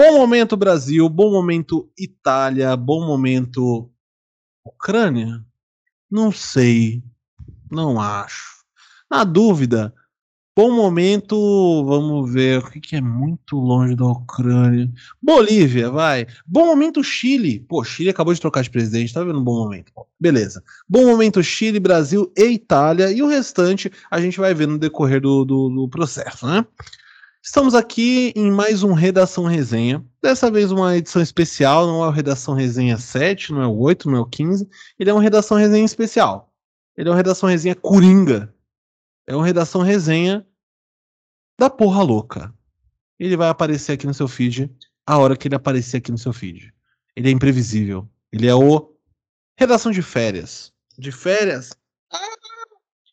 [0.00, 1.06] Bom momento, Brasil.
[1.10, 2.74] Bom momento, Itália.
[2.74, 3.92] Bom momento,
[4.64, 5.44] Ucrânia?
[6.10, 7.04] Não sei.
[7.70, 8.64] Não acho.
[9.10, 9.94] Na dúvida,
[10.56, 11.36] bom momento.
[11.84, 14.90] Vamos ver o que, é muito longe da Ucrânia.
[15.22, 16.26] Bolívia, vai.
[16.46, 17.60] Bom momento, Chile.
[17.68, 19.92] Pô, Chile acabou de trocar de presidente, tá vendo um bom momento.
[20.18, 20.64] Beleza.
[20.88, 23.12] Bom momento, Chile, Brasil e Itália.
[23.12, 26.64] E o restante a gente vai ver no decorrer do, do, do processo, né?
[27.42, 30.04] Estamos aqui em mais um Redação Resenha.
[30.22, 34.10] Dessa vez uma edição especial, não é o Redação Resenha 7, não é o 8,
[34.10, 34.68] não é o 15.
[34.98, 36.52] Ele é um Redação Resenha especial.
[36.94, 38.54] Ele é uma Redação Resenha coringa.
[39.26, 40.46] É uma Redação Resenha
[41.58, 42.54] da porra louca.
[43.18, 44.70] Ele vai aparecer aqui no seu feed
[45.06, 46.74] a hora que ele aparecer aqui no seu feed.
[47.16, 48.06] Ele é imprevisível.
[48.30, 48.94] Ele é o
[49.58, 50.74] Redação de Férias.
[50.98, 51.72] De férias?
[52.12, 52.36] Ah,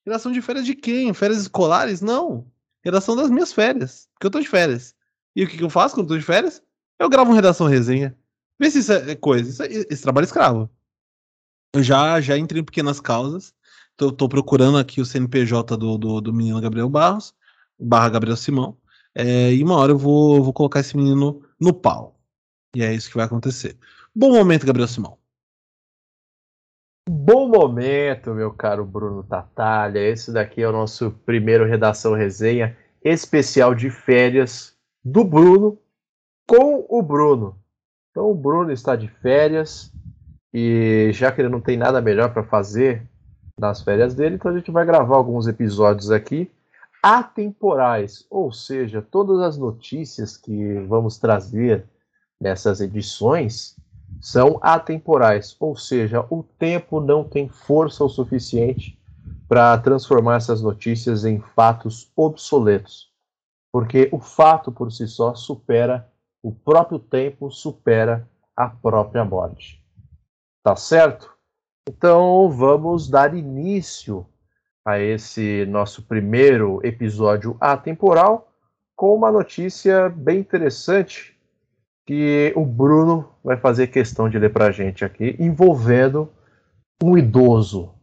[0.06, 1.14] redação de férias de quem?
[1.14, 2.02] Férias escolares?
[2.02, 2.46] Não
[2.88, 4.96] redação das minhas férias, porque eu tô de férias.
[5.36, 6.62] E o que, que eu faço quando eu tô de férias?
[7.00, 8.18] Eu gravo uma redação resenha.
[8.60, 9.48] Vê se isso é coisa.
[9.48, 10.70] Isso é, esse trabalho é escravo.
[11.76, 13.54] Eu já, já entrei em pequenas causas.
[13.96, 17.36] Tô, tô procurando aqui o CNPJ do, do, do, menino Gabriel Barros,
[17.80, 18.76] barra Gabriel Simão.
[19.14, 22.20] É, e uma hora eu vou, vou colocar esse menino no pau.
[22.76, 23.78] E é isso que vai acontecer.
[24.16, 25.18] Bom momento, Gabriel Simão.
[27.08, 30.00] Bom momento, meu caro Bruno Tatalha.
[30.00, 32.76] Esse daqui é o nosso primeiro Redação Resenha
[33.08, 35.78] especial de férias do Bruno
[36.46, 37.58] com o Bruno.
[38.12, 39.92] Então o Bruno está de férias
[40.54, 43.04] e já que ele não tem nada melhor para fazer
[43.60, 46.50] nas férias dele, então a gente vai gravar alguns episódios aqui
[47.02, 51.86] atemporais, ou seja, todas as notícias que vamos trazer
[52.40, 53.76] nessas edições
[54.20, 58.97] são atemporais, ou seja, o tempo não tem força o suficiente
[59.48, 63.12] para transformar essas notícias em fatos obsoletos,
[63.72, 66.12] porque o fato por si só supera
[66.44, 69.84] o próprio tempo, supera a própria morte.
[70.64, 71.34] Tá certo?
[71.88, 74.26] Então vamos dar início
[74.86, 78.52] a esse nosso primeiro episódio atemporal
[78.96, 81.38] com uma notícia bem interessante
[82.06, 86.30] que o Bruno vai fazer questão de ler para a gente aqui, envolvendo
[87.04, 87.94] um idoso.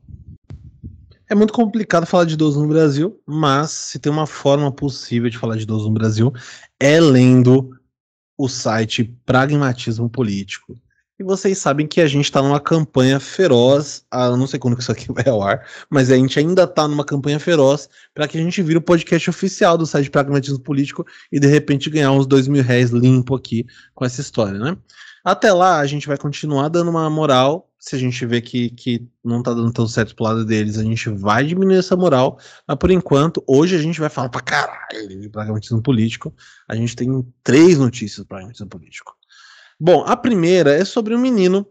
[1.28, 5.38] É muito complicado falar de idoso no Brasil, mas se tem uma forma possível de
[5.38, 6.32] falar de idoso no Brasil,
[6.78, 7.70] é lendo
[8.36, 10.76] o site Pragmatismo Político.
[11.18, 14.82] E vocês sabem que a gente está numa campanha feroz, ah, não sei quando que
[14.82, 18.36] isso aqui vai ao ar, mas a gente ainda está numa campanha feroz para que
[18.36, 22.26] a gente vire o podcast oficial do site Pragmatismo Político e de repente ganhar uns
[22.26, 23.64] dois mil reais limpo aqui
[23.94, 24.76] com essa história, né?
[25.24, 27.70] Até lá a gente vai continuar dando uma moral.
[27.86, 30.82] Se a gente vê que, que não tá dando tão certo pro lado deles, a
[30.82, 32.38] gente vai diminuir essa moral.
[32.66, 36.34] Mas por enquanto, hoje a gente vai falar pra caralho de pragmatismo político.
[36.66, 39.14] A gente tem três notícias do pragmatismo político.
[39.78, 41.66] Bom, a primeira é sobre um menino,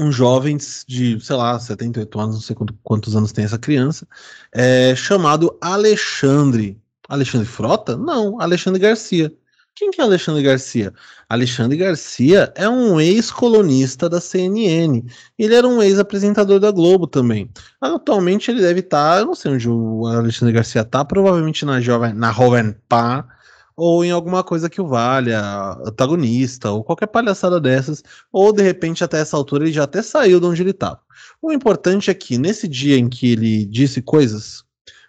[0.00, 0.58] um jovem
[0.88, 4.08] de, sei lá, 78 anos, não sei quantos anos tem essa criança,
[4.52, 6.76] é, chamado Alexandre.
[7.08, 7.96] Alexandre Frota?
[7.96, 9.32] Não, Alexandre Garcia.
[9.80, 10.92] Quem que é Alexandre Garcia?
[11.26, 15.02] Alexandre Garcia é um ex-colunista da CNN.
[15.38, 17.50] Ele era um ex-apresentador da Globo também.
[17.80, 21.80] Atualmente ele deve estar, tá, eu não sei onde o Alexandre Garcia está, provavelmente na
[21.80, 23.26] Jovem, na Jovem Pan,
[23.74, 25.40] ou em alguma coisa que o valha,
[25.82, 30.38] antagonista, ou qualquer palhaçada dessas, ou de repente até essa altura ele já até saiu
[30.38, 31.00] de onde ele estava.
[31.40, 34.62] O importante é que nesse dia em que ele disse coisas,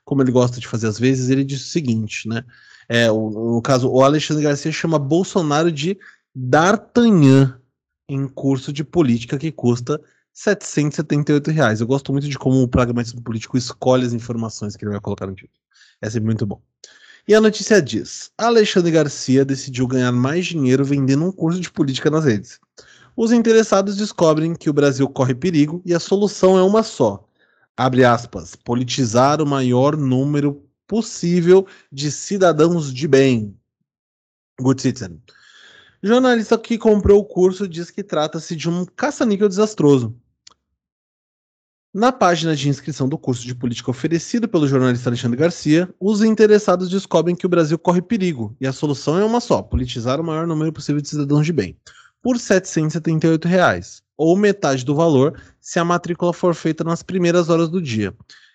[0.05, 2.45] como ele gosta de fazer às vezes, ele disse o seguinte, né?
[2.93, 5.97] É, o, no caso, o Alexandre Garcia chama Bolsonaro de
[6.35, 7.57] D'Artagnan
[8.09, 9.97] em curso de política que custa
[10.33, 11.79] 778 reais.
[11.79, 15.25] Eu gosto muito de como o pragmatismo político escolhe as informações que ele vai colocar
[15.25, 15.57] no título.
[16.01, 16.61] É sempre muito bom.
[17.25, 22.09] E a notícia diz: Alexandre Garcia decidiu ganhar mais dinheiro vendendo um curso de política
[22.09, 22.59] nas redes.
[23.15, 27.25] Os interessados descobrem que o Brasil corre perigo e a solução é uma só.
[27.77, 33.57] Abre aspas, politizar o maior número possível de cidadãos de bem.
[34.59, 35.21] Good citizen.
[36.03, 40.13] Jornalista que comprou o curso diz que trata-se de um caça-níquel desastroso.
[41.93, 46.89] Na página de inscrição do curso de política oferecido pelo jornalista Alexandre Garcia, os interessados
[46.89, 50.45] descobrem que o Brasil corre perigo e a solução é uma só: politizar o maior
[50.45, 51.77] número possível de cidadãos de bem,
[52.21, 57.69] por 778 reais, ou metade do valor se a matrícula for feita nas primeiras horas
[57.69, 58.13] do dia.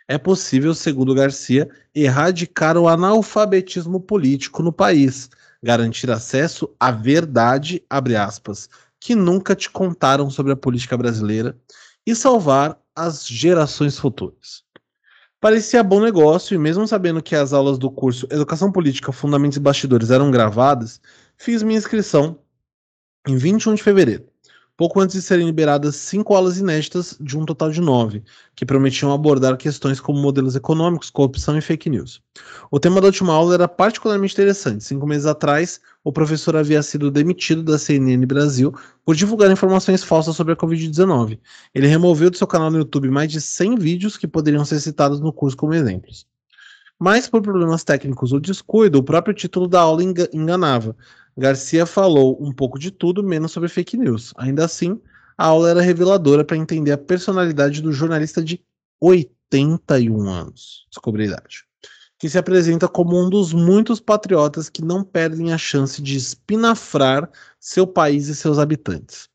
[0.08, 5.28] É possível, segundo Garcia, erradicar o analfabetismo político no país,
[5.60, 8.68] garantir acesso à verdade, aspas,
[9.00, 11.56] que nunca te contaram sobre a política brasileira
[12.06, 14.64] e salvar as gerações futuras.
[15.40, 19.60] Parecia bom negócio e, mesmo sabendo que as aulas do curso Educação Política, Fundamentos e
[19.60, 21.00] Bastidores eram gravadas,
[21.36, 22.38] fiz minha inscrição
[23.26, 24.35] em 21 de fevereiro
[24.76, 28.22] pouco antes de serem liberadas cinco aulas inéditas de um total de nove,
[28.54, 32.22] que prometiam abordar questões como modelos econômicos, corrupção e fake news.
[32.70, 34.84] O tema da última aula era particularmente interessante.
[34.84, 38.74] Cinco meses atrás, o professor havia sido demitido da CNN Brasil
[39.04, 41.38] por divulgar informações falsas sobre a Covid-19.
[41.74, 45.20] Ele removeu do seu canal no YouTube mais de 100 vídeos que poderiam ser citados
[45.20, 46.26] no curso como exemplos.
[46.98, 50.96] Mas por problemas técnicos ou descuido, o próprio título da aula enganava,
[51.36, 54.32] Garcia falou um pouco de tudo, menos sobre fake news.
[54.36, 54.98] Ainda assim,
[55.36, 58.64] a aula era reveladora para entender a personalidade do jornalista de
[59.00, 61.64] 81 anos, descobri a idade,
[62.18, 67.30] que se apresenta como um dos muitos patriotas que não perdem a chance de espinafrar
[67.60, 69.28] seu país e seus habitantes.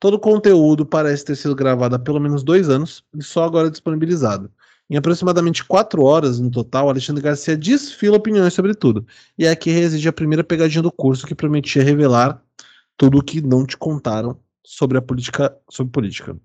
[0.00, 3.70] Todo o conteúdo parece ter sido gravado há pelo menos dois anos e só agora
[3.70, 4.50] disponibilizado.
[4.90, 9.06] Em aproximadamente quatro horas no total, Alexandre Garcia desfila opiniões sobre tudo.
[9.38, 12.42] E aqui reside a primeira pegadinha do curso que prometia revelar
[12.96, 16.36] tudo o que não te contaram sobre a política, sobre política.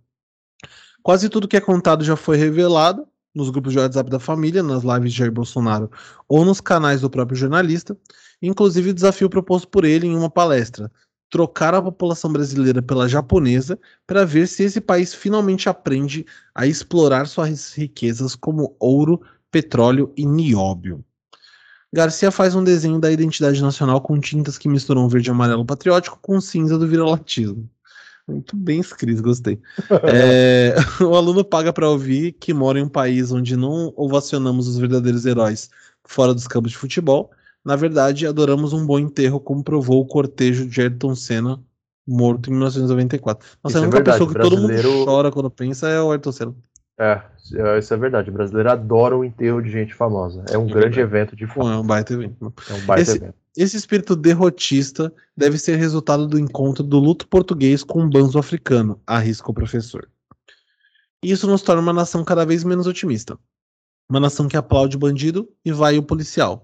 [1.04, 4.84] Quase tudo que é contado já foi revelado nos grupos de WhatsApp da família, nas
[4.84, 5.92] lives de Jair Bolsonaro
[6.28, 7.96] ou nos canais do próprio jornalista,
[8.42, 10.92] inclusive o desafio proposto por ele em uma palestra,
[11.30, 16.26] trocar a população brasileira pela japonesa para ver se esse país finalmente aprende
[16.56, 19.22] a explorar suas riquezas como ouro,
[19.52, 21.04] petróleo e nióbio.
[21.94, 26.20] Garcia faz um desenho da identidade nacional com tintas que misturam verde e amarelo patriótico
[26.22, 27.70] com cinza do viralatismo.
[28.28, 29.60] Muito bem escrito, gostei.
[30.04, 34.78] é, o aluno paga para ouvir que mora em um país onde não ovacionamos os
[34.78, 35.70] verdadeiros heróis
[36.04, 37.32] fora dos campos de futebol
[37.68, 41.62] na verdade, adoramos um bom enterro, como provou o cortejo de Ayrton Senna,
[42.08, 43.46] morto em 1994.
[43.62, 44.82] Nossa, a única é pessoa que brasileiro...
[44.82, 46.56] todo mundo chora quando pensa é o Ayrton Senna.
[46.98, 47.22] É,
[47.56, 48.30] é, isso é verdade.
[48.30, 50.46] O brasileiro adora o enterro de gente famosa.
[50.50, 51.68] É um é grande evento de fato.
[51.68, 52.54] É um baita evento.
[52.70, 53.36] É um baita esse, evento.
[53.58, 58.98] Esse espírito derrotista deve ser resultado do encontro do luto português com um banzo africano,
[59.06, 60.08] arrisca o professor.
[61.22, 63.38] Isso nos torna uma nação cada vez menos otimista.
[64.10, 66.64] Uma nação que aplaude o bandido e vai o policial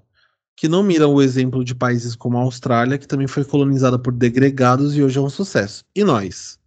[0.55, 4.13] que não miram o exemplo de países como a Austrália, que também foi colonizada por
[4.13, 5.83] degregados e hoje é um sucesso.
[5.95, 6.59] E nós?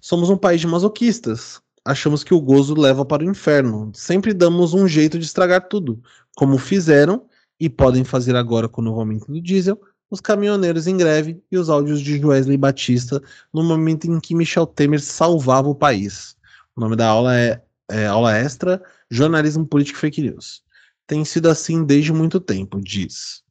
[0.00, 1.60] Somos um país de masoquistas.
[1.84, 3.90] Achamos que o gozo leva para o inferno.
[3.94, 6.00] Sempre damos um jeito de estragar tudo,
[6.36, 7.26] como fizeram
[7.58, 9.80] e podem fazer agora com o novo aumento do diesel,
[10.10, 13.20] os caminhoneiros em greve e os áudios de Wesley Batista
[13.52, 16.36] no momento em que Michel Temer salvava o país.
[16.76, 18.80] O nome da aula é, é Aula Extra
[19.10, 20.65] Jornalismo Político Fake News
[21.06, 23.42] tem sido assim desde muito tempo, diz.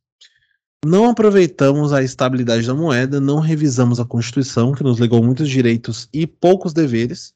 [0.85, 6.07] Não aproveitamos a estabilidade da moeda, não revisamos a Constituição, que nos legou muitos direitos
[6.13, 7.33] e poucos deveres.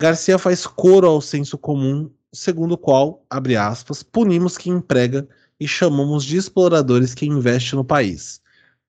[0.00, 5.26] Garcia faz coro ao senso comum, segundo o qual, abre aspas, punimos quem emprega
[5.58, 8.40] e chamamos de exploradores quem investe no país.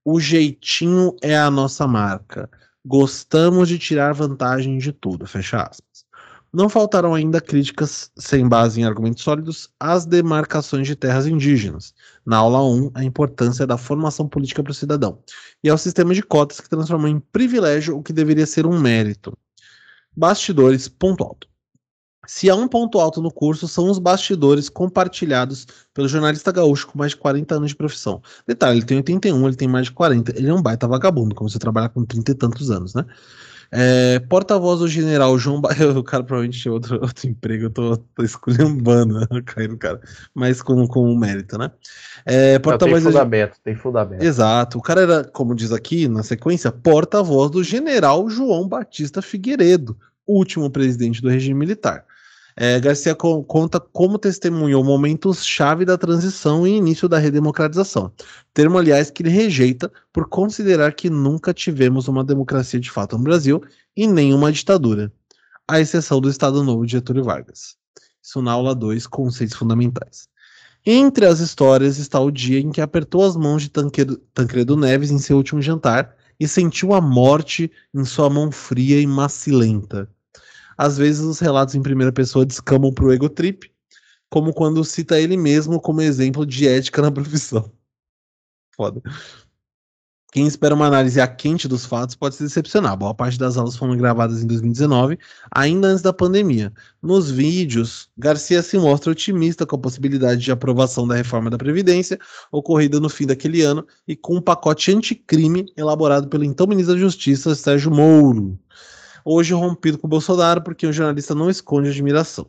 [0.03, 2.49] O jeitinho é a nossa marca.
[2.85, 5.88] Gostamos de tirar vantagem de tudo, fecha aspas.
[6.51, 11.93] Não faltaram ainda críticas sem base em argumentos sólidos às demarcações de terras indígenas.
[12.25, 15.19] Na aula 1, a importância da formação política para o cidadão.
[15.63, 19.37] E ao sistema de cotas que transformou em privilégio o que deveria ser um mérito.
[20.17, 21.47] Bastidores, ponto alto.
[22.25, 26.97] Se há um ponto alto no curso, são os bastidores compartilhados pelo jornalista gaúcho com
[26.97, 28.21] mais de 40 anos de profissão.
[28.47, 30.37] Detalhe, ele tem 81, ele tem mais de 40.
[30.37, 33.05] Ele é um baita vagabundo, como você trabalha com 30 e tantos anos, né?
[33.71, 35.69] É, Porta-voz do general João ba...
[35.95, 40.01] O cara provavelmente tinha outro, outro emprego, eu tô, tô esculhambando caindo, cara.
[40.33, 41.71] Mas com, com mérito, né?
[42.25, 43.61] É, porta-voz tem fundamento, do...
[43.63, 44.23] tem fundamento.
[44.23, 44.77] Exato.
[44.77, 49.97] O cara era, como diz aqui na sequência, porta-voz do general João Batista Figueiredo,
[50.27, 52.05] último presidente do regime militar.
[52.61, 58.11] É, Garcia co conta como testemunhou momentos-chave da transição e início da redemocratização.
[58.53, 63.23] Termo, aliás, que ele rejeita por considerar que nunca tivemos uma democracia de fato no
[63.23, 63.63] Brasil
[63.95, 65.09] e nenhuma ditadura,
[65.65, 67.77] à exceção do Estado Novo de Getúlio Vargas.
[68.21, 70.27] Isso na aula 2, conceitos fundamentais.
[70.85, 75.17] Entre as histórias está o dia em que apertou as mãos de Tancredo Neves em
[75.17, 80.09] seu último jantar e sentiu a morte em sua mão fria e macilenta
[80.79, 83.69] às vezes os relatos em primeira pessoa descamam pro ego trip,
[84.29, 87.69] como quando cita ele mesmo como exemplo de ética na profissão.
[88.77, 89.01] Foda.
[90.31, 92.95] Quem espera uma análise a quente dos fatos pode se decepcionar.
[92.95, 95.19] Boa parte das aulas foram gravadas em 2019,
[95.51, 96.71] ainda antes da pandemia.
[97.01, 102.17] Nos vídeos, Garcia se mostra otimista com a possibilidade de aprovação da reforma da Previdência,
[102.53, 107.01] ocorrida no fim daquele ano, e com um pacote anticrime elaborado pelo então ministro da
[107.01, 108.57] Justiça, Sérgio Moro
[109.23, 112.47] hoje rompido com Bolsonaro, porque o jornalista não esconde admiração.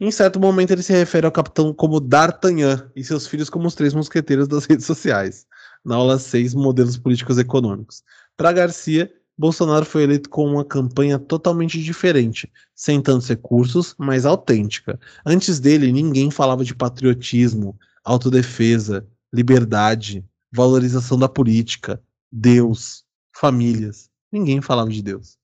[0.00, 3.74] Em certo momento, ele se refere ao capitão como D'Artagnan e seus filhos como os
[3.74, 5.46] três mosqueteiros das redes sociais.
[5.84, 8.02] Na aula 6, modelos políticos econômicos.
[8.36, 14.98] Para Garcia, Bolsonaro foi eleito com uma campanha totalmente diferente, sem tantos recursos, mas autêntica.
[15.26, 23.04] Antes dele, ninguém falava de patriotismo, autodefesa, liberdade, valorização da política, Deus,
[23.36, 24.08] famílias.
[24.32, 25.36] Ninguém falava de Deus.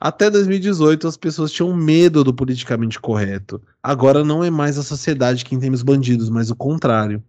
[0.00, 3.60] Até 2018, as pessoas tinham medo do politicamente correto.
[3.82, 7.22] Agora não é mais a sociedade quem tem os bandidos, mas o contrário.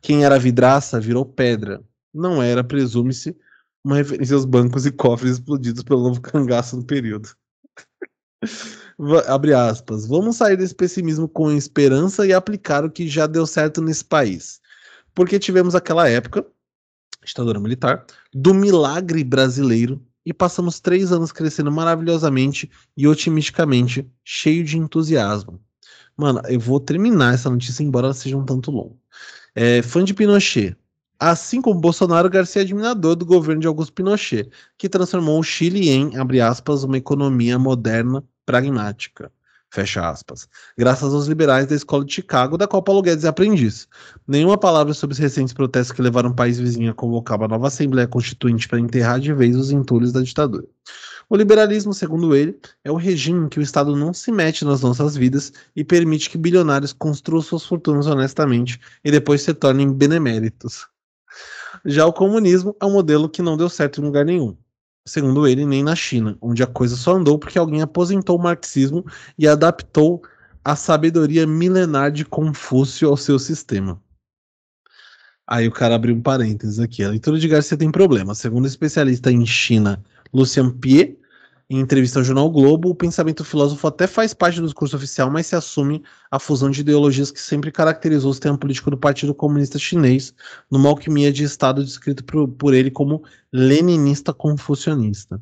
[0.00, 1.84] Quem era vidraça virou pedra.
[2.14, 3.36] Não era, presume-se,
[3.84, 7.28] uma referência aos bancos e cofres explodidos pelo novo cangaço no período.
[9.28, 10.06] Abre aspas.
[10.06, 14.62] Vamos sair desse pessimismo com esperança e aplicar o que já deu certo nesse país.
[15.14, 16.46] Porque tivemos aquela época,
[17.22, 24.78] ditadura militar, do milagre brasileiro e passamos três anos crescendo maravilhosamente e otimisticamente, cheio de
[24.78, 25.60] entusiasmo.
[26.16, 28.96] Mano, eu vou terminar essa notícia, embora ela seja um tanto longa.
[29.54, 30.76] É, fã de Pinochet.
[31.18, 35.88] Assim como Bolsonaro, Garcia é admirador do governo de Augusto Pinochet, que transformou o Chile
[35.88, 39.32] em, abre aspas, uma economia moderna pragmática.
[39.74, 40.48] Fecha aspas.
[40.78, 43.88] Graças aos liberais da escola de Chicago, da qual Paulo Guedes é aprendiz.
[44.24, 47.66] Nenhuma palavra sobre os recentes protestos que levaram o país vizinho a convocar uma nova
[47.66, 50.64] Assembleia Constituinte para enterrar de vez os entulhos da ditadura.
[51.28, 54.80] O liberalismo, segundo ele, é o regime em que o Estado não se mete nas
[54.80, 60.86] nossas vidas e permite que bilionários construam suas fortunas honestamente e depois se tornem beneméritos.
[61.84, 64.56] Já o comunismo é um modelo que não deu certo em lugar nenhum
[65.06, 69.04] segundo ele, nem na China, onde a coisa só andou porque alguém aposentou o marxismo
[69.38, 70.22] e adaptou
[70.64, 74.00] a sabedoria milenar de Confúcio ao seu sistema.
[75.46, 77.04] Aí o cara abriu um parênteses aqui.
[77.04, 78.34] A leitura de Garcia tem problema.
[78.34, 81.18] Segundo o especialista em China, Lucian Pie,
[81.68, 85.46] em entrevista ao jornal Globo, o pensamento filósofo até faz parte do discurso oficial, mas
[85.46, 89.78] se assume a fusão de ideologias que sempre caracterizou o sistema político do Partido Comunista
[89.78, 90.34] Chinês,
[90.70, 95.40] numa alquimia de Estado descrito por, por ele como leninista confucionista.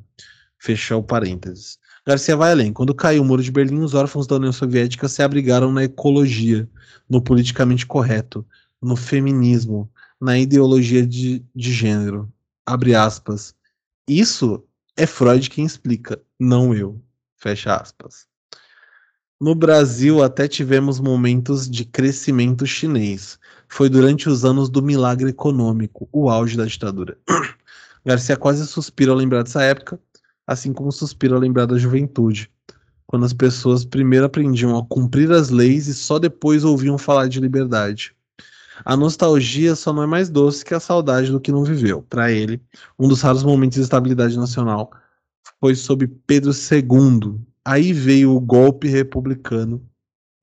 [0.59, 1.79] Fechou o parênteses.
[2.07, 2.73] Garcia vai além.
[2.73, 6.69] Quando caiu o muro de Berlim, os órfãos da União Soviética se abrigaram na ecologia,
[7.09, 8.47] no politicamente correto,
[8.81, 12.33] no feminismo, na ideologia de, de gênero.
[12.65, 13.55] Abre aspas.
[14.07, 14.65] Isso
[14.97, 17.01] é Freud quem explica, não eu.
[17.37, 18.27] Fecha aspas.
[19.41, 23.39] No Brasil, até tivemos momentos de crescimento chinês.
[23.69, 27.19] Foi durante os anos do milagre econômico, o auge da ditadura.
[28.05, 29.99] Garcia quase suspira ao lembrar dessa época,
[30.47, 32.51] assim como suspira ao lembrar da juventude,
[33.07, 37.41] quando as pessoas primeiro aprendiam a cumprir as leis e só depois ouviam falar de
[37.41, 38.15] liberdade.
[38.85, 42.03] A nostalgia só não é mais doce que a saudade do que não viveu.
[42.03, 42.61] Para ele,
[42.99, 44.91] um dos raros momentos de estabilidade nacional
[45.61, 47.41] foi sob Pedro II.
[47.65, 49.83] Aí veio o golpe republicano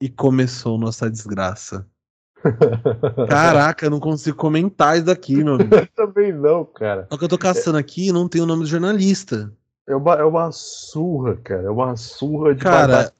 [0.01, 1.85] e começou nossa desgraça.
[3.29, 5.69] Caraca, eu não consigo comentar isso daqui, meu amigo.
[5.95, 7.07] Também não, cara.
[7.11, 9.51] Só que eu tô caçando aqui não tem o nome do jornalista.
[9.87, 11.63] É uma, é uma surra, cara.
[11.63, 13.11] É uma surra de Cara,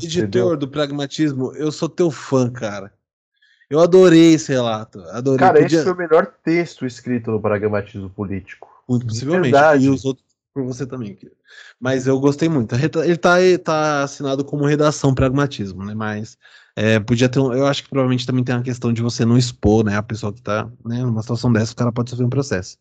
[0.00, 2.92] editor do pragmatismo, eu sou teu fã, cara.
[3.70, 5.00] Eu adorei esse relato.
[5.10, 5.38] Adorei.
[5.38, 5.76] Cara, Podia...
[5.76, 8.68] esse foi o melhor texto escrito no pragmatismo político.
[8.88, 9.52] Muito possivelmente.
[9.52, 9.86] Verdade.
[9.86, 11.16] E os outros por você também,
[11.78, 12.74] Mas eu gostei muito.
[12.74, 15.94] Ele tá, ele tá assinado como redação pragmatismo, né?
[15.94, 16.36] Mas
[16.74, 19.38] é, podia ter um, Eu acho que provavelmente também tem uma questão de você não
[19.38, 19.96] expor, né?
[19.96, 22.76] A pessoa que tá né, numa situação dessa, o cara pode sofrer um processo.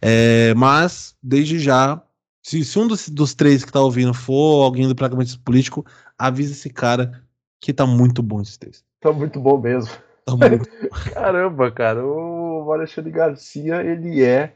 [0.00, 2.00] É, mas, desde já,
[2.42, 5.84] se, se um dos, dos, três que tá ouvindo for alguém do pragmatismo político,
[6.18, 7.22] avisa esse cara
[7.60, 8.84] que tá muito bom esse texto.
[9.00, 9.92] Tá muito bom mesmo.
[11.12, 14.54] Caramba, cara, o Alexandre Garcia, ele é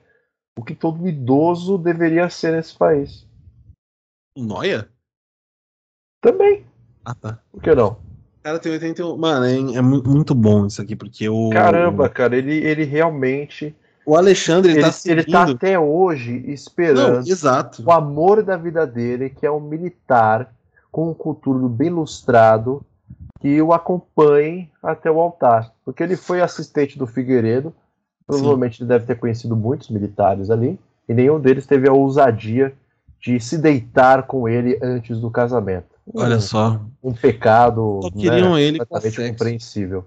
[0.59, 3.27] o que todo idoso deveria ser nesse país.
[4.37, 4.89] Noia?
[6.21, 6.65] Também.
[7.05, 7.39] Ah, tá.
[7.53, 7.99] Por que não?
[8.43, 9.17] Cara, tem 81.
[9.17, 11.51] Mano, é, é muito bom isso aqui, porque o.
[11.51, 13.75] Caramba, cara, ele, ele realmente.
[14.05, 15.19] O Alexandre ele, ele, tá, seguindo...
[15.19, 17.83] ele tá até hoje esperando não, exato.
[17.85, 20.55] o amor da vida dele, que é um militar
[20.93, 22.87] com um cultura bem ilustrado,
[23.41, 25.73] que o acompanhe até o altar.
[25.85, 27.75] Porque ele foi assistente do Figueiredo,
[28.27, 28.85] provavelmente Sim.
[28.85, 30.79] ele deve ter conhecido muitos militares ali,
[31.09, 32.75] e nenhum deles teve a ousadia
[33.21, 35.97] de se deitar com ele antes do casamento.
[36.15, 36.81] Olha um, só.
[37.03, 40.05] Um pecado só queriam né, ele completamente compreensível.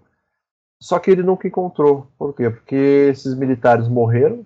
[0.82, 2.08] Só que ele nunca encontrou.
[2.18, 2.50] Por quê?
[2.50, 2.76] Porque
[3.12, 4.46] esses militares morreram,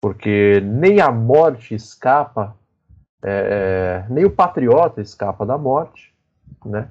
[0.00, 2.56] porque nem a morte escapa,
[3.22, 6.12] é, nem o patriota escapa da morte,
[6.64, 6.88] né?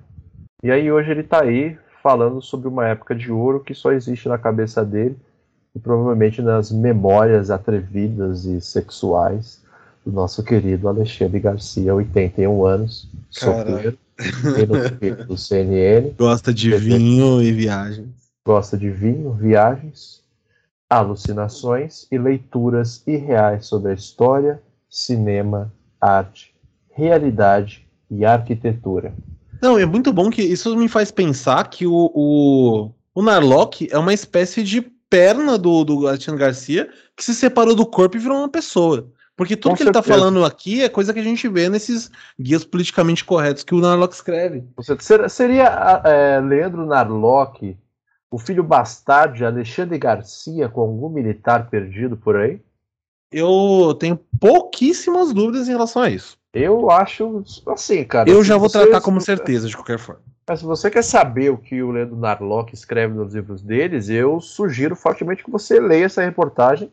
[0.62, 4.28] E aí hoje ele está aí falando sobre uma época de ouro que só existe
[4.28, 5.18] na cabeça dele
[5.74, 9.62] e provavelmente nas memórias atrevidas e sexuais
[10.06, 13.98] do nosso querido Alexandre Garcia, 81 anos, solteiro,
[15.28, 16.12] do CNN.
[16.18, 18.10] Gosta de vinho e viagens.
[18.46, 20.24] Gosta de vinho, viagens.
[20.90, 26.54] alucinações e leituras irreais sobre a história, cinema, arte,
[26.92, 29.14] realidade e arquitetura.
[29.62, 33.98] Não, é muito bom que isso me faz pensar que o, o, o Narlock é
[33.98, 38.38] uma espécie de perna do, do Alexandre Garcia que se separou do corpo e virou
[38.38, 39.10] uma pessoa.
[39.36, 40.00] Porque tudo Com que certeza.
[40.00, 43.74] ele tá falando aqui é coisa que a gente vê nesses guias politicamente corretos que
[43.74, 44.64] o Narlock escreve.
[45.30, 47.78] Seria é, Leandro Narlock
[48.32, 52.62] o filho bastardo de Alexandre Garcia com algum militar perdido por aí?
[53.32, 56.38] Eu tenho pouquíssimas dúvidas em relação a isso.
[56.54, 58.30] Eu acho assim, cara.
[58.30, 60.22] Eu já vou você, tratar como certeza, de qualquer forma.
[60.48, 64.42] Mas se você quer saber o que o Leandro Narlock escreve nos livros deles, eu
[64.42, 66.92] sugiro fortemente que você leia essa reportagem.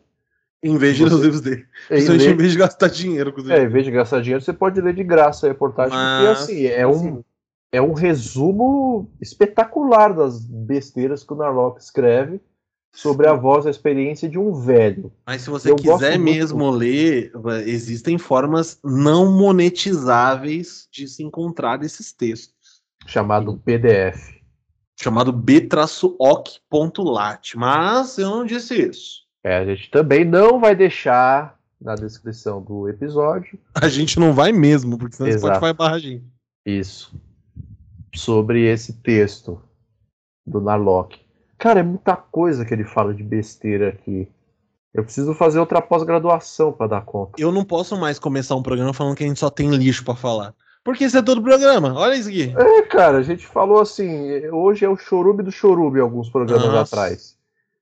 [0.61, 1.65] Em vez de ler os livros dele.
[1.89, 3.63] Em, vez, em vez de gastar dinheiro com os livros.
[3.63, 6.39] É, em vez de gastar dinheiro, você pode ler de graça a reportagem, Mas...
[6.39, 7.23] porque assim, é um
[7.71, 12.41] é um resumo espetacular das besteiras que o Narlock escreve
[12.97, 15.11] sobre a voz a experiência de um velho.
[15.25, 16.77] Mas se você Eu quiser mesmo muito...
[16.77, 17.31] ler,
[17.65, 22.81] existem formas não monetizáveis de se encontrar esses textos.
[23.05, 24.35] Chamado PDF.
[24.99, 26.17] Chamado b-oc.lat.
[27.55, 29.27] Mas eu não disse isso.
[29.43, 33.59] É, a gente também não vai deixar na descrição do episódio.
[33.75, 35.55] A gente não vai mesmo, porque senão Exato.
[35.55, 36.25] Spotify barra a gente.
[36.65, 37.15] Isso
[38.15, 39.61] sobre esse texto
[40.45, 41.26] do Narlock.
[41.57, 44.27] Cara, é muita coisa que ele fala de besteira aqui.
[44.93, 47.33] Eu preciso fazer outra pós-graduação para dar conta.
[47.37, 50.15] Eu não posso mais começar um programa falando que a gente só tem lixo para
[50.15, 50.55] falar.
[50.83, 51.93] Porque isso é todo programa.
[51.93, 52.53] Olha isso aqui.
[52.57, 54.47] É, cara, a gente falou assim.
[54.47, 56.95] Hoje é o chorube do chorube alguns programas Nossa.
[56.95, 57.37] atrás.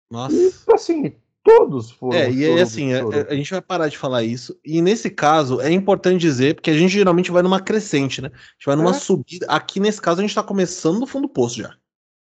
[0.09, 0.35] Nossa.
[0.35, 1.13] E, assim,
[1.45, 2.17] Todos foram.
[2.17, 4.57] É, e é assim, a, a, gente vai parar de falar isso.
[4.65, 8.31] E nesse caso, é importante dizer, porque a gente geralmente vai numa crescente, né?
[8.33, 8.93] A gente vai numa é.
[8.93, 9.45] subida.
[9.47, 11.75] Aqui nesse caso, a gente tá começando no fundo do poço já.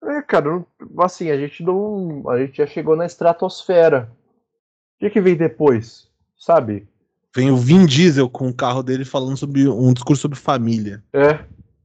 [0.05, 0.65] É, cara,
[0.99, 2.29] assim, a gente não.
[2.29, 4.11] A gente já chegou na estratosfera.
[4.95, 6.09] O que, que vem depois?
[6.37, 6.87] Sabe?
[7.35, 11.03] Vem o Vin Diesel com o carro dele falando sobre um discurso sobre família.
[11.13, 11.39] É.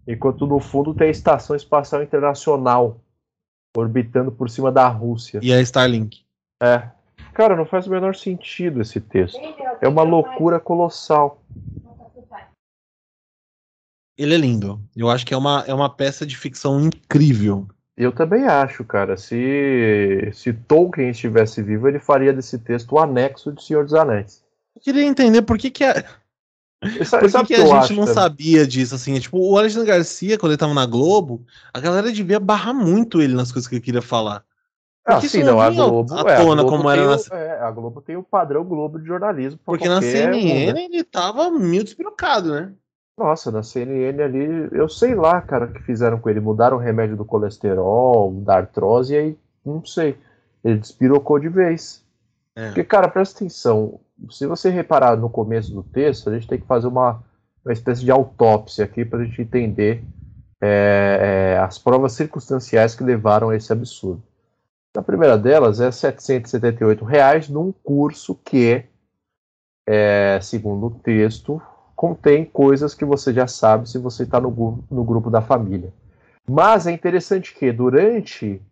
[0.07, 3.00] Enquanto no fundo tem a Estação Espacial Internacional
[3.76, 5.40] orbitando por cima da Rússia.
[5.42, 6.22] E a Starlink.
[6.62, 6.90] É.
[7.33, 9.38] Cara, não faz o menor sentido esse texto.
[9.81, 11.42] É uma loucura colossal.
[14.16, 14.81] Ele é lindo.
[14.96, 17.68] Eu acho que é uma, é uma peça de ficção incrível.
[17.98, 19.16] Eu também acho, cara.
[19.16, 24.40] Se, se Tolkien estivesse vivo, ele faria desse texto o anexo de Senhor dos Anéis.
[24.76, 26.04] Eu queria entender por que, que a.
[26.80, 28.14] Por que, que a gente não também?
[28.14, 29.18] sabia disso, assim?
[29.18, 33.34] Tipo, o Alexandre Garcia, quando ele tava na Globo, a galera devia barrar muito ele
[33.34, 34.44] nas coisas que ele queria falar.
[35.04, 37.70] Ah, sim, não, a Globo, a é, tona, a Globo como era o, é, a
[37.72, 39.58] Globo tem o padrão Globo de jornalismo.
[39.64, 40.84] Porque na CNN né?
[40.84, 42.72] ele tava meio despirocado, né?
[43.18, 46.38] Nossa, na CNN ali, eu sei lá, cara, o que fizeram com ele.
[46.38, 50.16] Mudaram o remédio do colesterol, da artrose, e aí, não sei.
[50.62, 52.04] Ele despirocou de vez.
[52.54, 52.66] É.
[52.66, 53.98] Porque, cara, presta atenção.
[54.31, 57.20] Se você reparar no começo do texto, a gente tem que fazer uma,
[57.64, 60.04] uma espécie de autópsia aqui pra gente entender
[60.61, 64.22] é, é, as provas circunstanciais que levaram a esse absurdo.
[64.96, 68.85] A primeira delas é 778 reais num curso que,
[69.88, 71.61] é, segundo o texto,
[71.98, 75.92] contém coisas que você já sabe se você está no, no grupo da família.
[76.48, 78.62] Mas é interessante que, durante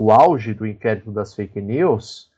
[0.00, 2.30] o auge do inquérito das fake news,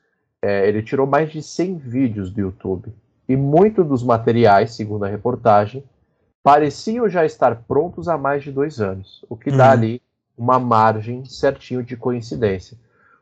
[0.42, 2.92] é, ele tirou mais de 100 vídeos do YouTube.
[3.28, 5.84] E muitos dos materiais, segundo a reportagem,
[6.42, 9.70] pareciam já estar prontos há mais de dois anos, o que dá uhum.
[9.70, 10.02] ali
[10.36, 12.76] uma margem certinho de coincidência.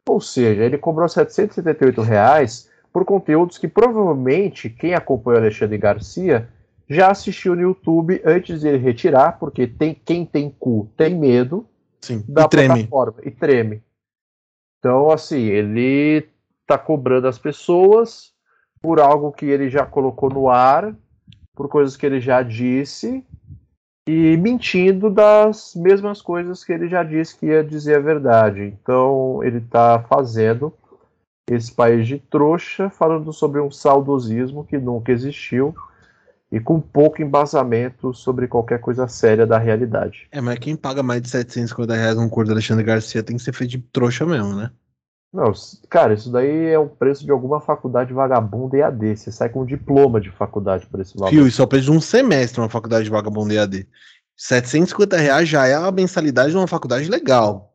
[0.09, 6.48] Ou seja, ele cobrou 778 reais por conteúdos que provavelmente quem acompanhou Alexandre Garcia
[6.92, 11.66] já assistiu no YouTube antes de ele retirar, porque tem, quem tem cu tem medo
[12.00, 13.28] Sim, da e plataforma treme.
[13.28, 13.83] e treme.
[14.78, 16.28] Então, assim, ele
[16.61, 18.33] está cobrando as pessoas
[18.81, 20.94] por algo que ele já colocou no ar,
[21.55, 23.24] por coisas que ele já disse,
[24.09, 28.62] e mentindo das mesmas coisas que ele já disse que ia dizer a verdade.
[28.62, 30.72] Então ele está fazendo
[31.48, 35.74] esse país de trouxa, falando sobre um saudosismo que nunca existiu
[36.53, 40.29] e com pouco embasamento sobre qualquer coisa séria da realidade.
[40.31, 43.43] É, mas quem paga mais de 750 reais num curso do Alexandre Garcia tem que
[43.43, 44.71] ser feito de trouxa mesmo, né?
[45.33, 45.51] Não,
[45.88, 49.17] cara, isso daí é o preço de alguma faculdade vagabunda EAD.
[49.17, 51.31] Você sai com um diploma de faculdade por esse valor.
[51.31, 53.88] Fio, isso é o preço de um semestre uma faculdade vagabunda EAD.
[54.37, 57.75] 750 reais já é a mensalidade de uma faculdade legal.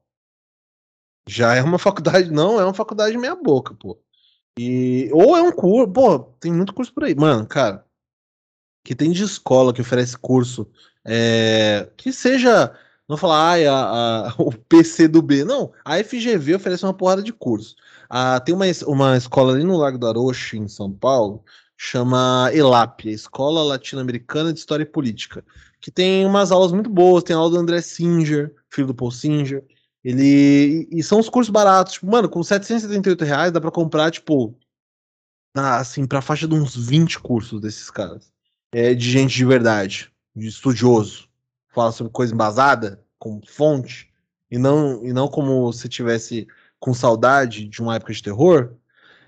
[1.28, 4.00] Já é uma faculdade, não é uma faculdade meia boca, pô.
[4.60, 7.16] E, ou é um curso, pô, tem muito curso por aí.
[7.16, 7.87] Mano, cara,
[8.88, 10.66] que tem de escola que oferece curso
[11.04, 12.74] é, que seja
[13.08, 15.44] Não falar, ah, a, a, o PC do B.
[15.44, 17.76] Não, a FGV oferece uma porrada de curso.
[18.10, 21.44] Ah, tem uma, uma escola ali no Lago do Aroche, em São Paulo,
[21.76, 25.44] chama ELAP, Escola Latino-Americana de História e Política,
[25.82, 29.66] que tem umas aulas muito boas, tem aula do André Singer, filho do Paul Singer,
[30.02, 34.58] ele, e são os cursos baratos, tipo, mano, com 778 reais dá pra comprar, tipo,
[35.54, 38.32] assim, pra faixa de uns 20 cursos desses caras,
[38.78, 41.28] é, de gente de verdade, de estudioso,
[41.70, 44.14] fala sobre coisa embasada, com fonte,
[44.52, 46.48] e não, e não como se tivesse
[46.80, 48.76] com saudade de uma época de terror,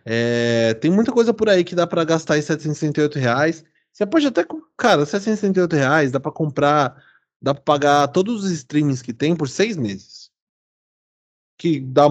[0.05, 3.65] é, tem muita coisa por aí que dá para gastar em 768 reais.
[3.91, 4.45] Você pode até,
[4.77, 7.03] cara, 768 reais dá para comprar,
[7.41, 10.29] dá para pagar todos os streamings que tem por seis meses.
[11.57, 12.05] Que dá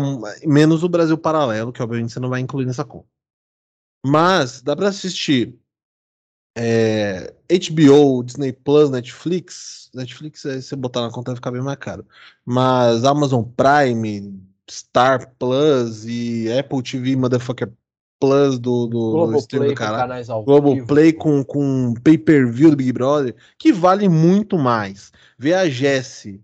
[0.44, 3.06] menos o Brasil Paralelo, que obviamente você não vai incluir nessa conta.
[4.04, 5.56] Mas dá para assistir
[6.60, 9.90] é, HBO, Disney Plus, Netflix.
[9.94, 12.04] Netflix, se você botar na conta vai ficar bem mais caro.
[12.44, 17.72] Mas Amazon Prime, Star Plus e Apple TV Motherfucker
[18.20, 20.44] Plus do, do, do stream do.
[20.44, 25.12] Globoplay com, com pay-per-view do Big Brother, que vale muito mais.
[25.38, 26.42] Ver a Jesse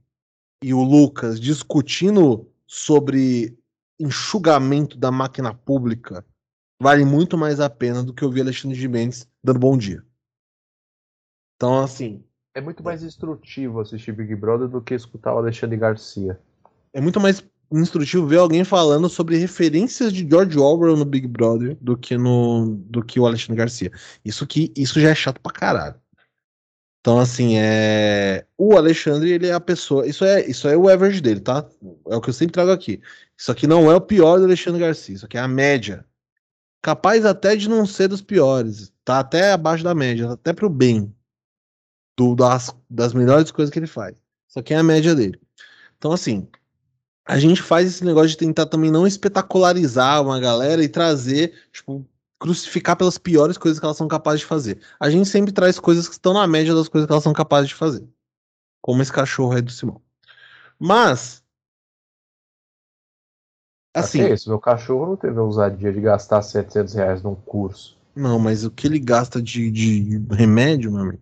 [0.63, 3.59] e o Lucas discutindo sobre
[3.99, 6.25] enxugamento da máquina pública
[6.85, 10.05] vale muito mais a pena do que ouvir Alexandre de Mendes dando bom dia.
[11.57, 12.23] Então, assim.
[12.55, 16.39] É muito mais instrutivo assistir Big Brother do que escutar o Alexandre Garcia.
[16.93, 17.43] É muito mais
[17.73, 22.77] instrutivo ver alguém falando sobre referências de George Orwell no Big Brother do que no
[22.87, 23.91] do que o Alexandre Garcia.
[24.23, 25.99] Isso que isso já é chato pra caralho.
[27.01, 31.23] Então assim, é o Alexandre, ele é a pessoa, isso é isso é o average
[31.23, 31.67] dele, tá?
[32.09, 33.01] É o que eu sempre trago aqui.
[33.37, 36.07] Isso aqui não é o pior do Alexandre Garcia, isso aqui é a média.
[36.85, 41.11] Capaz até de não ser dos piores, tá até abaixo da média, até pro bem
[42.15, 44.15] do, das, das melhores coisas que ele faz.
[44.47, 45.41] Isso aqui é a média dele.
[45.97, 46.47] Então assim,
[47.25, 52.07] a gente faz esse negócio de tentar também não espetacularizar uma galera e trazer, tipo,
[52.39, 54.79] crucificar pelas piores coisas que elas são capazes de fazer.
[55.01, 57.71] A gente sempre traz coisas que estão na média das coisas que elas são capazes
[57.71, 58.07] de fazer.
[58.83, 60.03] Como esse cachorro aí do Simão.
[60.79, 61.43] Mas.
[63.95, 64.23] Assim.
[64.23, 67.97] É isso, meu cachorro não teve a ousadia de gastar 700 reais num curso.
[68.15, 71.21] Não, mas o que ele gasta de, de remédio, meu amigo.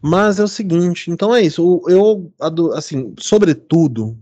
[0.00, 1.82] Mas é o seguinte, então é isso.
[1.88, 2.32] Eu,
[2.74, 4.16] assim, sobretudo,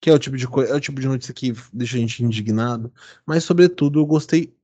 [0.00, 2.24] que é o tipo de coisa, é o tipo de notícia que deixa a gente
[2.24, 2.90] indignado,
[3.26, 4.54] mas sobretudo eu gostei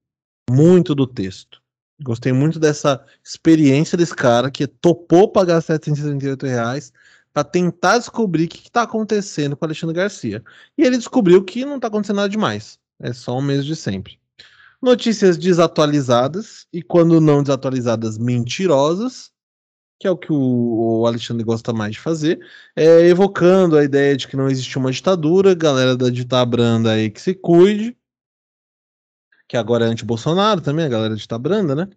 [0.50, 1.60] muito do texto.
[2.02, 6.92] Gostei muito dessa experiência desse cara que topou pagar 768 reais
[7.36, 10.42] para tentar descobrir o que está acontecendo com o Alexandre Garcia.
[10.78, 12.78] E ele descobriu que não está acontecendo nada demais.
[12.98, 14.18] É só o mesmo de sempre.
[14.80, 19.30] Notícias desatualizadas e, quando não desatualizadas, mentirosas
[19.98, 22.38] que é o que o, o Alexandre gosta mais de fazer,
[22.74, 27.20] é, evocando a ideia de que não existe uma ditadura, galera da ditabranda aí que
[27.20, 27.96] se cuide,
[29.48, 31.88] que agora é anti-Bolsonaro também, a galera da ditabranda, né?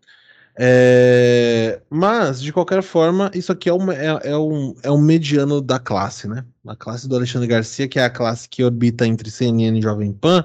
[0.57, 5.61] É, mas, de qualquer forma, isso aqui é um, é, é, um, é um mediano
[5.61, 6.45] da classe, né?
[6.67, 10.11] A classe do Alexandre Garcia, que é a classe que orbita entre CNN e Jovem
[10.11, 10.43] Pan,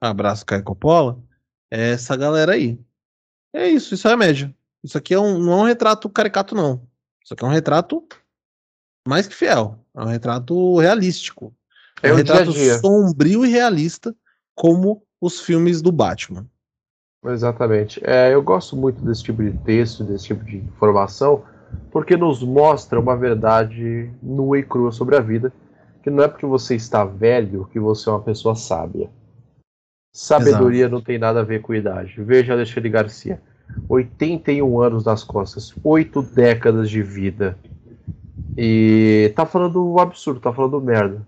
[0.00, 1.18] abraço Caio Coppola,
[1.70, 2.78] é essa galera aí.
[3.52, 4.54] É isso, isso é a média.
[4.82, 6.86] Isso aqui é um, não é um retrato caricato, não.
[7.24, 8.06] Isso aqui é um retrato
[9.06, 9.78] mais que fiel.
[9.94, 11.54] É um retrato realístico.
[12.02, 12.80] É, é um retrato dia -dia.
[12.80, 14.14] sombrio e realista,
[14.54, 16.46] como os filmes do Batman.
[17.26, 18.00] Exatamente.
[18.04, 21.42] É, eu gosto muito desse tipo de texto, desse tipo de informação,
[21.90, 25.52] porque nos mostra uma verdade nua e crua sobre a vida,
[26.02, 29.08] que não é porque você está velho que você é uma pessoa sábia.
[30.12, 30.94] Sabedoria Exato.
[30.94, 32.22] não tem nada a ver com idade.
[32.22, 33.40] Veja Alexandre Garcia.
[33.88, 37.58] 81 anos nas costas, 8 décadas de vida.
[38.56, 41.26] E tá falando absurdo, tá falando merda.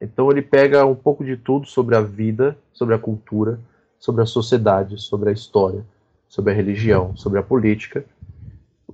[0.00, 3.60] Então ele pega um pouco de tudo sobre a vida, sobre a cultura,
[4.04, 5.82] sobre a sociedade, sobre a história,
[6.28, 8.04] sobre a religião, sobre a política.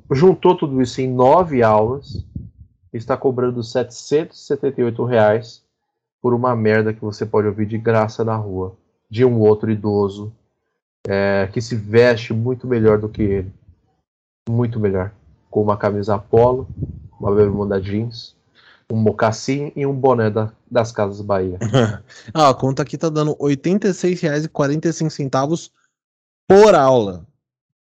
[0.08, 2.24] Juntou tudo isso em nove aulas
[2.92, 5.64] e está cobrando 778 reais
[6.22, 8.76] por uma merda que você pode ouvir de graça na rua,
[9.10, 10.32] de um outro idoso
[11.08, 13.52] é, que se veste muito melhor do que ele.
[14.48, 15.10] Muito melhor.
[15.50, 16.68] Com uma camisa polo,
[17.18, 18.36] uma bermuda jeans,
[18.90, 21.58] um mocassim e um boné da, das Casas Bahia.
[22.34, 25.70] ah, a conta aqui tá dando R$ 86,45
[26.48, 27.26] por aula.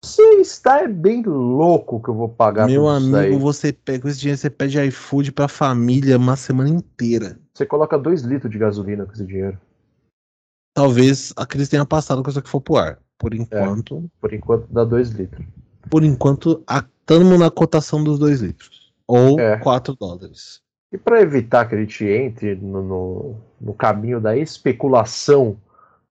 [0.05, 4.41] Você está é bem louco que eu vou pagar Meu amigo, você pega esse dinheiro,
[4.41, 7.39] você pede iFood pra família uma semana inteira.
[7.55, 9.57] Você coloca 2 litros de gasolina com esse dinheiro.
[10.75, 12.99] Talvez a crise tenha passado com isso que for pro ar.
[13.17, 13.99] Por é, enquanto.
[13.99, 15.47] É, por enquanto dá 2 litros.
[15.89, 18.93] Por enquanto, estamos na cotação dos 2 litros.
[19.07, 19.97] Ou 4 é.
[19.97, 20.61] dólares.
[20.93, 25.59] E para evitar que a gente entre no, no, no caminho da especulação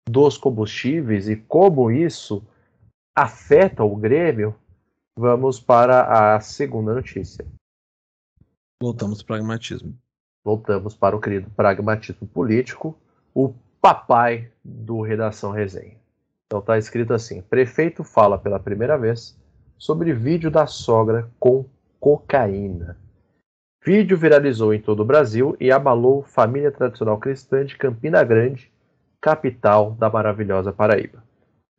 [0.09, 2.43] dos combustíveis e como isso
[3.15, 4.55] afeta o Grêmio,
[5.15, 7.45] vamos para a segunda notícia.
[8.81, 9.95] Voltamos para o pragmatismo.
[10.43, 12.97] Voltamos para o querido pragmatismo político,
[13.35, 15.97] o papai do Redação Resenha.
[16.47, 19.39] Então está escrito assim: prefeito fala pela primeira vez
[19.77, 21.65] sobre vídeo da sogra com
[21.99, 22.97] cocaína.
[23.83, 28.71] Vídeo viralizou em todo o Brasil e abalou família tradicional cristã de Campina Grande,
[29.19, 31.23] capital da maravilhosa Paraíba.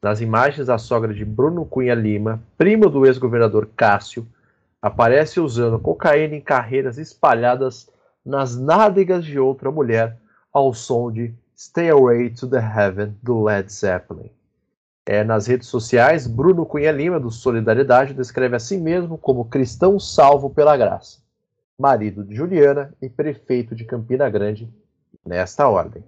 [0.03, 4.27] Nas imagens, a sogra de Bruno Cunha Lima, primo do ex-governador Cássio,
[4.83, 7.89] aparece usando cocaína em carreiras espalhadas
[8.27, 10.19] nas nádegas de outra mulher
[10.53, 14.33] ao som de Stay Away to the Heaven do Led Zeppelin.
[15.07, 20.01] É, nas redes sociais, Bruno Cunha Lima, do Solidariedade, descreve a si mesmo como cristão
[20.01, 21.22] salvo pela graça,
[21.79, 24.73] marido de Juliana e prefeito de Campina Grande,
[25.25, 26.05] nesta ordem.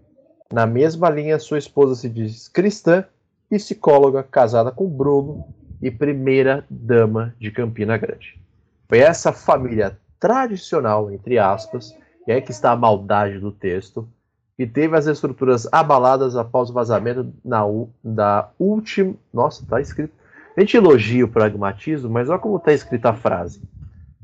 [0.52, 3.04] Na mesma linha, sua esposa se diz cristã,
[3.48, 5.46] psicóloga, casada com Bruno
[5.80, 8.40] e primeira dama de Campina Grande.
[8.88, 11.96] Foi essa família tradicional, entre aspas,
[12.26, 14.08] e é que está a maldade do texto,
[14.56, 17.62] que teve as estruturas abaladas após o vazamento na,
[18.02, 19.14] da última.
[19.32, 20.12] Nossa, tá escrito.
[20.56, 23.60] A gente elogia o pragmatismo, mas olha como está escrita a frase.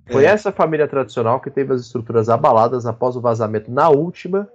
[0.08, 0.28] Foi é.
[0.28, 4.48] essa família tradicional que teve as estruturas abaladas após o vazamento na última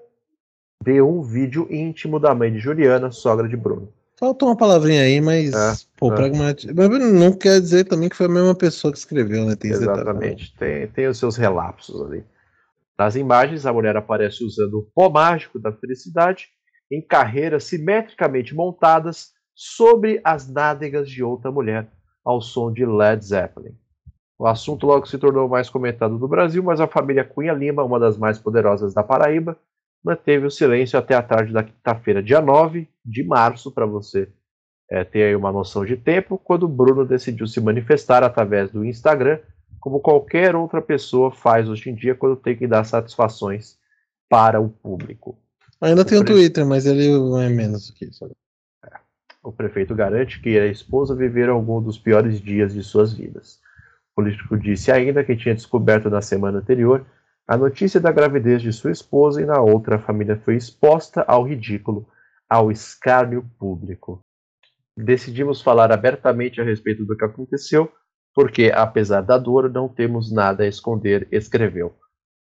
[0.84, 3.92] de um vídeo íntimo da mãe de Juliana, sogra de Bruno.
[4.18, 6.16] Faltou uma palavrinha aí, mas é, pô, é.
[6.16, 6.74] pragmatismo.
[6.74, 9.56] Não quer dizer também que foi a mesma pessoa que escreveu, né?
[9.56, 12.24] Tem Exatamente, tem, tem os seus relapsos ali.
[12.98, 16.48] Nas imagens, a mulher aparece usando o pó mágico da felicidade
[16.90, 21.90] em carreiras simetricamente montadas sobre as nádegas de outra mulher,
[22.24, 23.76] ao som de Led Zeppelin.
[24.38, 28.00] O assunto logo se tornou mais comentado no Brasil, mas a família Cunha Lima, uma
[28.00, 29.58] das mais poderosas da Paraíba,
[30.04, 34.30] manteve o silêncio até a tarde da quinta-feira, dia 9 de março, para você
[34.90, 39.40] é, ter aí uma noção de tempo, quando Bruno decidiu se manifestar através do Instagram,
[39.80, 43.78] como qualquer outra pessoa faz hoje em dia quando tem que dar satisfações
[44.30, 45.38] para o público.
[45.82, 46.26] Ainda o tem o.
[46.26, 48.26] Twitter, mas ele é menos que isso.
[48.84, 48.92] É.
[49.44, 53.60] O prefeito garante que a esposa viveram algum dos piores dias de suas vidas.
[54.16, 57.06] Político disse ainda que tinha descoberto na semana anterior
[57.48, 61.44] a notícia da gravidez de sua esposa e na outra a família foi exposta ao
[61.44, 62.08] ridículo,
[62.50, 64.22] ao escárnio público.
[64.98, 67.92] Decidimos falar abertamente a respeito do que aconteceu,
[68.34, 71.94] porque, apesar da dor, não temos nada a esconder, escreveu.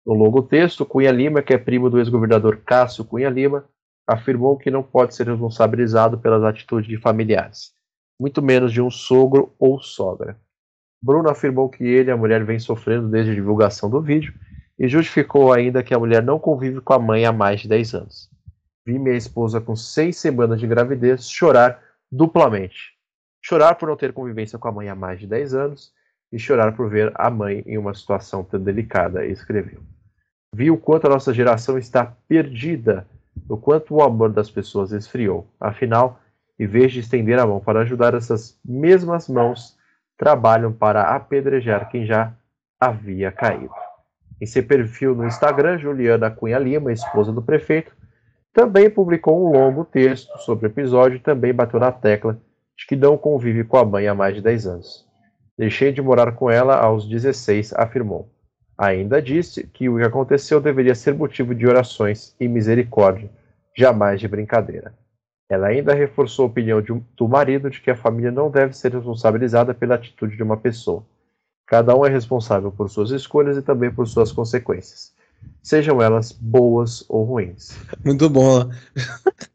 [0.07, 3.65] No longo texto, Cunha Lima, que é primo do ex-governador Cássio Cunha Lima,
[4.07, 7.73] afirmou que não pode ser responsabilizado pelas atitudes de familiares,
[8.21, 10.39] muito menos de um sogro ou sogra.
[11.03, 14.33] Bruno afirmou que ele e a mulher vêm sofrendo desde a divulgação do vídeo
[14.79, 17.95] e justificou ainda que a mulher não convive com a mãe há mais de 10
[17.95, 18.31] anos.
[18.87, 22.93] Vi minha esposa com seis semanas de gravidez chorar duplamente.
[23.45, 25.93] Chorar por não ter convivência com a mãe há mais de 10 anos
[26.33, 29.81] e chorar por ver a mãe em uma situação tão delicada, escreveu.
[30.55, 33.07] Vi o quanto a nossa geração está perdida,
[33.49, 35.47] o quanto o amor das pessoas esfriou.
[35.61, 36.21] Afinal,
[36.59, 39.77] em vez de estender a mão para ajudar, essas mesmas mãos
[40.23, 42.33] trabalham para apedrejar quem já
[42.79, 43.75] havia caído.
[44.41, 47.91] Em seu perfil no Instagram, Juliana Cunha Lima, esposa do prefeito,
[48.53, 52.39] também publicou um longo texto sobre o episódio e também bateu na tecla
[52.79, 55.05] de que não convive com a mãe há mais de 10 anos.
[55.59, 58.31] Deixei de morar com ela aos 16, afirmou.
[58.79, 63.29] Ainda disse que o que aconteceu deveria ser motivo de orações e misericórdia,
[63.77, 64.95] jamais de brincadeira.
[65.53, 66.83] Ela ainda reforçou a opinião
[67.15, 71.05] do marido de que a família não deve ser responsabilizada pela atitude de uma pessoa.
[71.67, 75.15] Cada um é responsável por suas escolhas e também por suas consequências,
[75.63, 77.79] sejam elas boas ou ruins.
[78.05, 78.69] Muito bom.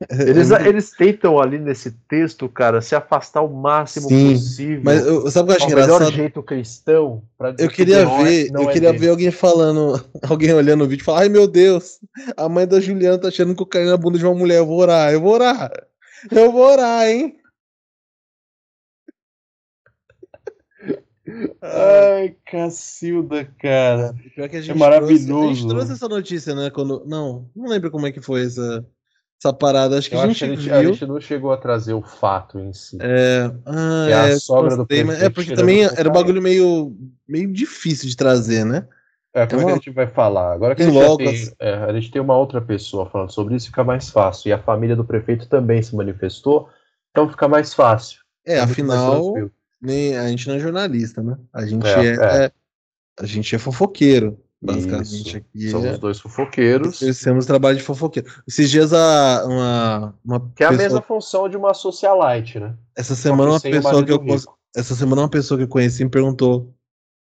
[0.09, 4.81] Eles, eles tentam ali nesse texto, cara, se afastar o máximo Sim, possível.
[4.83, 5.99] Mas eu, sabe o que eu acho engraçado?
[5.99, 7.23] melhor jeito cristão.
[7.57, 11.01] eu queria que ver, é, eu é queria ver alguém falando, alguém olhando o vídeo
[11.01, 11.99] e falar: ai meu Deus,
[12.37, 14.59] a mãe da Juliana tá achando que eu caí na bunda de uma mulher.
[14.59, 15.71] Eu vou orar, eu vou orar.
[16.31, 17.35] Eu vou orar, hein?
[21.61, 24.15] Ai, Cacilda, cara.
[24.35, 25.27] Pior que a é gente é maravilhoso.
[25.27, 26.69] Trouxe, a gente trouxe essa notícia, né?
[26.69, 27.03] Quando.
[27.05, 28.85] Não, não lembro como é que foi essa,
[29.41, 29.97] essa parada.
[29.97, 30.73] Acho que, a gente, a, gente, viu...
[30.73, 32.97] a gente não chegou a trazer o fato em si.
[33.01, 35.23] É, ah, é a é, sogra do prefeito.
[35.23, 36.95] É, porque também era um bagulho meio,
[37.27, 38.87] meio difícil de trazer, né?
[39.33, 39.71] É, como uma...
[39.71, 40.53] é que a gente vai falar?
[40.53, 43.67] Agora que a gente, tem, é, a gente tem uma outra pessoa falando sobre isso,
[43.67, 44.49] fica mais fácil.
[44.49, 46.69] E a família do prefeito também se manifestou,
[47.11, 48.21] então fica mais fácil.
[48.45, 51.37] É, afinal nem a gente não é jornalista, né?
[51.53, 52.51] A gente é, é, é,
[53.19, 54.39] a gente é fofoqueiro.
[54.59, 55.69] Basicamente aqui.
[55.69, 56.99] Somos é- dois fofoqueiros.
[57.01, 58.27] Exercemos trabalho de fofoqueiro.
[58.47, 62.75] Esses dias a, uma, uma Que é a pessoa- mesma função de uma socialite, né?
[62.95, 64.25] essa semana uma pessoa que eu
[64.75, 66.73] essa semana uma pessoa que eu conheci me perguntou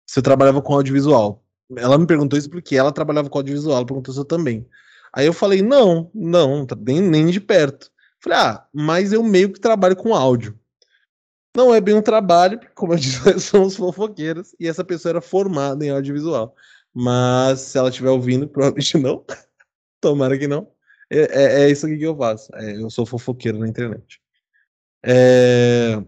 [0.06, 1.44] se eu trabalhava com audiovisual.
[1.76, 4.66] Ela me perguntou isso porque ela trabalhava com audiovisual, ela perguntou se eu também.
[5.12, 7.90] Aí eu falei: "Não, não, nem, nem de perto".
[8.20, 10.58] Falei: "Ah, mas eu meio que trabalho com áudio".
[11.56, 15.10] Não é bem um trabalho, porque, como eu disse, nós somos fofoqueiros e essa pessoa
[15.10, 16.54] era formada em audiovisual.
[16.94, 19.24] Mas se ela estiver ouvindo, provavelmente não.
[20.00, 20.70] Tomara que não.
[21.10, 22.54] É, é, é isso que eu faço.
[22.54, 24.20] É, eu sou fofoqueiro na internet.
[25.04, 26.02] É,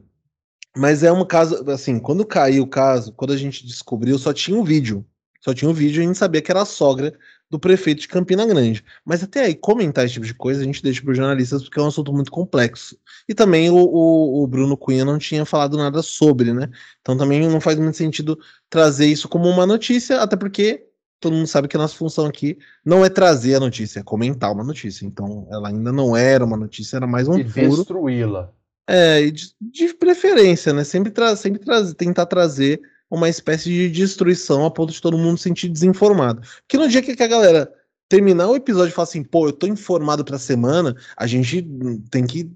[0.76, 4.56] Mas é um caso, assim, quando caiu o caso, quando a gente descobriu, só tinha
[4.58, 5.06] um vídeo.
[5.40, 7.18] Só tinha um vídeo e a gente sabia que era a sogra
[7.52, 8.82] do prefeito de Campina Grande.
[9.04, 11.78] Mas até aí, comentar esse tipo de coisa, a gente deixa para os jornalistas porque
[11.78, 12.96] é um assunto muito complexo.
[13.28, 16.70] E também o, o, o Bruno Cunha não tinha falado nada sobre, né?
[17.02, 18.38] Então também não faz muito sentido
[18.70, 20.86] trazer isso como uma notícia, até porque
[21.20, 24.50] todo mundo sabe que a nossa função aqui não é trazer a notícia, é comentar
[24.50, 25.04] uma notícia.
[25.04, 27.76] Então ela ainda não era uma notícia, era mais um E furo.
[27.76, 28.50] destruí-la.
[28.88, 30.84] É, de, de preferência, né?
[30.84, 32.80] Sempre, tra sempre tra tentar trazer
[33.12, 36.40] uma espécie de destruição a ponto de todo mundo se sentir desinformado.
[36.62, 37.70] Porque no dia que, que a galera
[38.08, 41.62] terminar o episódio e falar assim, pô, eu tô informado pra semana, a gente
[42.10, 42.50] tem que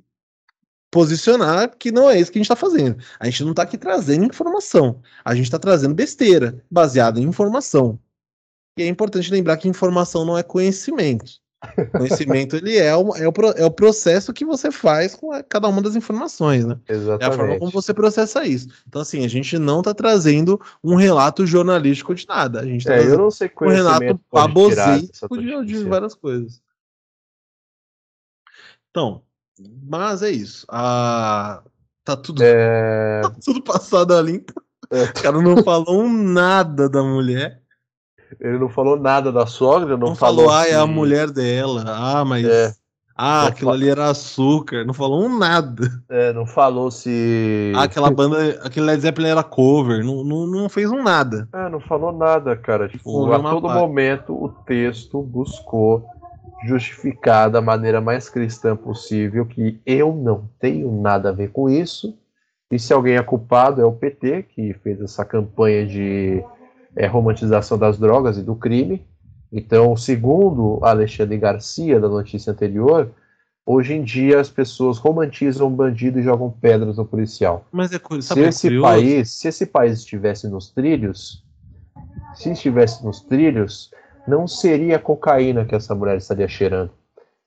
[0.90, 2.97] posicionar que não é isso que a gente tá fazendo.
[3.21, 5.03] A gente não tá aqui trazendo informação.
[5.23, 7.99] A gente tá trazendo besteira, baseada em informação.
[8.79, 11.33] E é importante lembrar que informação não é conhecimento.
[11.97, 15.66] Conhecimento ele é o, é, o, é o processo que você faz com a- cada
[15.69, 16.79] uma das informações, né?
[16.88, 17.59] É a forma Exatamente.
[17.59, 18.69] como você processa isso.
[18.87, 22.61] Então, assim, a gente não tá trazendo um relato jornalístico de nada.
[22.61, 26.61] A gente tá É, eu não sei um relato baboseiro de, de várias coisas.
[28.90, 29.23] Então,
[29.83, 30.66] mas é isso.
[30.71, 31.62] Ah,
[32.05, 34.53] tá tudo, É, tá tudo passado a limpo.
[34.90, 35.05] É.
[35.05, 37.62] O cara não falou nada da mulher.
[38.41, 41.85] Ele não falou nada da sogra, não, Não, falou, ah, é a mulher dela.
[41.87, 42.45] Ah, mas.
[42.45, 42.73] É.
[43.19, 44.85] Ah, Não aquilo ali era açúcar.
[44.85, 45.89] Não falou um nada.
[46.11, 47.73] é, não falou se.
[47.75, 50.05] Ah, aquela banda, aquele Led Zeppelin era cover.
[50.05, 51.49] Não, não, não fez um nada.
[51.55, 52.89] É, não falou nada, cara.
[52.91, 53.81] Tipo, Houve a todo parte.
[53.81, 56.05] momento o texto buscou
[56.67, 62.15] justificar da maneira mais cristã possível que eu não tenho nada a ver com isso.
[62.71, 66.45] E se alguém é culpado é o PT, que fez essa campanha de
[66.96, 69.06] é, romantização das drogas e do crime.
[69.52, 73.12] Então, segundo Alexandre Garcia, da notícia anterior,
[73.64, 77.64] hoje em dia as pessoas romantizam o bandido e jogam pedras no policial.
[77.70, 78.35] Mas é curioso.
[78.35, 78.87] Se é esse curioso?
[78.87, 81.44] país, se esse país estivesse nos trilhos,
[82.35, 83.90] se estivesse nos trilhos,
[84.26, 86.90] não seria cocaína que essa mulher estaria cheirando.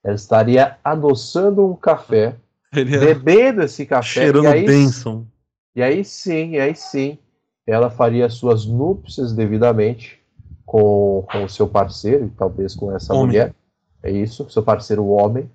[0.02, 2.36] Ela estaria adoçando um café,
[2.74, 5.26] Ele é bebendo esse café, cheirando e aí, Benson.
[5.76, 7.18] e aí sim, e aí sim,
[7.70, 10.18] ela faria suas núpcias devidamente
[10.66, 13.26] com, com o seu parceiro, e talvez com essa Homem.
[13.26, 13.54] mulher.
[14.02, 15.50] É isso, seu parceiro homem,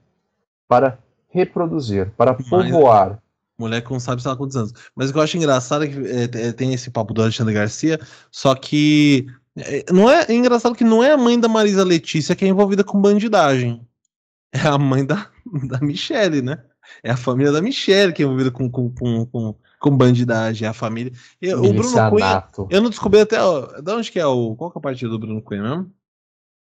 [0.68, 0.98] para
[1.30, 3.20] reproduzir, para Mas- povoar.
[3.58, 4.74] Moleque não sabe sei lá quantos anos.
[4.94, 7.54] Mas o que eu acho engraçado é que é, é, tem esse papo do Alexandre
[7.54, 8.00] Garcia,
[8.30, 12.36] só que é, não é, é engraçado que não é a mãe da Marisa Letícia
[12.36, 13.82] que é envolvida com bandidagem.
[14.52, 15.28] É a mãe da,
[15.70, 16.60] da Michelle, né?
[17.04, 20.66] É a família da Michelle que é envolvida com, com, com, com, com bandidagem.
[20.66, 21.12] É a família.
[21.42, 22.26] O Bruno Cunha.
[22.72, 23.42] Eu não descobri até.
[23.42, 24.56] Ó, de onde que é o.
[24.56, 25.92] Qual que é o partido do Bruno Cunha mesmo?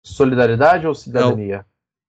[0.04, 1.64] Solidariedade ou cidadania?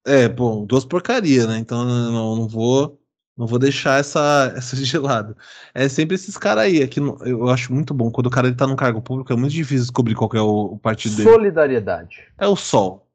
[0.06, 1.58] É, bom, duas porcarias, né?
[1.58, 3.00] Então eu não, não vou
[3.38, 5.36] não vou deixar essa, essa de lado.
[5.74, 6.82] É sempre esses caras aí.
[6.82, 8.10] Aqui no- eu acho muito bom.
[8.12, 10.42] Quando o cara ele tá num cargo público, é muito difícil descobrir qual que é
[10.42, 11.30] o, o partido dele.
[11.30, 12.22] Solidariedade.
[12.38, 13.06] É o Sol.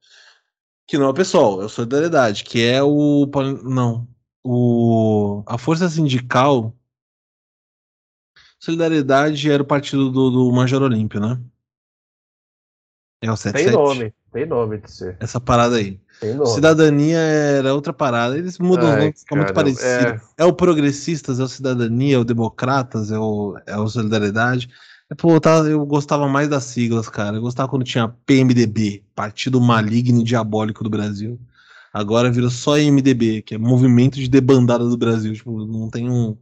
[0.87, 3.25] Que não é o PSOL, é o Solidariedade, que é o.
[3.63, 4.09] Não.
[4.45, 6.75] O, a Força Sindical.
[8.59, 11.41] Solidariedade era o partido do, do Major Olímpio, né?
[13.23, 13.65] É o 77.
[13.65, 15.17] Tem nome, tem nome de ser.
[15.21, 16.01] Essa parada aí.
[16.21, 16.51] Tem nome.
[16.51, 18.37] Cidadania era outra parada.
[18.37, 20.21] Eles mudam os Ai, nomes, fica muito parecido.
[20.39, 20.45] É...
[20.45, 24.71] o Progressistas, é o Cidadania, é o Democratas, é o, é o Solidariedade.
[25.11, 27.37] É, Pô, tava- eu gostava mais das siglas, cara.
[27.37, 31.39] Eu gostava quando tinha PMDB, Partido Maligno e Diabólico do Brasil.
[31.93, 35.33] Agora virou só MDB, que é Movimento de Debandada do Brasil.
[35.35, 36.37] Tipo, não tem um,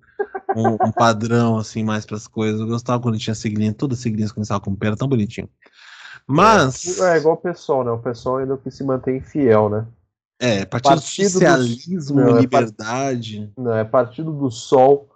[0.55, 2.61] um, um padrão assim mais pras coisas.
[2.61, 5.49] Eu gostava quando tinha siglinha, todas as siglinhas começavam com pé, era tão bonitinho.
[6.27, 7.01] Mas.
[7.01, 7.91] É igual o pessoal, né?
[7.91, 9.87] O pessoal ainda que se mantém fiel, né?
[10.39, 13.51] É, Partido, Partido Socialismo, Não, é Liberdade.
[13.57, 15.09] Não, é Partido do Sol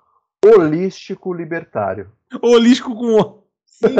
[0.45, 2.11] Holístico Libertário.
[2.41, 3.43] Holístico com.
[3.66, 3.95] Sim.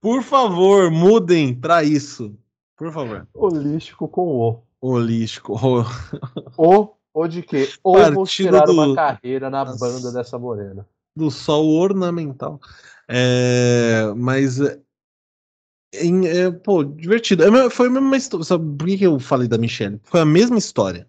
[0.00, 2.34] Por favor, mudem pra isso.
[2.76, 3.26] Por favor.
[3.34, 4.62] Holístico com O.
[4.80, 5.54] Holístico.
[5.54, 5.84] O-
[6.56, 7.68] O, ou de quê?
[7.82, 10.86] Ou vou tirar uma do- carreira na banda dessa morena.
[11.16, 12.60] Do sol ornamental.
[13.08, 14.80] É, mas é,
[15.94, 17.44] é, pô, divertido.
[17.44, 18.44] É, foi a mesma história.
[18.44, 20.00] Sabe por que eu falei da Michelle?
[20.02, 21.06] Foi a mesma história.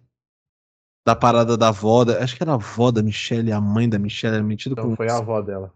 [1.04, 2.04] Da parada da avó.
[2.04, 4.90] Da, acho que era a avó da Michelle, a mãe da Michelle, era metido então,
[4.90, 4.96] com.
[4.96, 5.72] Foi a avó dela.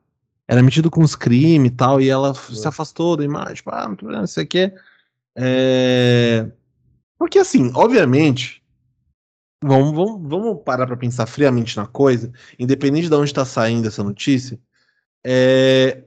[0.47, 3.89] Era metido com os crimes e tal, e ela se afastou da imagem, tipo, ah,
[4.03, 4.73] não sei o que.
[5.37, 6.51] É...
[7.19, 8.63] Porque assim, obviamente,
[9.63, 14.03] vamos, vamos, vamos parar para pensar friamente na coisa, independente de onde está saindo essa
[14.03, 14.59] notícia.
[15.25, 16.05] É...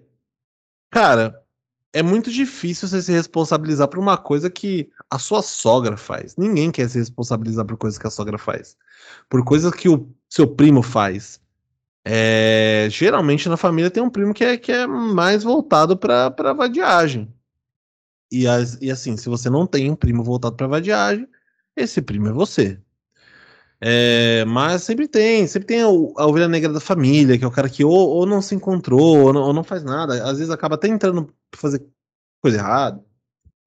[0.91, 1.43] Cara,
[1.93, 6.35] é muito difícil você se responsabilizar por uma coisa que a sua sogra faz.
[6.35, 8.75] Ninguém quer se responsabilizar por coisas que a sogra faz.
[9.29, 11.39] Por coisas que o seu primo faz.
[12.05, 17.31] É, geralmente na família tem um primo que é, que é mais voltado para vadiagem.
[18.33, 21.27] E, as, e assim, se você não tem um primo voltado para vadiagem,
[21.75, 22.79] esse primo é você.
[23.79, 27.51] É, mas sempre tem, sempre tem a, a, ovelha negra da família, que é o
[27.51, 30.23] cara que ou, ou não se encontrou, ou não, ou não, faz nada.
[30.23, 31.85] Às vezes acaba até entrando pra fazer
[32.41, 33.03] coisa errada.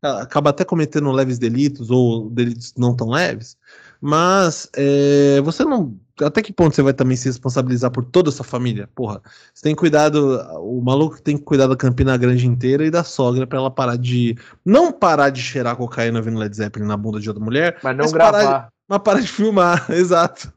[0.03, 3.57] Acaba até cometendo leves delitos ou delitos não tão leves.
[4.01, 5.99] Mas é, você não.
[6.23, 8.89] Até que ponto você vai também se responsabilizar por toda a sua família?
[8.95, 9.21] Porra,
[9.53, 10.39] você tem que cuidar do.
[10.61, 13.97] O maluco tem que cuidar da Campina Grande inteira e da sogra para ela parar
[13.97, 14.37] de.
[14.65, 17.79] Não parar de cheirar cocaína vindo Led Zeppelin na bunda de outra mulher.
[17.83, 18.33] Mas não mas gravar.
[18.33, 20.53] Parar mas para de filmar, exato.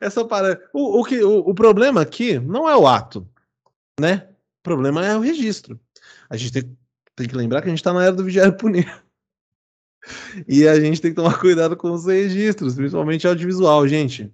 [0.00, 3.26] Essa para o, o, que, o, o problema aqui não é o ato,
[3.98, 4.28] né?
[4.60, 5.80] O problema é o registro.
[6.28, 6.78] A gente tem,
[7.16, 9.02] tem que lembrar que a gente está na era do vigiar punir.
[10.48, 14.32] E a gente tem que tomar cuidado com os registros, principalmente audiovisual, gente.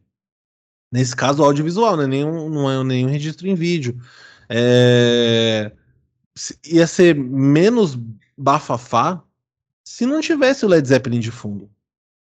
[0.90, 2.06] Nesse caso, audiovisual, né?
[2.06, 4.00] Nenhum, não é nenhum registro em vídeo.
[4.48, 5.72] É...
[6.66, 7.98] Ia ser menos
[8.36, 9.22] bafafá
[9.84, 11.70] se não tivesse o Led Zeppelin de fundo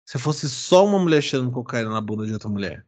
[0.05, 2.85] se fosse só uma mulher cheirando cocaína na bunda de outra mulher.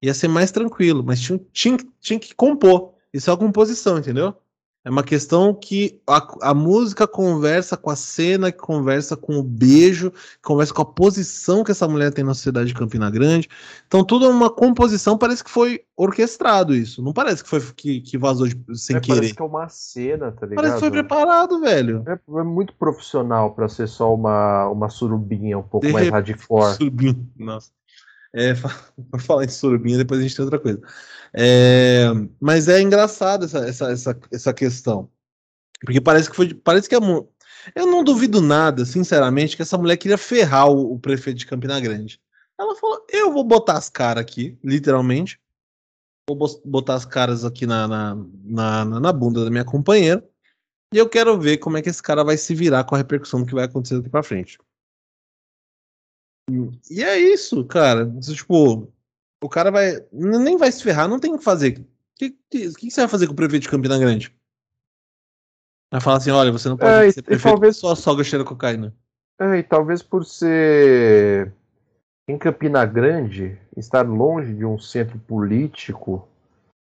[0.00, 2.94] Ia ser mais tranquilo, mas tinha, tinha, tinha que compor.
[3.12, 4.34] Isso é a composição, entendeu?
[4.82, 9.42] É uma questão que a, a, música conversa com a cena, que conversa com o
[9.42, 13.46] beijo, que conversa com a posição que essa mulher tem na sociedade de Campina Grande.
[13.86, 17.02] Então, tudo é uma composição, parece que foi orquestrado isso.
[17.02, 19.16] Não parece que foi que, que vazou de, sem é, querer.
[19.16, 20.56] Parece que é uma cena, tá ligado?
[20.56, 22.02] Parece que foi preparado, velho.
[22.06, 26.72] É, é muito profissional para ser só uma, uma surubinha um pouco de mais hardcore.
[26.80, 27.70] Surubinha, nossa.
[28.32, 28.54] É,
[29.10, 30.80] por falar em surubinha, depois a gente tem outra coisa.
[31.34, 32.06] É,
[32.40, 35.10] mas é engraçado essa, essa, essa, essa questão.
[35.80, 36.54] Porque parece que foi.
[36.54, 37.00] Parece que a,
[37.74, 41.80] eu não duvido nada, sinceramente, que essa mulher queria ferrar o, o prefeito de Campina
[41.80, 42.20] Grande.
[42.58, 45.40] Ela falou: eu vou botar as caras aqui, literalmente.
[46.28, 48.14] Vou botar as caras aqui na, na,
[48.44, 50.24] na, na bunda da minha companheira.
[50.92, 53.40] E eu quero ver como é que esse cara vai se virar com a repercussão
[53.40, 54.58] do que vai acontecer daqui pra frente.
[56.90, 58.10] E é isso, cara.
[58.20, 58.92] Tipo,
[59.42, 60.04] o cara vai.
[60.12, 61.78] Nem vai se ferrar, não tem o que fazer.
[61.78, 61.84] O
[62.16, 64.34] que, que, que, você vai fazer com o prefeito de Campina Grande?
[65.90, 67.76] Vai falar assim: olha, você não pode é, ser prefeito talvez...
[67.76, 68.94] só sogra cheira cocaína.
[69.40, 71.52] É, e talvez por ser
[72.28, 76.28] em Campina Grande, estar longe de um centro político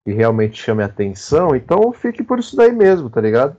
[0.07, 3.57] que realmente chame atenção, então fique por isso daí mesmo, tá ligado?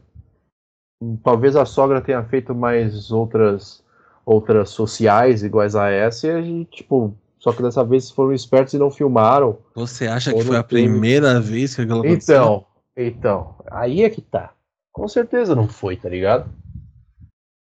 [1.24, 3.84] Talvez a sogra tenha feito mais outras
[4.28, 8.74] outras sociais iguais a essa e a gente, tipo, só que dessa vez foram espertos
[8.74, 9.58] e não filmaram.
[9.74, 12.36] Você acha que foi a primeira vez que aquilo aconteceu?
[12.36, 12.66] Então,
[12.98, 14.52] então, aí é que tá.
[14.92, 16.52] Com certeza não foi, tá ligado?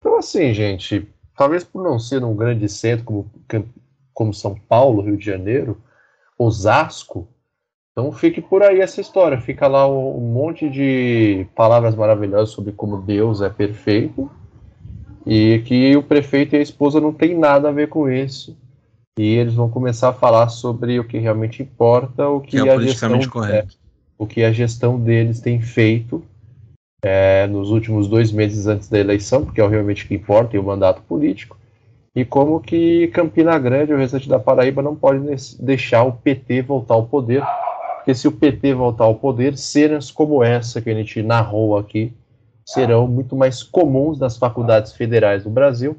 [0.00, 3.30] Então, assim, gente, talvez por não ser um grande centro como,
[4.12, 5.80] como São Paulo, Rio de Janeiro,
[6.36, 7.28] Osasco,
[7.92, 9.40] então fique por aí essa história.
[9.40, 14.28] Fica lá um monte de palavras maravilhosas sobre como Deus é perfeito
[15.26, 18.56] e que o prefeito e a esposa não tem nada a ver com isso.
[19.18, 22.72] E eles vão começar a falar sobre o que realmente importa, o que, que é
[22.72, 23.66] a gestão, é,
[24.16, 26.22] o que a gestão deles tem feito
[27.02, 30.58] é, nos últimos dois meses antes da eleição, porque é realmente o que importa, e
[30.58, 31.56] o mandato político,
[32.14, 35.20] e como que Campina Grande, o restante da Paraíba, não pode
[35.58, 37.42] deixar o PT voltar ao poder,
[37.96, 42.12] porque se o PT voltar ao poder, cenas como essa que a gente narrou aqui
[42.66, 45.96] serão muito mais comuns nas faculdades federais do Brasil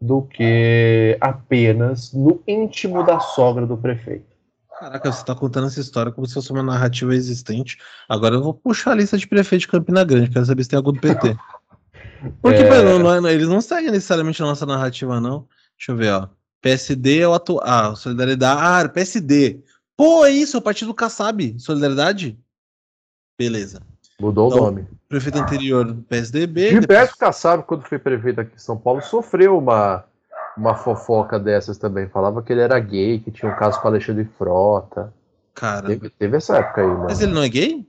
[0.00, 4.34] do que apenas no íntimo da sogra do prefeito.
[4.78, 7.78] Caraca, você está contando essa história como se fosse uma narrativa existente.
[8.08, 10.76] Agora eu vou puxar a lista de prefeito de Campina Grande, quero saber se tem
[10.76, 11.36] algum do PT.
[12.42, 12.82] Porque é...
[12.82, 15.48] não, não, eles não seguem necessariamente a nossa narrativa, não.
[15.78, 16.28] Deixa eu ver, ó.
[16.60, 17.62] PSD é o atual.
[17.64, 18.60] Ah, Solidariedade.
[18.62, 19.62] Ah, PSD.
[19.96, 21.58] Pô, é isso, é o partido Kassab.
[21.58, 22.38] Solidariedade?
[23.38, 23.82] Beleza.
[24.24, 24.86] Mudou então, o nome.
[25.08, 26.70] Prefeito anterior do PSDB.
[26.70, 27.14] Gilberto depois...
[27.14, 30.04] Kassab, quando foi prefeito aqui em São Paulo, sofreu uma,
[30.56, 32.08] uma fofoca dessas também.
[32.08, 35.12] Falava que ele era gay, que tinha um caso com Alexandre Frota.
[35.54, 35.88] Cara.
[35.88, 37.04] Teve, teve, essa época aí, mano.
[37.04, 37.86] Mas ele não é gay?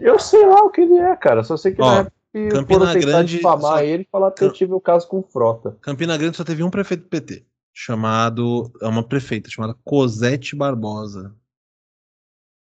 [0.00, 1.44] Eu sei lá o que ele é, cara.
[1.44, 2.16] Só sei que Ó, na época
[2.50, 3.82] Campina Grande difamar só...
[3.82, 5.76] ele e falar que eu tive o caso com Frota.
[5.80, 11.34] Campina Grande só teve um prefeito do PT, chamado, é uma prefeita chamada Cosete Barbosa.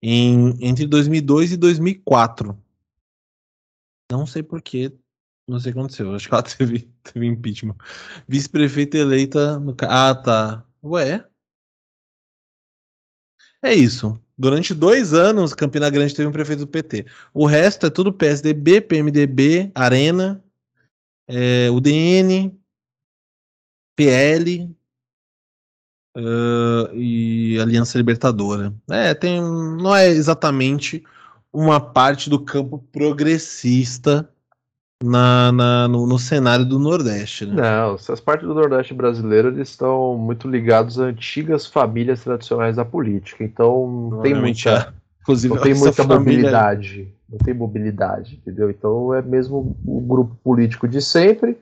[0.01, 2.57] Em, entre 2002 e 2004.
[4.11, 4.91] Não sei porquê,
[5.47, 6.13] não sei o que aconteceu.
[6.13, 7.75] Acho que ela teve, teve impeachment.
[8.27, 9.75] Vice-prefeita eleita no.
[9.81, 10.65] Ah, tá.
[10.83, 11.25] Ué?
[13.61, 14.19] É isso.
[14.37, 17.05] Durante dois anos, Campina Grande teve um prefeito do PT.
[17.33, 20.41] O resto é tudo PSDB, PMDB, Arena,
[21.27, 22.57] é, UDN,
[23.97, 24.73] PL
[26.15, 28.73] uh, e Aliança Libertadora.
[28.89, 31.03] É, tem, não é exatamente
[31.53, 34.29] uma parte do campo progressista
[35.03, 37.45] na, na no, no, cenário do Nordeste.
[37.45, 37.55] Né?
[37.55, 42.85] Não, essas partes do Nordeste brasileiro eles estão muito ligados a antigas famílias tradicionais da
[42.85, 43.43] política.
[43.43, 47.13] Então não tem muita, inclusive, não tem muita mobilidade.
[47.29, 48.69] Não tem mobilidade, entendeu?
[48.69, 51.57] Então é mesmo o grupo político de sempre,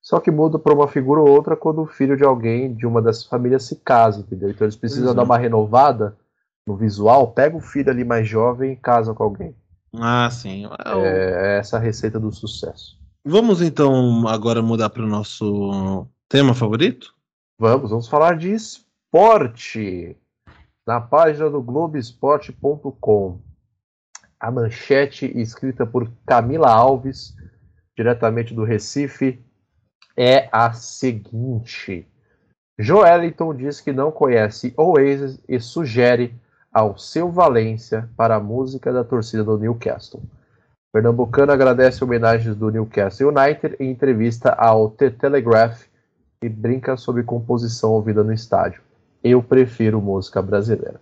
[0.00, 3.00] só que muda para uma figura ou outra quando o filho de alguém de uma
[3.02, 4.50] dessas famílias se casa, entendeu?
[4.50, 6.14] Então eles precisam dar uma renovada
[6.66, 9.54] no visual, pega o filho ali mais jovem e casa com alguém.
[9.94, 10.66] Ah, sim.
[10.84, 12.98] É, é essa a receita do sucesso.
[13.24, 17.14] Vamos então agora mudar para o nosso tema favorito?
[17.58, 20.16] Vamos, vamos falar de esporte.
[20.86, 23.40] Na página do Globoesporte.com.
[24.38, 27.34] A manchete escrita por Camila Alves,
[27.96, 29.42] diretamente do Recife,
[30.16, 32.06] é a seguinte:
[32.78, 36.34] Joeliton diz que não conhece Oasis e sugere
[36.76, 40.22] ao seu Valência para a música da torcida do Newcastle.
[40.92, 45.84] Pernambucano agradece homenagens do Newcastle United em entrevista ao The Telegraph
[46.42, 48.82] e brinca sobre composição ouvida no estádio.
[49.24, 51.00] Eu prefiro música brasileira.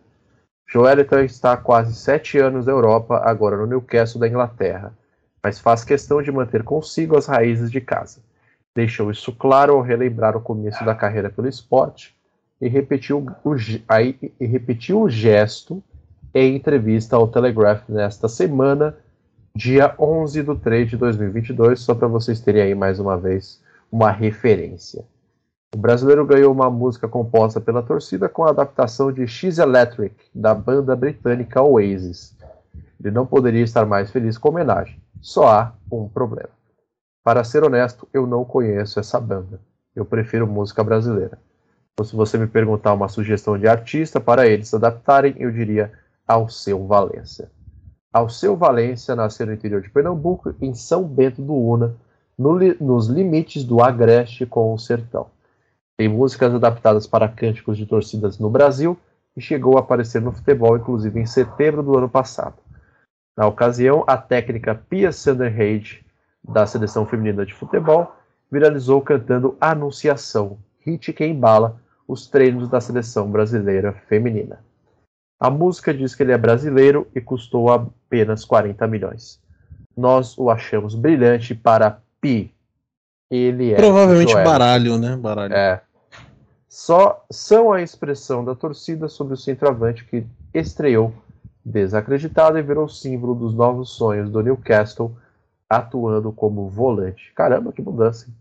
[0.70, 4.97] Joeliton está há quase sete anos na Europa, agora no Newcastle da Inglaterra,
[5.43, 8.20] mas faz questão de manter consigo as raízes de casa.
[8.77, 12.14] Deixou isso claro ao relembrar o começo da carreira pelo esporte
[12.65, 13.55] e repetiu o,
[13.87, 15.85] aí, repetiu o gesto
[16.33, 18.97] em entrevista ao Telegraph nesta semana,
[19.55, 23.62] dia 11 de 3 de 2022, só para vocês terem aí mais uma vez
[23.93, 25.05] uma referência.
[25.75, 30.55] O brasileiro ganhou uma música composta pela torcida com a adaptação de X Electric, da
[30.55, 32.35] banda britânica Oasis.
[32.99, 34.99] Ele não poderia estar mais feliz com a homenagem.
[35.21, 36.49] Só há um problema.
[37.23, 39.61] Para ser honesto, eu não conheço essa banda.
[39.95, 41.39] Eu prefiro música brasileira.
[41.95, 45.93] Então, se você me perguntar uma sugestão de artista para eles adaptarem, eu diria
[46.27, 47.49] Alceu Valência.
[48.13, 51.95] Alceu Valência nasceu no interior de Pernambuco, em São Bento do Una,
[52.37, 55.29] no nos limites do Agreste com o Sertão.
[55.97, 58.99] Tem músicas adaptadas para cânticos de torcidas no Brasil
[59.37, 62.57] e chegou a aparecer no futebol, inclusive em setembro do ano passado.
[63.37, 66.05] Na ocasião, a técnica Pia Sanderheide,
[66.43, 68.17] da seleção feminina de futebol,
[68.51, 74.59] viralizou cantando Anunciação, hit que embala os treinos da seleção brasileira feminina.
[75.41, 79.41] A música diz que ele é brasileiro e custou apenas 40 milhões.
[79.97, 82.53] Nós o achamos brilhante para Pi.
[83.31, 83.77] Ele é.
[83.77, 84.45] Provavelmente Joel.
[84.45, 85.17] baralho, né?
[85.17, 85.55] Baralho.
[85.55, 85.83] É.
[86.69, 91.13] Só são a expressão da torcida sobre o centroavante que estreou
[91.65, 95.17] desacreditado e virou símbolo dos novos sonhos do Newcastle,
[95.69, 97.33] atuando como volante.
[97.35, 98.27] Caramba, que mudança!
[98.29, 98.35] Hein?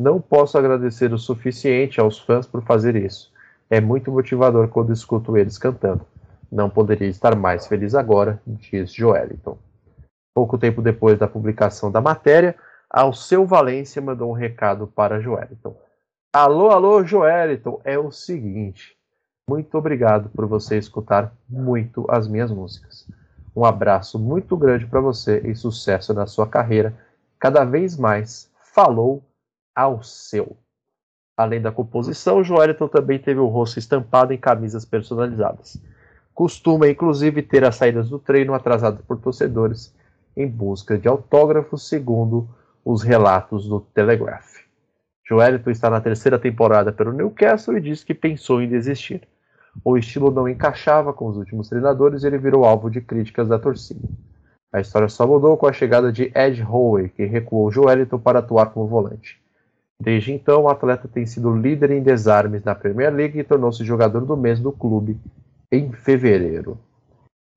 [0.00, 3.30] Não posso agradecer o suficiente aos fãs por fazer isso.
[3.68, 6.06] É muito motivador quando escuto eles cantando.
[6.50, 9.58] Não poderia estar mais feliz agora, diz Joeliton.
[10.34, 12.56] Pouco tempo depois da publicação da matéria,
[12.88, 15.76] Alceu Valência mandou um recado para Joeliton.
[16.32, 18.96] Alô, alô, Joeliton, é o seguinte.
[19.46, 23.06] Muito obrigado por você escutar muito as minhas músicas.
[23.54, 26.96] Um abraço muito grande para você e sucesso na sua carreira.
[27.38, 28.48] Cada vez mais.
[28.72, 29.22] Falou
[29.74, 30.56] ao seu.
[31.36, 35.80] Além da composição, Joeliton também teve o rosto estampado em camisas personalizadas.
[36.34, 39.94] Costuma, inclusive, ter as saídas do treino atrasadas por torcedores
[40.36, 42.48] em busca de autógrafos, segundo
[42.84, 44.60] os relatos do Telegraph.
[45.26, 49.26] Joeliton está na terceira temporada pelo Newcastle e diz que pensou em desistir.
[49.84, 53.58] O estilo não encaixava com os últimos treinadores e ele virou alvo de críticas da
[53.58, 54.08] torcida.
[54.72, 58.66] A história só mudou com a chegada de Ed Howe, que recuou Joeliton para atuar
[58.66, 59.39] como volante.
[60.00, 64.24] Desde então, o atleta tem sido líder em desarmes na Premier League e tornou-se jogador
[64.24, 65.18] do mês do clube
[65.70, 66.78] em fevereiro.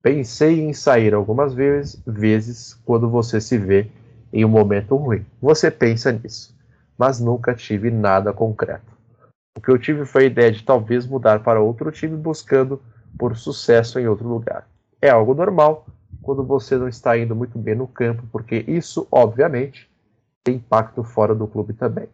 [0.02, 3.90] Pensei em sair algumas vezes, vezes quando você se vê
[4.30, 5.24] em um momento ruim.
[5.40, 6.54] Você pensa nisso,
[6.98, 8.92] mas nunca tive nada concreto.
[9.56, 12.78] O que eu tive foi a ideia de talvez mudar para outro time buscando
[13.18, 14.68] por sucesso em outro lugar.
[15.00, 15.86] É algo normal,
[16.20, 19.88] quando você não está indo muito bem no campo, porque isso, obviamente,
[20.42, 22.06] tem impacto fora do clube também.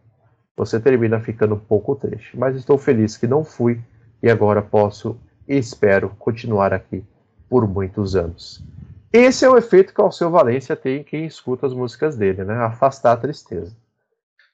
[0.60, 3.80] Você termina ficando um pouco triste, mas estou feliz que não fui
[4.22, 5.16] e agora posso
[5.48, 7.02] e espero continuar aqui
[7.48, 8.62] por muitos anos.
[9.10, 12.44] Esse é o efeito que o Alceu Valência tem em quem escuta as músicas dele,
[12.44, 12.56] né?
[12.56, 13.74] Afastar a tristeza.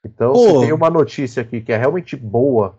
[0.05, 0.61] Então, Pô.
[0.61, 2.79] se tem uma notícia aqui que é realmente boa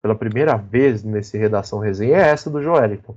[0.00, 3.16] pela primeira vez nesse Redação Resenha, é essa do Joeliton.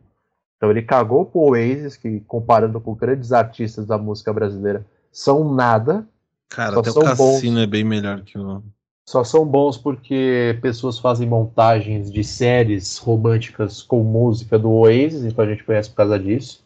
[0.57, 6.03] Então ele cagou pro Oasis, que comparando com grandes artistas da música brasileira, são nada.
[6.49, 7.63] Cara, até o Cassino bons.
[7.63, 8.63] é bem melhor que o...
[9.11, 15.43] Só são bons porque pessoas fazem montagens de séries românticas com música do Oasis, então
[15.43, 16.63] a gente conhece por causa disso.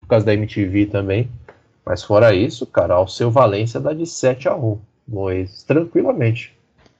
[0.00, 1.30] Por causa da MTV também.
[1.86, 6.58] Mas fora isso, cara, o seu Valência dá de 7 a 1 no Oasis, tranquilamente.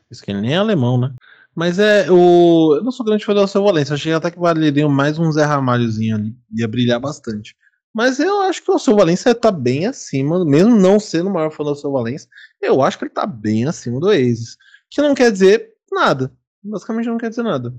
[0.08, 1.12] Isso que ele nem é alemão, né?
[1.56, 2.76] Mas é, o...
[2.76, 3.94] eu não sou grande fã do Alceu Valença.
[3.94, 6.36] Achei até que valeria mais um Zé Ramalhozinho ali.
[6.56, 7.56] Ia brilhar bastante.
[7.92, 11.50] Mas eu acho que o Alceu Valença tá bem acima, mesmo não sendo o maior
[11.50, 12.28] fã do Alceu Valença,
[12.62, 14.56] eu acho que ele tá bem acima do Oasis.
[14.90, 16.32] Que não quer dizer nada.
[16.62, 17.74] Basicamente não quer dizer nada.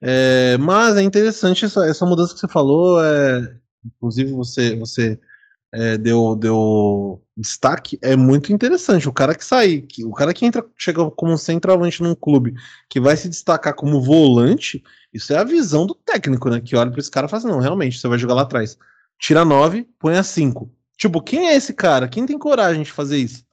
[0.00, 3.02] É, mas é interessante essa, essa mudança que você falou.
[3.04, 5.18] É, inclusive você, você
[5.72, 9.08] é, deu, deu destaque é muito interessante.
[9.08, 12.54] O cara que sai, que, o cara que entra, chega como centroavante num clube
[12.88, 14.82] que vai se destacar como volante,
[15.12, 16.60] isso é a visão do técnico, né?
[16.60, 18.78] Que olha para esse cara e fala assim, não, realmente, você vai jogar lá atrás.
[19.18, 20.70] Tira 9, põe a 5.
[20.96, 22.08] Tipo, quem é esse cara?
[22.08, 23.44] Quem tem coragem de fazer isso?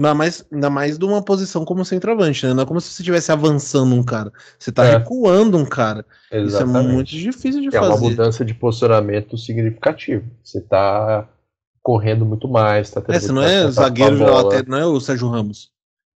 [0.00, 2.52] Ainda mais, ainda mais de uma posição como centroavante, né?
[2.52, 4.32] Não é como se você estivesse avançando um cara.
[4.58, 4.96] Você está é.
[4.96, 6.04] recuando um cara.
[6.32, 6.48] Exatamente.
[6.48, 7.92] Isso é muito difícil de é fazer.
[7.92, 10.28] É uma mudança de posicionamento significativo.
[10.42, 11.28] Você está
[11.80, 12.90] correndo muito mais.
[12.90, 15.70] Tá é, você não é zagueiro lateral, não é o Sérgio Ramos.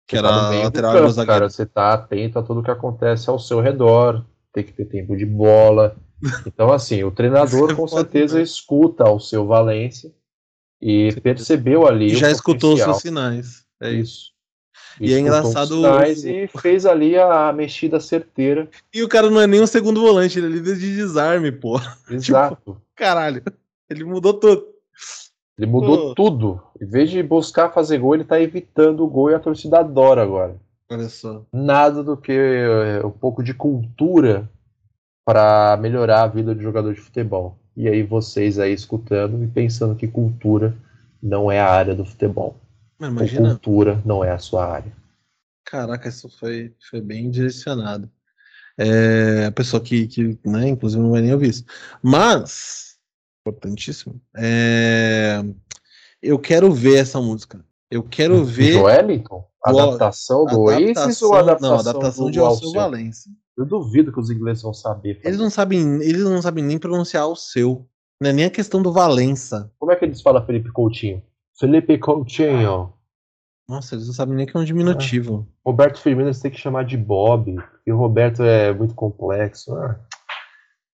[0.09, 1.41] Que você era tá lateral campo, zagueiro.
[1.41, 5.17] Cara, você tá atento a tudo que acontece ao seu redor, tem que ter tempo
[5.17, 5.97] de bola.
[6.45, 10.13] Então, assim, o treinador com certeza escuta ao seu Valência
[10.83, 12.09] e percebeu ali.
[12.09, 13.68] Já escutou os seus sinais.
[13.81, 14.33] É isso.
[15.01, 15.77] E, é engraçado.
[16.07, 18.69] E fez ali a mexida certeira.
[18.93, 21.81] E o cara não é nem um segundo volante, ele é líder de desarme, pô.
[22.11, 22.57] Exato.
[22.57, 23.43] tipo, caralho.
[23.89, 24.67] Ele mudou tudo.
[25.57, 26.63] Ele mudou tudo.
[26.81, 30.23] Em vez de buscar fazer gol, ele tá evitando o gol e a torcida adora
[30.23, 30.57] agora.
[30.91, 31.45] Olha só.
[31.53, 34.49] Nada do que é, um pouco de cultura
[35.25, 37.59] para melhorar a vida do jogador de futebol.
[37.77, 40.75] E aí vocês aí escutando e pensando que cultura
[41.23, 42.57] não é a área do futebol.
[43.07, 43.51] Imagina...
[43.51, 44.93] cultura não é a sua área.
[45.65, 48.11] Caraca, isso foi, foi bem direcionado.
[48.77, 51.65] É, a pessoa que, que né, inclusive não vai nem ouvir isso.
[52.03, 52.89] Mas
[53.49, 54.21] importantíssimo.
[54.37, 55.43] É...
[56.23, 57.65] Eu quero ver essa música.
[57.91, 58.83] Eu quero ver.
[58.83, 59.47] Wellington?
[59.65, 63.29] Adaptação do Oasis ou adaptação, não, adaptação do de Alceu Valença.
[63.57, 65.17] Eu duvido que os ingleses vão saber.
[65.17, 65.29] Fazer.
[65.29, 67.87] Eles não sabem, eles não sabem nem pronunciar o seu.
[68.21, 69.71] Não é nem a questão do Valença.
[69.79, 71.23] Como é que eles falam Felipe Coutinho?
[71.59, 72.93] Felipe Coutinho.
[73.69, 75.47] Nossa, eles não sabem nem que é um diminutivo.
[75.47, 75.69] É.
[75.69, 77.57] Roberto Firmino você tem que chamar de Bob,
[77.87, 79.75] e o Roberto é muito complexo.
[79.75, 80.01] Ah.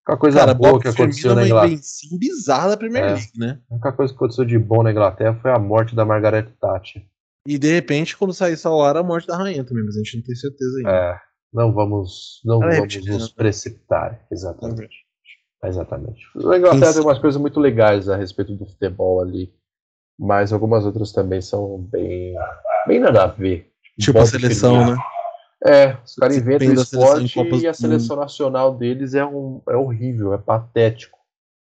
[0.06, 1.80] A coisa Cara, boa que aconteceu na Inglaterra.
[2.10, 3.12] Uma bizarra da Premier é.
[3.14, 3.60] League, né?
[3.70, 7.02] A única coisa que aconteceu de bom na Inglaterra foi a morte da Margaret Thatcher.
[7.46, 10.24] E de repente, quando sair hora, a morte da rainha também, mas a gente não
[10.24, 10.90] tem certeza ainda.
[10.90, 11.18] É,
[11.52, 13.34] não vamos, não é vamos nos né?
[13.36, 14.26] precipitar.
[14.30, 15.04] Exatamente.
[15.62, 16.20] É exatamente.
[16.34, 19.50] Na Inglaterra tem umas coisas muito legais a respeito do futebol ali.
[20.18, 22.34] Mas algumas outras também são bem.
[22.86, 23.70] bem nada a ver.
[23.98, 24.96] Tipo a seleção, né?
[25.66, 30.34] É, os caras inventam o esporte e a seleção nacional deles é, um, é horrível,
[30.34, 31.18] é patético.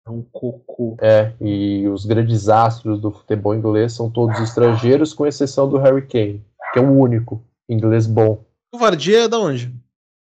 [0.06, 0.96] É um cocô.
[1.00, 6.06] É, e os grandes astros do futebol inglês são todos estrangeiros, com exceção do Harry
[6.06, 8.42] Kane, que é o único inglês bom.
[8.72, 9.74] O Vardy é da onde?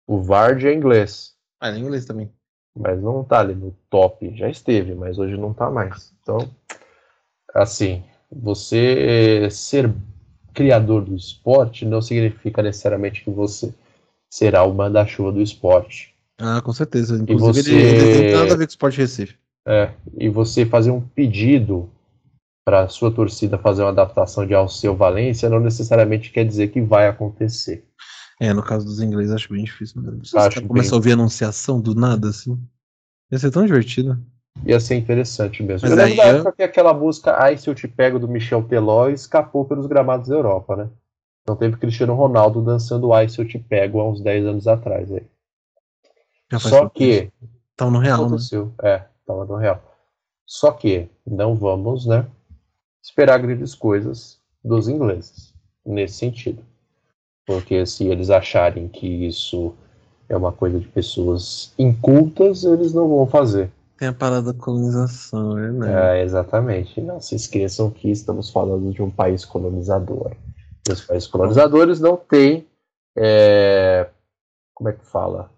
[0.08, 1.34] O Vardy é inglês.
[1.60, 2.32] Ah, é inglês também.
[2.78, 4.36] Mas não tá ali no top.
[4.38, 6.14] Já esteve, mas hoje não tá mais.
[6.22, 6.38] Então,
[7.54, 9.94] assim, você ser
[10.54, 13.74] criador do esporte não significa necessariamente que você
[14.30, 16.14] será o manda-chuva do esporte.
[16.38, 17.16] Ah, com certeza.
[17.18, 17.76] Inclusive, você...
[17.76, 19.36] ele, tem nada a ver com o Esporte Recife.
[19.68, 21.90] É, e você fazer um pedido
[22.66, 26.82] para a sua torcida fazer uma adaptação de Alceu Valência não necessariamente quer dizer que
[26.82, 27.86] vai acontecer.
[28.40, 30.02] É, no caso dos ingleses acho bem difícil.
[30.02, 30.20] Né?
[30.36, 30.94] Acho começa bem...
[30.94, 32.60] a ouvir anunciação do nada, assim.
[33.32, 34.20] Ia ser tão divertido.
[34.64, 35.88] Ia ser interessante mesmo.
[35.88, 38.64] Mas eu lembro da época que aquela música Ai Se Eu Te Pego do Michel
[38.64, 40.90] Teló escapou pelos gramados da Europa, né?
[41.44, 45.12] Então teve Cristiano Ronaldo dançando Ai Se Eu Te Pego há uns 10 anos atrás
[45.12, 45.24] aí.
[46.60, 47.32] Só que.
[47.76, 48.38] Tava no real, né?
[48.82, 49.82] É, tava no real.
[50.46, 52.26] Só que não vamos, né?
[53.04, 55.54] Esperar grandes coisas dos ingleses
[55.86, 56.64] nesse sentido.
[57.46, 59.76] Porque se eles acharem que isso
[60.28, 65.54] é uma coisa de pessoas incultas, eles não vão fazer Tem a parada da colonização,
[65.54, 66.18] né?
[66.18, 67.00] É, exatamente.
[67.00, 70.36] Não se esqueçam que estamos falando de um país colonizador.
[70.88, 72.68] E os países colonizadores não têm,
[73.18, 74.10] é,
[74.74, 75.50] como é que fala?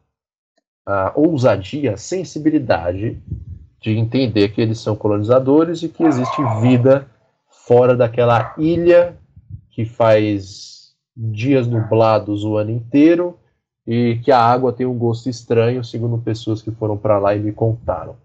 [0.85, 3.21] A ousadia, a sensibilidade
[3.81, 7.07] de entender que eles são colonizadores e que existe vida
[7.49, 9.17] fora daquela ilha
[9.71, 13.37] que faz dias nublados o ano inteiro
[13.85, 17.39] e que a água tem um gosto estranho, segundo pessoas que foram para lá e
[17.39, 18.15] me contaram.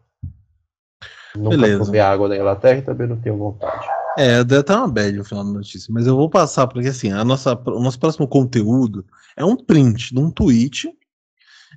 [1.37, 1.85] Nunca Beleza.
[1.85, 3.87] comi água da Inglaterra e também não tenho vontade.
[4.19, 7.11] É, deu até uma bad no final da notícia, mas eu vou passar, porque assim,
[7.11, 9.05] a nossa, o nosso próximo conteúdo
[9.37, 10.93] é um print de um tweet.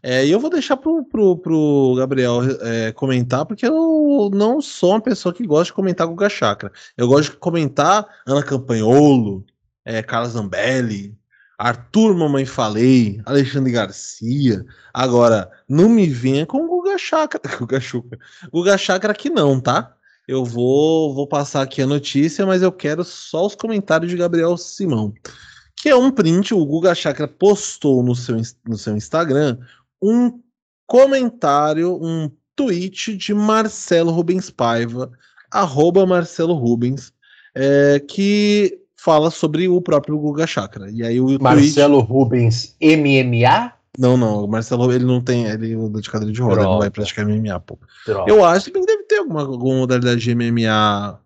[0.03, 4.91] É, e eu vou deixar pro, pro, pro Gabriel é, comentar, porque eu não sou
[4.91, 6.71] uma pessoa que gosta de comentar Guga Chakra.
[6.97, 9.45] Eu gosto de comentar Ana Campanholo,
[9.85, 11.17] é, Carlos Zambelli,
[11.57, 14.65] Arthur Mamãe Falei, Alexandre Garcia.
[14.93, 17.41] Agora, não me venha com Guga Chakra.
[17.57, 18.19] Guga Chakra.
[18.51, 19.93] Guga Chakra aqui não, tá?
[20.27, 24.57] Eu vou, vou passar aqui a notícia, mas eu quero só os comentários de Gabriel
[24.57, 25.13] Simão.
[25.75, 28.37] Que é um print, o Guga Chakra postou no seu,
[28.67, 29.57] no seu Instagram
[30.01, 30.39] um
[30.87, 35.11] comentário, um tweet de Marcelo Rubens Paiva,
[35.51, 37.11] arroba Marcelo Rubens,
[37.53, 40.89] é, que fala sobre o próprio Guga Chakra.
[40.89, 42.11] E aí o Marcelo tweet...
[42.11, 43.73] Rubens MMA?
[43.97, 46.79] Não, não, o Marcelo ele não tem, ele usa de cadeira de roda, ele não
[46.79, 47.77] vai praticar MMA, pô.
[48.27, 51.19] Eu acho que deve ter alguma, alguma modalidade de MMA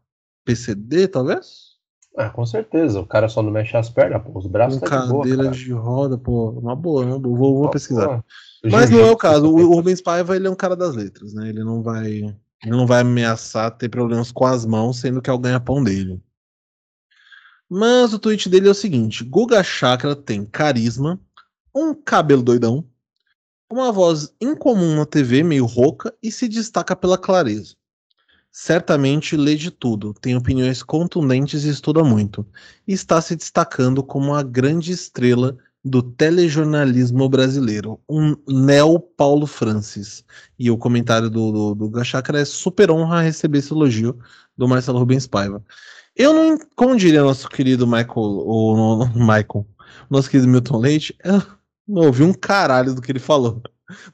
[0.45, 1.69] PCD, talvez?
[2.17, 2.99] Ah, com certeza.
[2.99, 4.37] O cara só não mexe as pernas, pô.
[4.37, 6.49] Os braços Com tá de, boa, de roda, pô.
[6.51, 7.11] Uma boa, né?
[7.11, 8.23] Vou, vou pesquisar.
[8.63, 9.47] Mas não é o caso.
[9.47, 11.49] O, o Rubens Paiva, ele é um cara das letras, né?
[11.49, 15.33] Ele não vai, ele não vai ameaçar ter problemas com as mãos, sendo que é
[15.33, 16.21] o ganha-pão dele.
[17.69, 21.19] Mas o tweet dele é o seguinte: Guga Chakra tem carisma,
[21.73, 22.85] um cabelo doidão,
[23.71, 27.75] uma voz incomum na TV, meio rouca, e se destaca pela clareza.
[28.51, 32.45] Certamente lê de tudo, tem opiniões contundentes e estuda muito,
[32.87, 40.25] e está se destacando como a grande estrela do telejornalismo brasileiro, um neo Paulo Francis.
[40.57, 44.17] E o comentário do, do, do Gachakra é super honra receber esse elogio
[44.57, 45.63] do Marcelo Rubens Paiva.
[46.15, 49.65] Eu não, como diria nosso querido Michael, o Michael,
[50.09, 51.41] nosso querido Milton Leite, eu
[51.89, 53.61] não ouvi um caralho do que ele falou.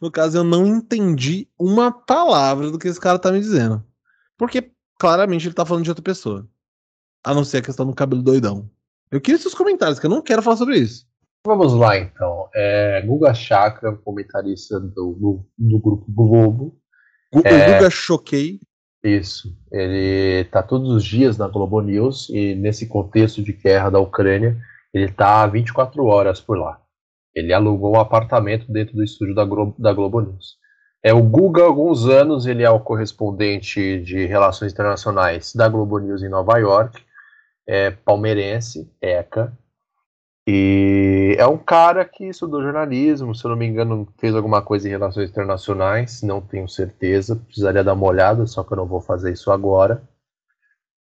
[0.02, 3.84] No caso, eu não entendi uma palavra do que esse cara tá me dizendo.
[4.38, 6.48] Porque claramente ele tá falando de outra pessoa.
[7.24, 8.70] A não ser a questão do cabelo doidão.
[9.12, 11.06] Eu queria seus comentários, que eu não quero falar sobre isso.
[11.46, 12.50] Vamos lá então.
[12.56, 16.78] É, Guga Chakra, comentarista do, do, do grupo Globo.
[17.34, 17.74] Guga, é...
[17.74, 18.60] Guga Choquei.
[19.04, 19.56] Isso.
[19.72, 24.58] Ele está todos os dias na Globo News e nesse contexto de guerra da Ucrânia,
[24.94, 26.82] ele está 24 horas por lá.
[27.36, 30.58] Ele alugou um apartamento dentro do estúdio da, Globo, da Globo News.
[31.04, 36.00] É o Guga, há alguns anos, ele é o correspondente de relações internacionais da Globo
[36.00, 37.04] News em Nova York,
[37.68, 39.56] é palmeirense, ECA,
[40.48, 44.88] e é um cara que estudou jornalismo, se eu não me engano, fez alguma coisa
[44.88, 49.02] em relações internacionais, não tenho certeza, precisaria dar uma olhada, só que eu não vou
[49.02, 50.08] fazer isso agora.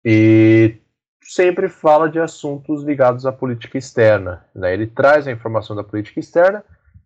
[0.06, 0.81] E
[1.22, 4.46] sempre fala de assuntos ligados à política externa.
[4.54, 4.74] Né?
[4.74, 6.64] Ele traz a informação da política externa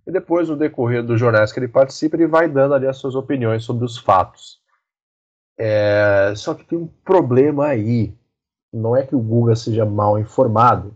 [0.08, 3.16] e depois, no decorrer dos jornais que ele participa, ele vai dando ali as suas
[3.16, 4.60] opiniões sobre os fatos.
[5.58, 6.34] É...
[6.36, 8.14] Só que tem um problema aí.
[8.72, 10.94] Não é que o Guga seja mal informado,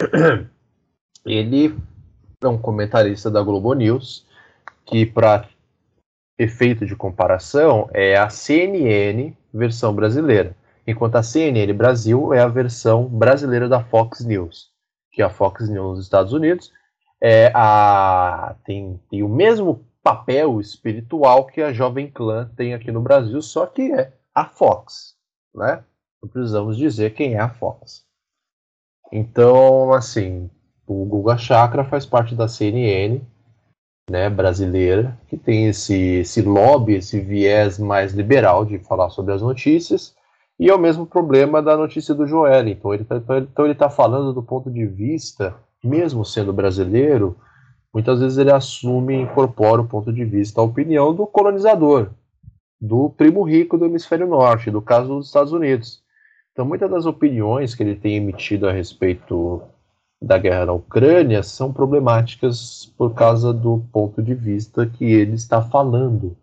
[1.24, 1.74] ele
[2.42, 4.26] é um comentarista da Globo News
[4.84, 5.48] que, para
[6.38, 10.54] efeito de comparação, é a CNN versão brasileira,
[10.86, 14.70] enquanto a CNN Brasil é a versão brasileira da Fox News,
[15.10, 16.72] que a Fox News nos Estados Unidos
[17.20, 23.00] é a tem, tem o mesmo papel espiritual que a Jovem Clã tem aqui no
[23.00, 25.16] Brasil, só que é a Fox,
[25.54, 25.82] né?
[26.22, 28.04] Não precisamos dizer quem é a Fox.
[29.12, 30.50] Então, assim,
[30.86, 33.20] o Guga Chakra faz parte da CNN,
[34.10, 39.42] né, brasileira, que tem esse, esse lobby, esse viés mais liberal de falar sobre as
[39.42, 40.15] notícias,
[40.58, 42.68] e é o mesmo problema da notícia do Joel.
[42.68, 47.36] Então ele está então ele tá falando do ponto de vista, mesmo sendo brasileiro,
[47.92, 52.10] muitas vezes ele assume e incorpora o ponto de vista, a opinião do colonizador,
[52.80, 56.02] do primo rico do hemisfério norte, do caso dos Estados Unidos.
[56.52, 59.62] Então, muitas das opiniões que ele tem emitido a respeito
[60.22, 65.60] da guerra na Ucrânia são problemáticas por causa do ponto de vista que ele está
[65.60, 66.34] falando.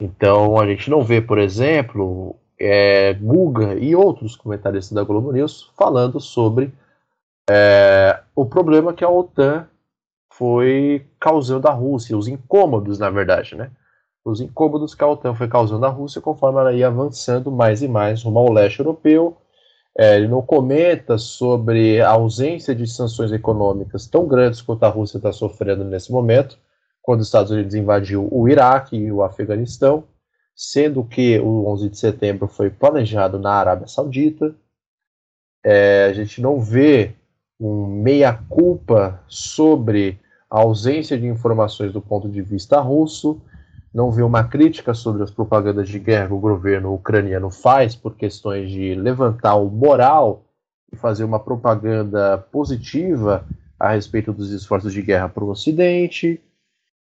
[0.00, 5.70] Então, a gente não vê, por exemplo, é, Guga e outros comentaristas da Globo News
[5.76, 6.72] falando sobre
[7.48, 9.66] é, o problema que a OTAN
[10.32, 13.70] foi causando à Rússia, os incômodos, na verdade, né?
[14.24, 17.88] os incômodos que a OTAN foi causando à Rússia conforme ela ia avançando mais e
[17.88, 19.36] mais rumo ao leste europeu.
[19.96, 25.16] É, ele não comenta sobre a ausência de sanções econômicas tão grandes quanto a Rússia
[25.16, 26.58] está sofrendo nesse momento,
[27.00, 30.04] quando os Estados Unidos invadiu o Iraque e o Afeganistão,
[30.56, 34.54] sendo que o 11 de setembro foi planejado na Arábia Saudita.
[35.62, 37.14] É, a gente não vê
[37.60, 40.18] um meia-culpa sobre
[40.50, 43.40] a ausência de informações do ponto de vista russo,
[43.92, 48.14] não vê uma crítica sobre as propagandas de guerra que o governo ucraniano faz por
[48.14, 50.44] questões de levantar o moral
[50.92, 53.44] e fazer uma propaganda positiva
[53.78, 56.40] a respeito dos esforços de guerra para o Ocidente.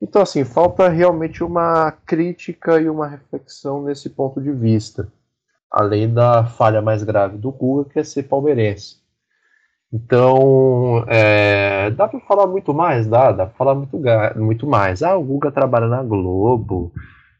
[0.01, 5.11] Então, assim, falta realmente uma crítica e uma reflexão nesse ponto de vista,
[5.69, 8.97] além da falha mais grave do Guga, que é ser palmeirense.
[9.91, 13.99] Então, é, dá para falar muito mais, dá, dá para falar muito,
[14.37, 15.03] muito mais.
[15.03, 16.93] Ah, o Guga trabalha na Globo,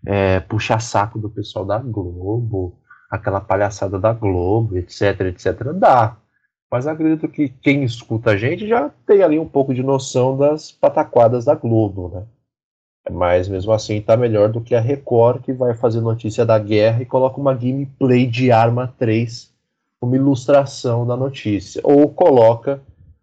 [0.05, 2.77] é, puxa saco do pessoal da Globo,
[3.09, 5.63] aquela palhaçada da Globo, etc, etc.
[5.75, 6.17] Dá.
[6.71, 10.71] Mas acredito que quem escuta a gente já tem ali um pouco de noção das
[10.71, 12.25] pataquadas da Globo, né?
[13.11, 17.01] Mas mesmo assim tá melhor do que a Record, que vai fazer notícia da guerra
[17.01, 19.49] e coloca uma gameplay de Arma 3
[20.01, 21.81] uma ilustração da notícia.
[21.83, 22.81] Ou coloca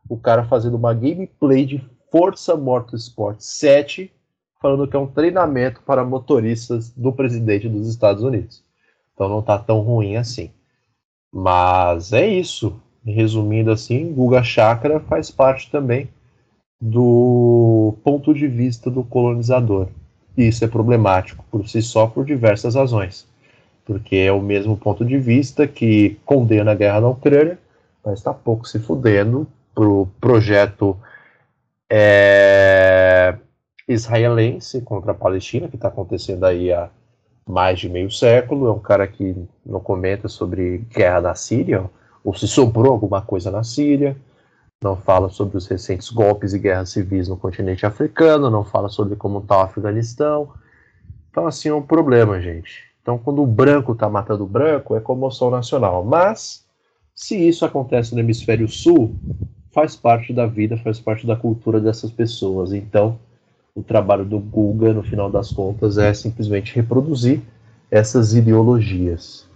[0.09, 4.12] o cara fazendo uma gameplay de Força Motorsport 7,
[4.61, 8.62] falando que é um treinamento para motoristas do presidente dos Estados Unidos.
[9.14, 10.51] Então não tá tão ruim assim.
[11.32, 12.80] Mas é isso.
[13.05, 16.09] Resumindo assim, Guga Chakra faz parte também
[16.81, 19.89] do ponto de vista do colonizador.
[20.37, 23.27] E isso é problemático por si só por diversas razões
[23.87, 27.57] porque é o mesmo ponto de vista que condena a guerra na Ucrânia,
[28.05, 30.99] mas está pouco se fudendo pro projeto
[31.89, 33.37] é,
[33.87, 36.91] israelense contra a Palestina, que está acontecendo aí há
[37.49, 38.66] mais de meio século.
[38.66, 41.85] É um cara que não comenta sobre guerra na Síria,
[42.24, 44.16] ou se sobrou alguma coisa na Síria,
[44.87, 49.16] não fala sobre os recentes golpes e guerras civis no continente africano, não fala sobre
[49.16, 50.53] como está o Afeganistão.
[51.30, 52.84] Então, assim, é um problema, gente.
[53.03, 56.05] Então, quando o branco está matando o branco, é comoção nacional.
[56.05, 56.64] Mas,
[57.14, 59.16] se isso acontece no hemisfério sul,
[59.72, 62.72] faz parte da vida, faz parte da cultura dessas pessoas.
[62.72, 63.18] Então,
[63.74, 67.43] o trabalho do Guga, no final das contas, é simplesmente reproduzir
[67.91, 69.49] essas ideologias.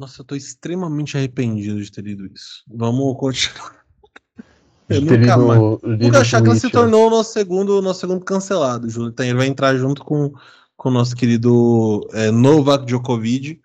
[0.00, 2.62] Nossa, eu estou extremamente arrependido de ter lido isso.
[2.68, 3.77] Vamos continuar.
[4.88, 5.98] Eu nunca lido, mais.
[5.98, 9.14] Guga Chakra se tornou o nosso segundo, nosso segundo cancelado, Júlio.
[9.18, 10.32] Ele vai entrar junto com
[10.78, 13.60] com o nosso querido é, Novak Djokovic.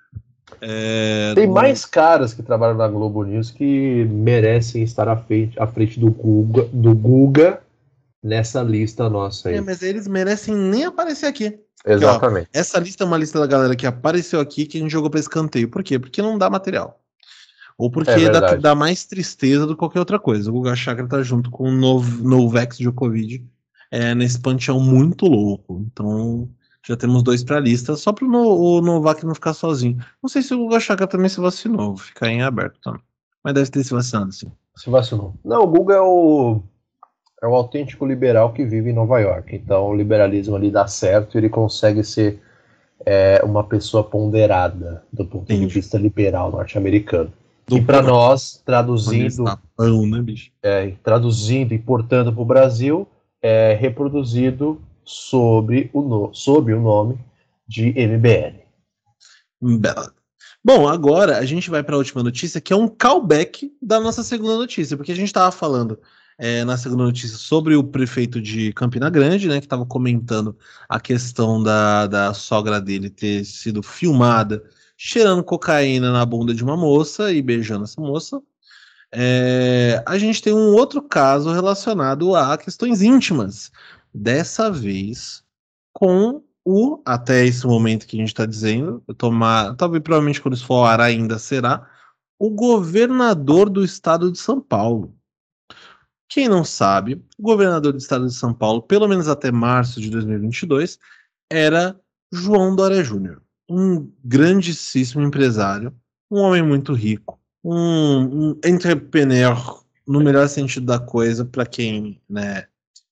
[0.60, 1.54] É, Tem do...
[1.54, 6.10] mais caras que trabalham na Globo News que merecem estar à frente, à frente do,
[6.10, 7.62] Guga, do Guga
[8.22, 9.56] nessa lista nossa aí.
[9.56, 11.60] É, mas eles merecem nem aparecer aqui.
[11.86, 12.46] Exatamente.
[12.46, 14.92] Porque, ó, essa lista é uma lista da galera que apareceu aqui que a gente
[14.92, 15.70] jogou para escanteio.
[15.70, 16.00] Por quê?
[16.00, 17.00] Porque não dá material.
[17.78, 20.50] Ou porque é dá, dá, mais tristeza do que qualquer outra coisa.
[20.50, 23.46] O Guga Chakra tá junto com o Novak Djokovic
[23.92, 25.86] é, nesse panteão muito louco.
[25.92, 26.50] Então,
[26.86, 29.98] já temos dois para a lista, só para o Novak não ficar sozinho.
[30.22, 33.02] Não sei se o Guga Chaka também se vacinou, fica em aberto também.
[33.44, 34.52] Mas deve ter se vacinado, sim.
[34.76, 35.34] Se vacinou.
[35.44, 36.62] Não, o Guga é o,
[37.42, 39.56] é o autêntico liberal que vive em Nova York.
[39.56, 42.42] Então o liberalismo ali dá certo e ele consegue ser
[43.06, 45.68] é, uma pessoa ponderada do ponto Entendi.
[45.68, 47.32] de vista liberal norte-americano.
[47.70, 49.46] E para nós, traduzindo.
[49.76, 50.52] Pão, né, bicho?
[50.62, 53.08] É, traduzindo e portando para o Brasil,
[53.42, 57.18] é reproduzido sobre o, no, sob o nome
[57.68, 58.64] de MBL.
[60.64, 64.24] Bom, agora a gente vai para a última notícia, que é um callback da nossa
[64.24, 66.00] segunda notícia, porque a gente estava falando
[66.38, 70.58] é, na segunda notícia sobre o prefeito de Campina Grande, né, que estava comentando
[70.88, 74.64] a questão da, da sogra dele ter sido filmada
[74.98, 78.42] cheirando cocaína na bunda de uma moça e beijando essa moça.
[79.12, 83.72] É, a gente tem um outro caso relacionado a questões íntimas,
[84.14, 85.44] dessa vez
[85.92, 90.66] com o, até esse momento que a gente está dizendo, tomar, talvez provavelmente quando isso
[90.66, 91.88] for ar ainda será,
[92.40, 95.16] o governador do estado de São Paulo.
[96.28, 100.10] Quem não sabe, o governador do estado de São Paulo, pelo menos até março de
[100.10, 100.98] 2022,
[101.52, 102.00] era
[102.32, 105.94] João Dória Júnior, um grandíssimo empresário,
[106.30, 112.66] um homem muito rico, um, um entrepreneur no melhor sentido da coisa, para quem né,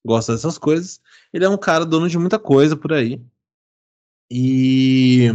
[0.06, 1.00] gosta dessas coisas.
[1.34, 3.22] Ele é um cara dono de muita coisa por aí.
[4.34, 5.30] E,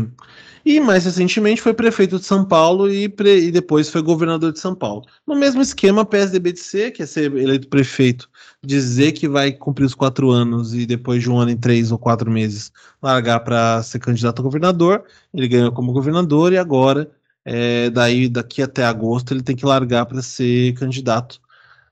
[0.65, 4.59] e mais recentemente foi prefeito de São Paulo e, pre, e depois foi governador de
[4.59, 5.05] São Paulo.
[5.27, 8.27] No mesmo esquema, PSDB de C, que é ser eleito prefeito,
[8.65, 11.99] dizer que vai cumprir os quatro anos e depois de um ano e três ou
[11.99, 12.73] quatro meses
[13.03, 15.05] largar para ser candidato a governador.
[15.35, 17.11] Ele ganhou como governador e agora,
[17.45, 21.39] é, daí daqui até agosto, ele tem que largar para ser candidato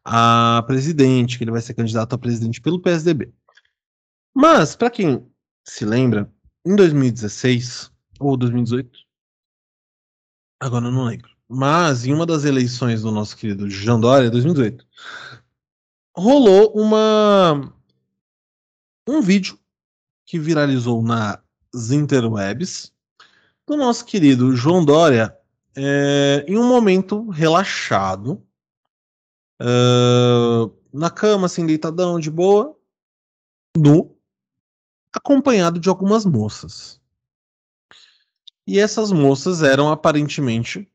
[0.05, 3.31] a presidente, que ele vai ser candidato a presidente pelo PSDB.
[4.35, 5.27] Mas, para quem
[5.65, 6.31] se lembra,
[6.65, 7.91] em 2016
[8.21, 8.99] ou 2018,
[10.61, 14.87] agora eu não lembro, mas em uma das eleições do nosso querido Jean Dória, 2018,
[16.17, 17.73] rolou uma
[19.07, 19.59] um vídeo
[20.25, 22.93] que viralizou nas interwebs
[23.67, 25.37] do nosso querido João Dória
[25.77, 28.43] é, em um momento relaxado,
[29.61, 32.77] uh, na cama, assim, deitadão, de boa,
[33.77, 34.14] nu,
[35.15, 37.01] acompanhado de algumas moças.
[38.67, 40.91] E essas moças eram aparentemente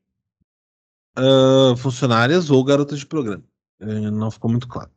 [1.17, 3.43] uh, funcionárias ou garotas de programa.
[3.79, 4.91] Uh, não ficou muito claro.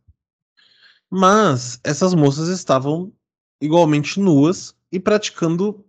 [1.10, 3.12] Mas essas moças estavam
[3.60, 5.84] igualmente nuas e praticando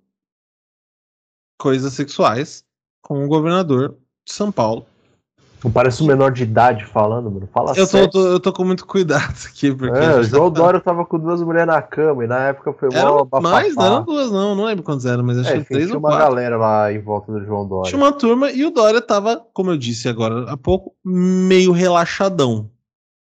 [1.57, 2.65] coisas sexuais
[3.01, 4.85] com o governador de São Paulo,
[5.63, 7.47] não parece um menor de idade falando, mano.
[7.53, 9.73] Fala eu tô, tô, eu tô com muito cuidado aqui.
[9.73, 10.61] Porque é, o João tá...
[10.61, 14.03] Dória tava com duas mulheres na cama e na época foi mó Mais, não eram
[14.03, 14.55] duas, não.
[14.55, 16.17] Não lembro quantas eram, mas acho é, que três ou quatro.
[16.17, 17.89] Tinha uma galera lá em volta do João Dória.
[17.89, 22.69] Tinha uma turma e o Dória tava, como eu disse agora há pouco, meio relaxadão.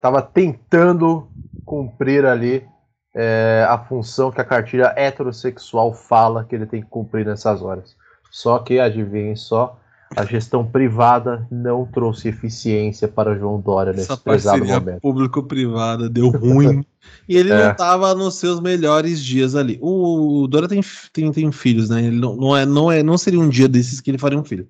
[0.00, 1.26] Tava tentando
[1.64, 2.66] cumprir ali
[3.14, 7.96] é, a função que a cartilha heterossexual fala que ele tem que cumprir nessas horas.
[8.30, 9.78] Só que, adivinhem só,
[10.14, 15.00] a gestão privada não trouxe eficiência para João Dória nesse Essa pesado momento.
[15.00, 16.84] público-privada deu ruim.
[17.28, 17.64] e ele é.
[17.64, 19.78] não estava nos seus melhores dias ali.
[19.80, 20.80] O, o Dória tem,
[21.12, 22.04] tem, tem filhos, né?
[22.04, 24.44] Ele não, não, é, não, é, não seria um dia desses que ele faria um
[24.44, 24.68] filho.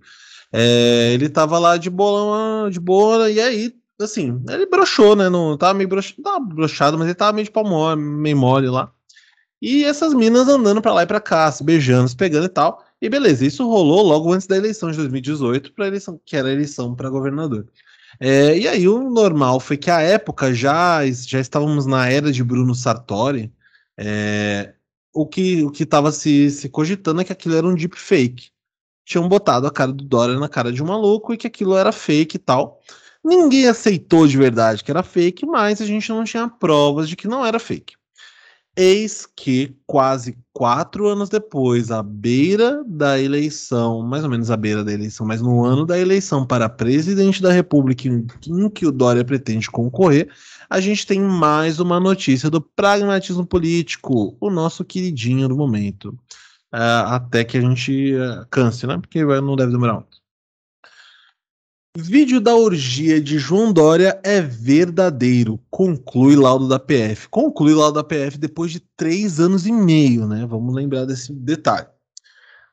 [0.53, 5.29] É, ele tava lá de boa, de boa, e aí, assim, ele broxou, né?
[5.29, 8.69] Não tava meio broxado, tava broxado, mas ele tava meio de pau mole, meio mole
[8.69, 8.91] lá.
[9.61, 12.86] E essas minas andando para lá e para cá, se beijando, se pegando e tal.
[13.01, 16.53] E beleza, isso rolou logo antes da eleição de 2018, para eleição que era a
[16.53, 17.67] eleição para governador.
[18.19, 22.43] É, e aí o normal foi que a época já já estávamos na era de
[22.43, 23.53] Bruno Sartori.
[23.99, 24.75] É,
[25.13, 28.51] o que o estava se, se cogitando é que aquilo era um deepfake.
[29.05, 31.93] Tinham botado a cara do Dória na cara de um maluco e que aquilo era
[31.93, 32.81] fake e tal.
[33.25, 37.29] Ninguém aceitou de verdade que era fake, mas a gente não tinha provas de que
[37.29, 37.97] não era fake.
[38.79, 44.85] Eis que, quase quatro anos depois, à beira da eleição, mais ou menos à beira
[44.85, 48.27] da eleição, mas no ano da eleição para presidente da República em,
[48.69, 50.29] que o Dória pretende concorrer,
[50.69, 56.09] a gente tem mais uma notícia do pragmatismo político, o nosso queridinho do momento.
[56.75, 58.99] Uh, até que a gente uh, canse, né?
[58.99, 60.26] Porque não deve demorar muito.
[61.99, 67.27] Vídeo da orgia de João Dória é verdadeiro, conclui laudo da PF.
[67.31, 70.45] Conclui laudo da PF depois de três anos e meio, né?
[70.47, 71.87] Vamos lembrar desse detalhe.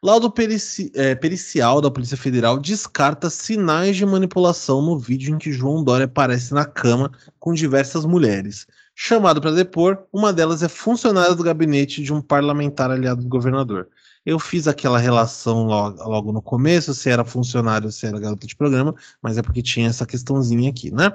[0.04, 5.54] Laudo perici é, pericial da Polícia Federal descarta sinais de manipulação no vídeo em que
[5.54, 7.10] João Dória aparece na cama
[7.40, 8.68] com diversas mulheres.
[8.94, 13.88] Chamado para depor, uma delas é funcionária do gabinete de um parlamentar aliado do governador.
[14.26, 18.56] Eu fiz aquela relação logo, logo no começo, se era funcionário, se era garota de
[18.56, 21.12] programa, mas é porque tinha essa questãozinha aqui, né?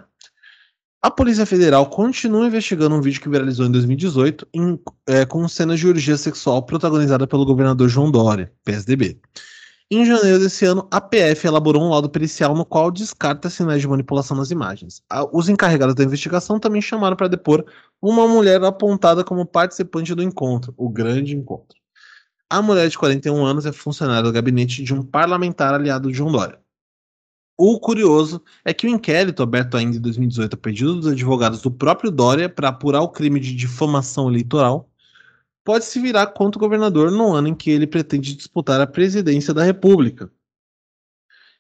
[1.00, 5.78] A Polícia Federal continua investigando um vídeo que viralizou em 2018 em, é, com cenas
[5.78, 9.16] de orgia sexual protagonizada pelo governador João Dória, PSDB.
[9.90, 13.88] Em janeiro desse ano, a PF elaborou um laudo pericial no qual descarta sinais de
[13.88, 15.02] manipulação nas imagens.
[15.32, 17.64] Os encarregados da investigação também chamaram para depor
[18.02, 21.78] uma mulher apontada como participante do encontro, o grande encontro.
[22.50, 26.32] A mulher de 41 anos é funcionária do gabinete de um parlamentar aliado de João
[26.32, 26.58] Dória.
[27.58, 31.70] O curioso é que o inquérito, aberto ainda em 2018 a pedido dos advogados do
[31.70, 34.88] próprio Dória para apurar o crime de difamação eleitoral,
[35.64, 39.52] pode se virar contra o governador no ano em que ele pretende disputar a presidência
[39.52, 40.30] da República.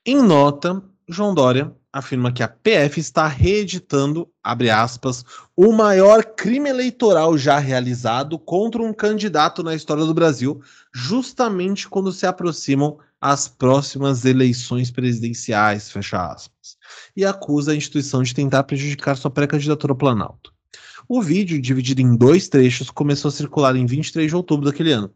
[0.06, 5.24] Em nota, João Dória afirma que a PF está reeditando, abre aspas,
[5.56, 10.60] o maior crime eleitoral já realizado contra um candidato na história do Brasil,
[10.92, 16.76] justamente quando se aproximam as próximas eleições presidenciais, fecha aspas,
[17.16, 20.52] e acusa a instituição de tentar prejudicar sua pré-candidatura ao Planalto.
[21.08, 25.10] O vídeo, dividido em dois trechos, começou a circular em 23 de outubro daquele ano.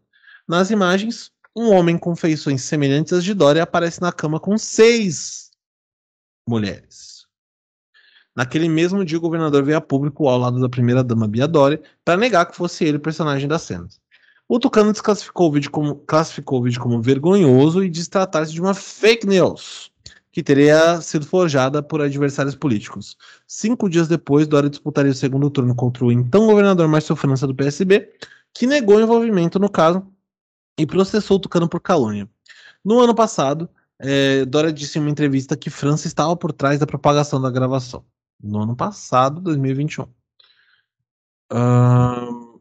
[0.48, 5.51] Nas imagens, um homem com feições semelhantes às de Dória aparece na cama com seis
[6.48, 7.26] mulheres.
[8.34, 12.16] Naquele mesmo dia, o governador veio a público ao lado da primeira-dama Bia Dória para
[12.16, 14.00] negar que fosse ele o personagem das cenas.
[14.48, 18.60] O Tucano desclassificou o vídeo como, classificou o vídeo como vergonhoso e diz tratar-se de
[18.60, 19.92] uma fake news
[20.32, 23.18] que teria sido forjada por adversários políticos.
[23.46, 27.54] Cinco dias depois, Dória disputaria o segundo turno contra o então governador Márcio França do
[27.54, 28.10] PSB,
[28.54, 30.06] que negou envolvimento no caso
[30.78, 32.28] e processou o Tucano por calúnia.
[32.82, 33.68] No ano passado,
[34.02, 38.04] é, Dória disse em uma entrevista que França estava por trás da propagação da gravação.
[38.42, 40.02] No ano passado, 2021.
[41.52, 42.60] Uh,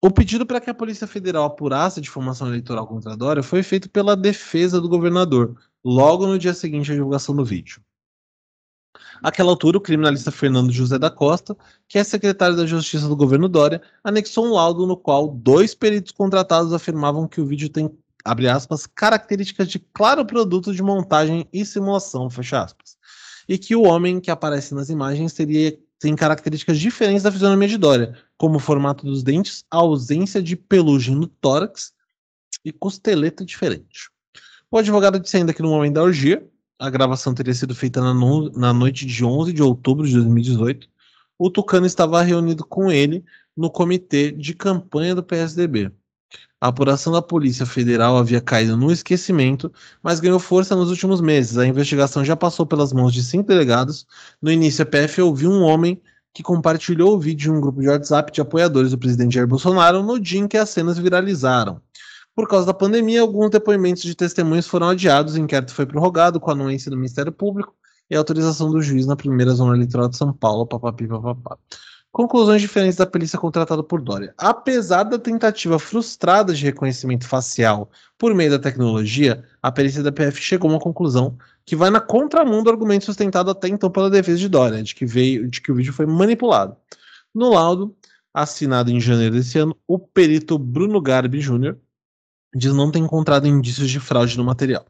[0.00, 3.90] o pedido para que a Polícia Federal apurasse a difamação eleitoral contra Dória foi feito
[3.90, 7.82] pela defesa do governador, logo no dia seguinte à divulgação do vídeo.
[9.20, 11.56] Àquela altura, o criminalista Fernando José da Costa,
[11.88, 16.12] que é secretário da Justiça do governo Dória, anexou um laudo no qual dois peritos
[16.12, 17.90] contratados afirmavam que o vídeo tem
[18.26, 22.96] abre aspas, características de claro produto de montagem e simulação, fecha aspas.
[23.48, 27.78] E que o homem que aparece nas imagens teria, tem características diferentes da fisionomia de
[27.78, 31.94] Dória, como o formato dos dentes, a ausência de pelugem no tórax
[32.64, 34.10] e costeleta diferente.
[34.70, 36.44] O advogado disse ainda que no momento da orgia,
[36.78, 40.88] a gravação teria sido feita na, no, na noite de 11 de outubro de 2018,
[41.38, 43.24] o Tucano estava reunido com ele
[43.56, 45.92] no comitê de campanha do PSDB.
[46.60, 49.70] A apuração da Polícia Federal havia caído no esquecimento,
[50.02, 51.58] mas ganhou força nos últimos meses.
[51.58, 54.06] A investigação já passou pelas mãos de cinco delegados.
[54.40, 56.00] No início, a PF ouviu um homem
[56.32, 60.02] que compartilhou o vídeo em um grupo de WhatsApp de apoiadores do presidente Jair Bolsonaro
[60.02, 61.80] no dia em que as cenas viralizaram.
[62.34, 66.50] Por causa da pandemia, alguns depoimentos de testemunhas foram adiados, o inquérito foi prorrogado com
[66.50, 67.74] a anuência do Ministério Público
[68.10, 71.56] e a autorização do juiz na primeira zona eleitoral de São Paulo, papapi, papapá.
[72.16, 74.32] Conclusões diferentes da perícia contratada por Dória.
[74.38, 80.40] Apesar da tentativa frustrada de reconhecimento facial por meio da tecnologia, a perícia da PF
[80.40, 81.36] chegou a uma conclusão
[81.66, 85.04] que vai na contramão do argumento sustentado até então pela defesa de Dória, de que,
[85.04, 86.74] veio, de que o vídeo foi manipulado.
[87.34, 87.94] No laudo,
[88.32, 91.76] assinado em janeiro desse ano, o perito Bruno Garbi Jr.
[92.54, 94.86] diz não ter encontrado indícios de fraude no material.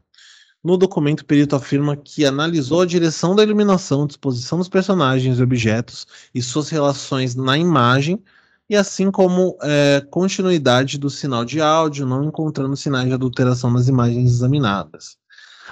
[0.67, 5.41] No documento, o perito afirma que analisou a direção da iluminação, disposição dos personagens e
[5.41, 6.05] objetos
[6.35, 8.21] e suas relações na imagem,
[8.69, 13.87] e assim como é, continuidade do sinal de áudio, não encontrando sinais de adulteração nas
[13.87, 15.17] imagens examinadas.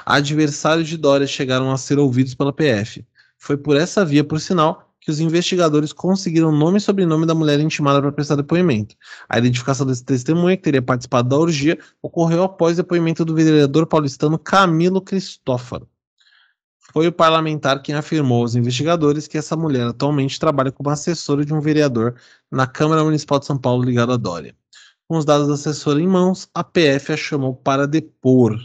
[0.06, 3.06] Adversários de Dória chegaram a ser ouvidos pela PF.
[3.38, 7.60] Foi por essa via, por sinal, que os investigadores conseguiram nome e sobrenome da mulher
[7.60, 8.96] intimada para prestar depoimento.
[9.30, 14.40] A identificação desse testemunha, que teria participado da orgia, ocorreu após depoimento do vereador paulistano
[14.40, 15.88] Camilo Cristófaro.
[16.92, 21.54] Foi o parlamentar quem afirmou aos investigadores que essa mulher atualmente trabalha como assessora de
[21.54, 22.16] um vereador
[22.50, 24.56] na Câmara Municipal de São Paulo ligado à Dória.
[25.08, 28.58] Com os dados da assessora em mãos, a PF a chamou para depor.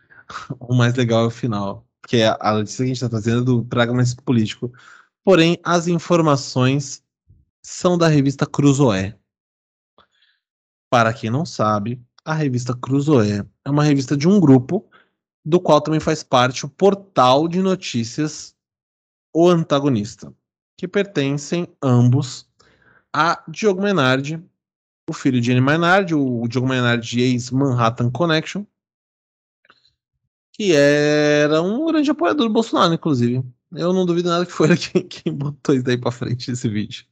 [0.58, 3.44] o mais legal é o final, que é a notícia que a gente está trazendo
[3.44, 4.72] do pragmatismo político
[5.24, 7.02] Porém, as informações
[7.62, 9.16] são da revista Cruzoé.
[10.90, 14.88] Para quem não sabe, a revista Cruzoé é uma revista de um grupo
[15.44, 18.54] do qual também faz parte o portal de notícias
[19.32, 20.34] O Antagonista,
[20.76, 22.48] que pertencem ambos
[23.12, 24.42] a Diogo Menardi,
[25.08, 28.64] o filho de Anne Menardi, o Diogo Menardi ex-Manhattan Connection,
[30.52, 33.44] que era um grande apoiador do Bolsonaro, inclusive.
[33.74, 37.04] Eu não duvido nada que foi quem, quem botou isso daí pra frente esse vídeo.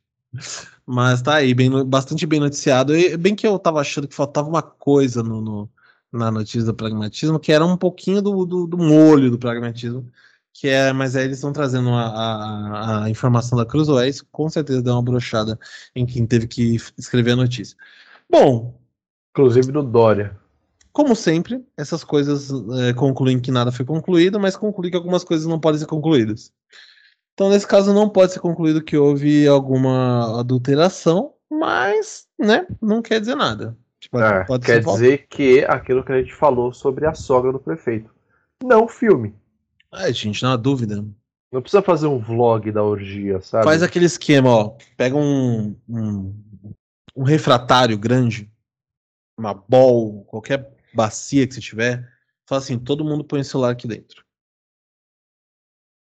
[0.87, 2.97] Mas tá aí, bem, bastante bem noticiado.
[2.97, 5.71] E, bem que eu tava achando que faltava uma coisa no, no
[6.13, 10.11] na notícia do pragmatismo, que era um pouquinho do, do, do molho do pragmatismo.
[10.53, 14.51] Que é, mas aí eles estão trazendo a, a, a, informação da Cruz Oeste, com
[14.51, 15.59] certeza deu uma brochada
[15.95, 17.77] em quem teve que escrever a notícia.
[18.29, 18.77] Bom.
[19.31, 20.40] Inclusive do Dória.
[20.93, 25.47] Como sempre, essas coisas é, concluem que nada foi concluído, mas concluem que algumas coisas
[25.47, 26.53] não podem ser concluídas.
[27.35, 33.21] Então, nesse caso, não pode ser concluído que houve alguma adulteração, mas, né, não quer
[33.21, 33.77] dizer nada.
[34.01, 38.11] Tipo, é, quer dizer que aquilo que a gente falou sobre a sogra do prefeito.
[38.63, 39.35] Não filme.
[39.93, 41.05] É, gente, não há dúvida.
[41.53, 43.65] Não precisa fazer um vlog da orgia, sabe?
[43.65, 44.77] Faz aquele esquema, ó.
[44.97, 46.35] Pega um, um,
[47.17, 48.51] um refratário grande,
[49.37, 52.09] uma bol, qualquer bacia que você tiver,
[52.47, 54.25] fala assim, todo mundo põe o celular aqui dentro.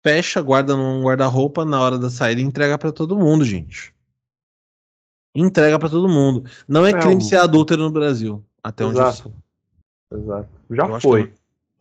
[0.03, 3.93] Fecha, guarda num guarda-roupa, na hora da saída entrega para todo mundo, gente.
[5.35, 6.49] Entrega para todo mundo.
[6.67, 7.21] Não é, é crime um...
[7.21, 8.99] ser adúltero no Brasil, até Exato.
[8.99, 9.35] onde eu sou.
[10.19, 10.49] Exato.
[10.71, 11.33] Já foi.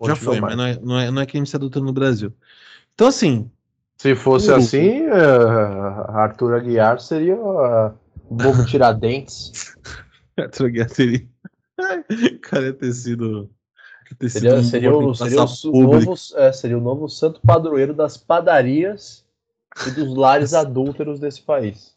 [0.05, 2.33] Já foi, mas não é, não, é, não é crime ser adúltero no Brasil.
[2.93, 3.49] Então, assim.
[3.97, 7.97] Se fosse assim, uh, Arthur Aguiar seria uh,
[8.29, 9.75] bobo Tiradentes.
[10.37, 11.27] Arthur Aguiar seria.
[12.41, 13.49] Cara, ia ter sido.
[14.19, 18.15] Ter seria, sido seria, o, seria, o novo, é, seria o novo santo padroeiro das
[18.15, 19.25] padarias
[19.85, 21.95] e dos lares adúlteros desse país.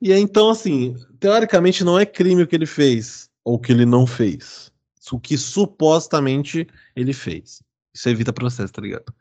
[0.00, 3.30] E é, então, assim, teoricamente não é crime o que ele fez.
[3.44, 4.72] ou que ele não fez.
[5.12, 6.66] O que supostamente
[6.96, 7.62] ele fez.
[7.94, 9.14] Isso evita processo, tá ligado?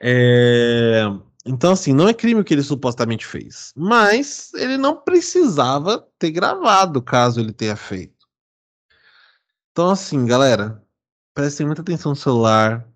[0.00, 1.04] É...
[1.44, 3.72] Então, assim, não é crime o que ele supostamente fez.
[3.74, 8.21] Mas ele não precisava ter gravado caso ele tenha feito.
[9.72, 10.82] Então, assim, galera,
[11.34, 12.86] prestem muita atenção no celular.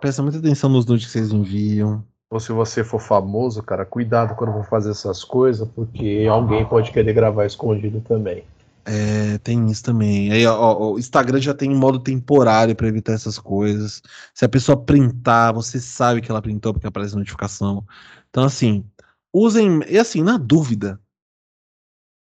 [0.00, 2.04] Prestem muita atenção nos nudes que vocês enviam.
[2.28, 6.90] Ou se você for famoso, cara, cuidado quando for fazer essas coisas, porque alguém pode
[6.90, 8.44] querer gravar escondido também.
[8.84, 10.32] É, tem isso também.
[10.32, 14.02] Aí, ó, o Instagram já tem modo temporário para evitar essas coisas.
[14.34, 17.86] Se a pessoa printar, você sabe que ela printou porque aparece notificação.
[18.28, 18.84] Então, assim,
[19.32, 19.80] usem.
[19.88, 21.00] E assim, na dúvida,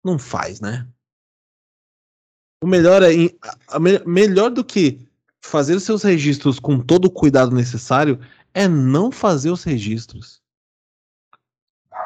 [0.04, 0.86] não faz, né?
[2.62, 3.08] O melhor é.
[3.68, 5.06] A, a, melhor do que
[5.40, 8.18] fazer os seus registros com todo o cuidado necessário
[8.52, 10.40] é não fazer os registros.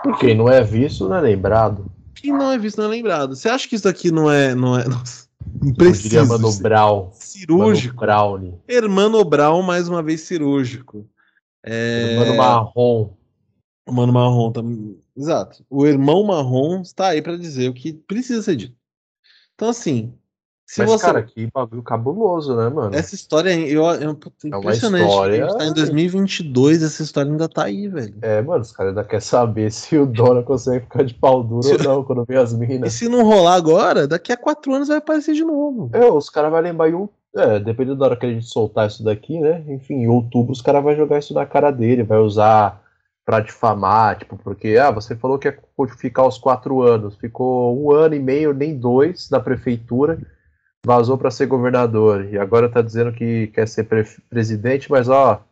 [0.02, 1.90] Porque quem não é visto não é lembrado.
[2.14, 3.34] Quem não é visto não é lembrado.
[3.34, 4.54] Você acha que isso aqui não é.
[4.54, 5.28] Não é nossa,
[5.76, 6.26] preciso.
[6.26, 7.10] Mano Brown.
[7.12, 8.04] Cirúrgico.
[8.04, 8.62] Mano.
[8.68, 11.08] Hermano Brown, mais uma vez cirúrgico.
[11.62, 12.16] É...
[12.16, 13.14] Mano Marrom.
[13.86, 14.98] O Mano Marrom também.
[15.16, 15.64] Exato.
[15.68, 18.76] O irmão Marrom está aí para dizer o que precisa ser dito.
[19.54, 20.14] Então, assim,
[20.70, 21.04] se Mas, você...
[21.04, 22.94] cara, que bagulho cabuloso, né, mano?
[22.94, 25.04] Essa história eu, eu, é impressionante.
[25.04, 25.44] História...
[25.44, 28.14] A gente tá em 2022, essa história ainda tá aí, velho.
[28.22, 31.64] É, mano, os caras ainda querem saber se o Dora consegue ficar de pau duro
[31.64, 31.72] se...
[31.72, 32.94] ou não quando vê as minas.
[32.94, 35.90] E se não rolar agora, daqui a quatro anos vai aparecer de novo.
[35.92, 39.02] É, os caras vão lembrar em É, dependendo da hora que a gente soltar isso
[39.02, 39.64] daqui, né?
[39.66, 42.80] Enfim, em outubro os caras vão jogar isso na cara dele, vai usar
[43.26, 45.58] pra difamar, tipo, porque, ah, você falou que ia
[45.98, 50.16] ficar os quatro anos, ficou um ano e meio, nem dois, na prefeitura
[50.84, 55.42] vazou para ser governador e agora tá dizendo que quer ser pre presidente, mas ó,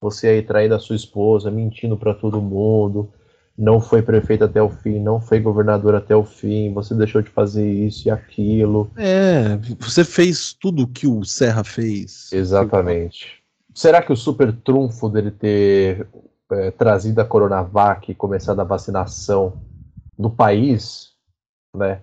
[0.00, 3.12] você aí traindo a sua esposa, mentindo para todo mundo,
[3.56, 7.30] não foi prefeito até o fim, não foi governador até o fim, você deixou de
[7.30, 8.90] fazer isso e aquilo.
[8.96, 12.32] É, você fez tudo que o Serra fez.
[12.32, 13.42] Exatamente.
[13.74, 16.06] Será que o super trunfo dele ter
[16.50, 19.62] é, trazido a Coronavac e começado a vacinação
[20.18, 21.12] no país,
[21.74, 22.00] né?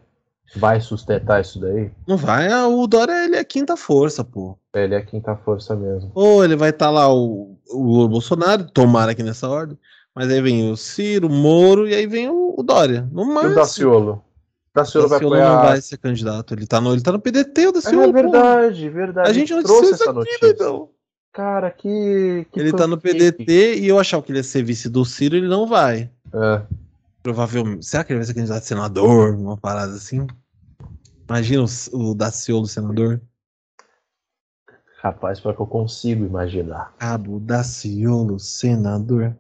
[0.56, 1.92] Vai sustentar isso daí?
[2.08, 4.58] Não vai, ah, o Dória ele é quinta força, pô.
[4.74, 6.12] Ele é quinta força mesmo.
[6.16, 9.78] Ou ele vai estar tá lá o, o Bolsonaro, tomara aqui nessa ordem.
[10.16, 13.08] Mas aí vem o Ciro, o Moro e aí vem o, o Dória.
[13.12, 13.50] No máximo.
[13.50, 14.24] E o Daciolo?
[14.74, 15.50] Daciolo, vai apoiar...
[15.50, 16.54] não vai ser candidato.
[16.54, 18.10] Ele tá no, ele tá no PDT, o Daciolo.
[18.10, 18.96] É verdade, pô.
[18.96, 19.30] verdade.
[19.30, 20.48] A gente não trouxe essa notícia.
[20.48, 20.90] Então.
[21.32, 22.48] Cara, que.
[22.52, 25.36] que ele tá no PDT e eu achava que ele ia ser vice do Ciro,
[25.36, 26.10] ele não vai.
[26.34, 26.62] É.
[27.22, 27.86] Provavelmente.
[27.86, 29.36] Será que ele vai ser candidato a senador?
[29.36, 30.26] Uma parada assim?
[31.28, 33.22] Imagina o, o Daciolo senador.
[35.02, 36.94] Rapaz, para que eu consigo imaginar.
[36.98, 39.36] Cabo Daciolo senador.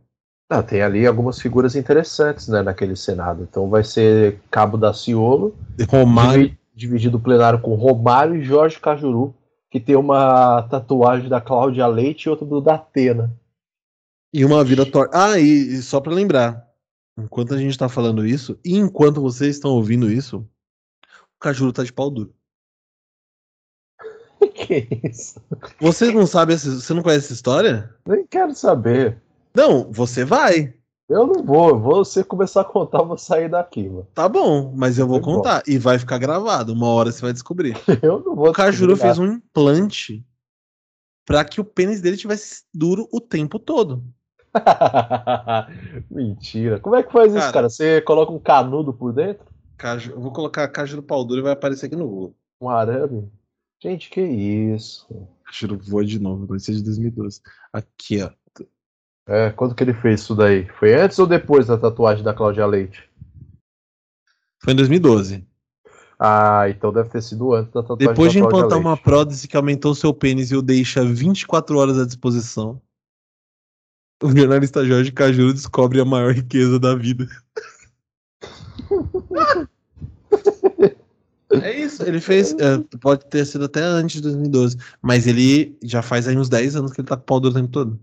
[0.49, 3.43] Ah, tem ali algumas figuras interessantes né, naquele Senado.
[3.49, 5.55] Então vai ser Cabo Daciolo,
[5.87, 6.57] Romário.
[6.73, 9.35] dividido o plenário com Romário e Jorge Cajuru,
[9.69, 13.31] que tem uma tatuagem da Cláudia Leite e outra do Datena.
[14.33, 15.31] E uma vida torta.
[15.33, 16.68] Ah, e, e só para lembrar,
[17.23, 21.83] enquanto a gente está falando isso, e enquanto vocês estão ouvindo isso, o Cajuru tá
[21.83, 22.33] de pau duro.
[24.53, 25.41] que isso?
[25.79, 27.93] Você não sabe, essa, você não conhece essa história?
[28.07, 29.21] Nem quero saber.
[29.53, 30.73] Não, você vai.
[31.09, 34.07] Eu não vou, eu vou você começar a contar, eu vou sair daqui, mano.
[34.13, 35.63] Tá bom, mas eu vou contar.
[35.65, 36.71] E vai ficar gravado.
[36.71, 37.75] Uma hora você vai descobrir.
[38.03, 40.23] eu não vou O Cajuru fez um implante
[41.25, 44.03] para que o pênis dele tivesse duro o tempo todo.
[46.09, 46.79] Mentira.
[46.79, 47.69] Como é que faz cara, isso, cara?
[47.69, 49.45] Você coloca um canudo por dentro?
[49.77, 52.35] Caju, eu vou colocar Cajuru pau duro e vai aparecer aqui no Google.
[52.61, 53.31] Um arame?
[53.81, 55.07] Gente, que isso?
[55.45, 57.41] Cajuru voa de novo, vai ser de 2012.
[57.71, 58.29] Aqui, ó.
[59.27, 60.67] É, quando que ele fez isso daí?
[60.79, 63.07] Foi antes ou depois da tatuagem da Cláudia Leite?
[64.61, 65.47] Foi em 2012.
[66.19, 69.95] Ah, então deve ter sido antes da tatuagem Depois de implantar uma prótese que aumentou
[69.95, 72.81] seu pênis e o deixa 24 horas à disposição,
[74.21, 77.27] o jornalista Jorge Cajuru descobre a maior riqueza da vida.
[81.51, 82.53] É isso, ele fez.
[82.53, 84.77] É, pode ter sido até antes de 2012.
[85.01, 87.69] Mas ele já faz aí uns 10 anos que ele tá com pau do tempo
[87.69, 87.99] todo.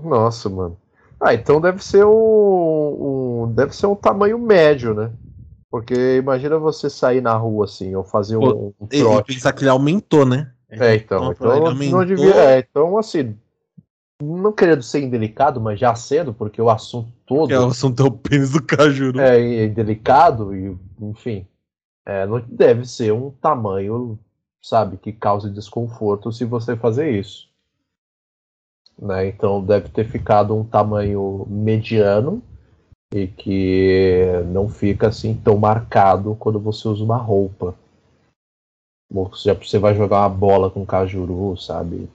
[0.00, 0.76] Nossa, mano.
[1.20, 5.10] Ah, então deve ser um, um, Deve ser um tamanho médio, né?
[5.70, 9.32] Porque imagina você sair na rua assim, ou fazer um, um trote.
[9.32, 10.52] E pensar que ele aumentou, né?
[10.70, 11.32] É, então.
[11.32, 13.36] Então, não devia, é, então, assim,
[14.22, 17.52] não querendo ser indelicado, mas já sendo, porque o assunto todo.
[17.52, 19.20] É, o assunto é o pênis do Cajuru.
[19.20, 21.46] É, é delicado, e, enfim.
[22.06, 24.18] É, não deve ser um tamanho,
[24.62, 27.48] sabe, que cause desconforto se você fazer isso.
[28.98, 29.28] Né?
[29.28, 32.42] Então deve ter ficado um tamanho mediano
[33.12, 37.74] e que não fica assim tão marcado quando você usa uma roupa.
[39.10, 42.08] Você vai jogar uma bola com cajuru, sabe?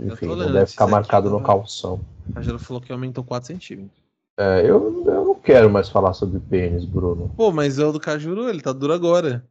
[0.00, 2.00] Enfim, não deve ficar marcado no calção.
[2.30, 4.06] A Cajuru falou que aumentou 4 centímetros.
[4.38, 7.30] É, eu, eu não quero mais falar sobre pênis, Bruno.
[7.36, 9.44] Pô, mas é o do Cajuru, ele tá duro agora.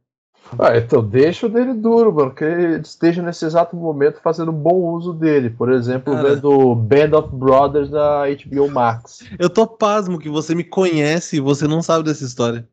[0.58, 4.94] Ah, então deixa o dele duro, mano, que ele esteja nesse exato momento fazendo bom
[4.94, 5.50] uso dele.
[5.50, 9.24] Por exemplo, Cara, vendo Band of Brothers da HBO Max.
[9.38, 12.68] Eu tô pasmo que você me conhece e você não sabe dessa história.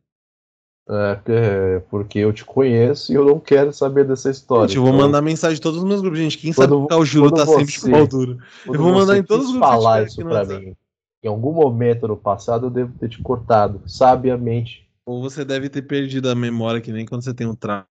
[0.89, 4.67] É, porque eu te conheço e eu não quero saber dessa história.
[4.67, 5.05] Gente, eu vou então...
[5.05, 6.37] mandar mensagem em todos os meus grupos, gente.
[6.37, 8.37] Quem quando, sabe que o Juro tá você, sempre com pau duro.
[8.65, 9.69] Eu vou mandar em todos os grupos.
[9.69, 10.75] falar isso pra mim.
[11.23, 14.85] Em algum momento no passado eu devo ter te cortado, sabiamente.
[15.05, 17.87] Ou você deve ter perdido a memória que nem quando você tem um trauma.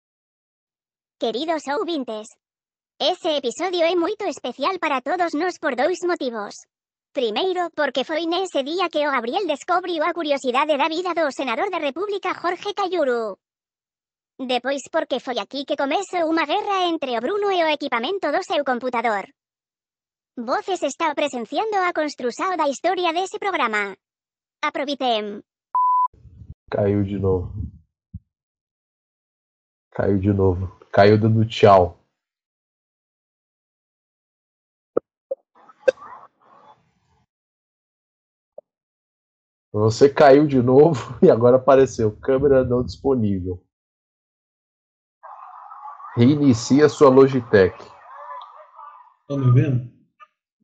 [1.18, 2.30] Queridos ouvintes,
[2.99, 6.55] esse episódio é muito especial para todos nós por dois motivos.
[7.13, 11.69] Primeiro, porque foi nese día que o Gabriel descubriu a curiosidade da vida do senador
[11.69, 13.38] da República Jorge Cayuru.
[14.39, 18.41] Depois porque foi aquí que comezou unha guerra entre o Bruno e o equipamento do
[18.41, 19.27] seu computador.
[20.38, 23.93] Voces está presenciando a construção da história desse programa.
[24.63, 25.43] Aproveitem.
[26.71, 27.51] Caiu de novo.
[29.91, 30.79] Caiu de novo.
[30.93, 32.01] Caiu dando tchau.
[39.73, 43.64] Você caiu de novo e agora apareceu câmera não disponível.
[46.15, 47.77] Reinicia sua Logitech.
[49.27, 49.89] Tá me vendo?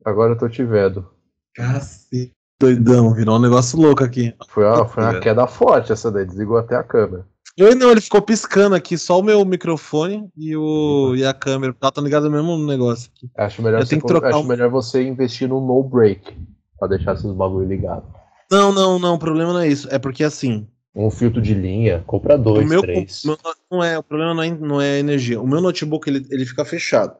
[0.04, 1.08] Agora eu tô te vendo.
[1.54, 2.32] Cacete.
[2.60, 4.34] Doidão, virou um negócio louco aqui.
[4.48, 7.24] Foi uma, foi uma queda forte essa daí, desligou até a câmera.
[7.56, 11.72] Eu não, ele ficou piscando aqui, só o meu microfone e, o, e a câmera.
[11.72, 13.30] Tá, tá ligado no mesmo negócio aqui.
[13.36, 14.44] Acho melhor, você, acho um...
[14.44, 16.36] melhor você investir no no break
[16.78, 18.17] pra deixar esses bagulho ligados.
[18.50, 19.88] Não, não, não, o problema não é isso.
[19.90, 20.66] É porque assim.
[20.94, 23.22] Um filtro de linha, compra dois, o meu, três.
[23.24, 23.38] Meu,
[23.70, 25.40] não é, o problema não é, não é energia.
[25.40, 27.16] O meu notebook ele, ele fica fechado.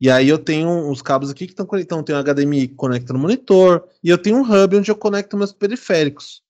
[0.00, 2.02] E aí eu tenho uns cabos aqui que estão conectando.
[2.02, 3.84] Tem um HDMI que conecta no monitor.
[4.02, 6.42] E eu tenho um hub onde eu conecto meus periféricos.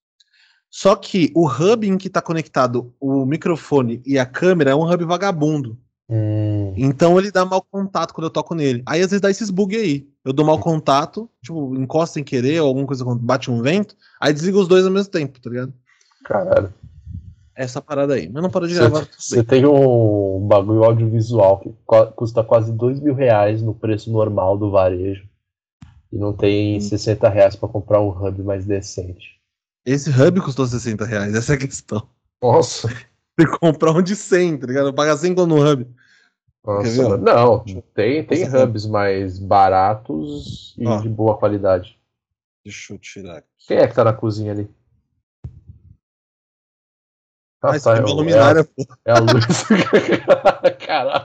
[0.71, 4.91] Só que o hub em que está conectado o microfone e a câmera é um
[4.91, 5.79] hub vagabundo.
[6.09, 6.54] Hum.
[6.77, 8.83] Então ele dá mau contato quando eu toco nele.
[8.87, 10.09] Aí às vezes dá esses bug aí.
[10.25, 14.33] Eu dou mau contato, tipo, encosta sem querer, ou alguma coisa bate um vento, aí
[14.33, 15.73] desliga os dois ao mesmo tempo, tá ligado?
[16.25, 16.73] Caralho.
[17.55, 18.29] Essa parada aí.
[18.29, 19.07] Mas não parou de gravar.
[19.17, 21.73] Você tem um bagulho audiovisual que
[22.17, 25.25] custa quase dois mil reais no preço normal do varejo.
[26.11, 26.81] E não tem hum.
[26.81, 29.35] 60 reais pra comprar um hub mais decente.
[29.85, 32.03] Esse hub custou 60 reais, essa é a questão.
[32.43, 32.89] Nossa.
[33.37, 34.95] Que comprar um de 100, tá ligado?
[34.95, 35.85] Pagar 100 no hub.
[36.65, 37.63] Nossa, não,
[37.95, 42.01] tem, tem hubs mais baratos e de boa qualidade.
[42.65, 43.49] Deixa eu tirar aqui.
[43.67, 44.71] Quem é que tá na cozinha ali?
[47.63, 48.67] Ah, tá, é, luminária,
[49.07, 49.65] é, a, é a luz.
[50.87, 51.25] Caralho.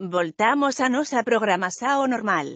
[0.00, 2.46] Voltamos a nossa programação normal.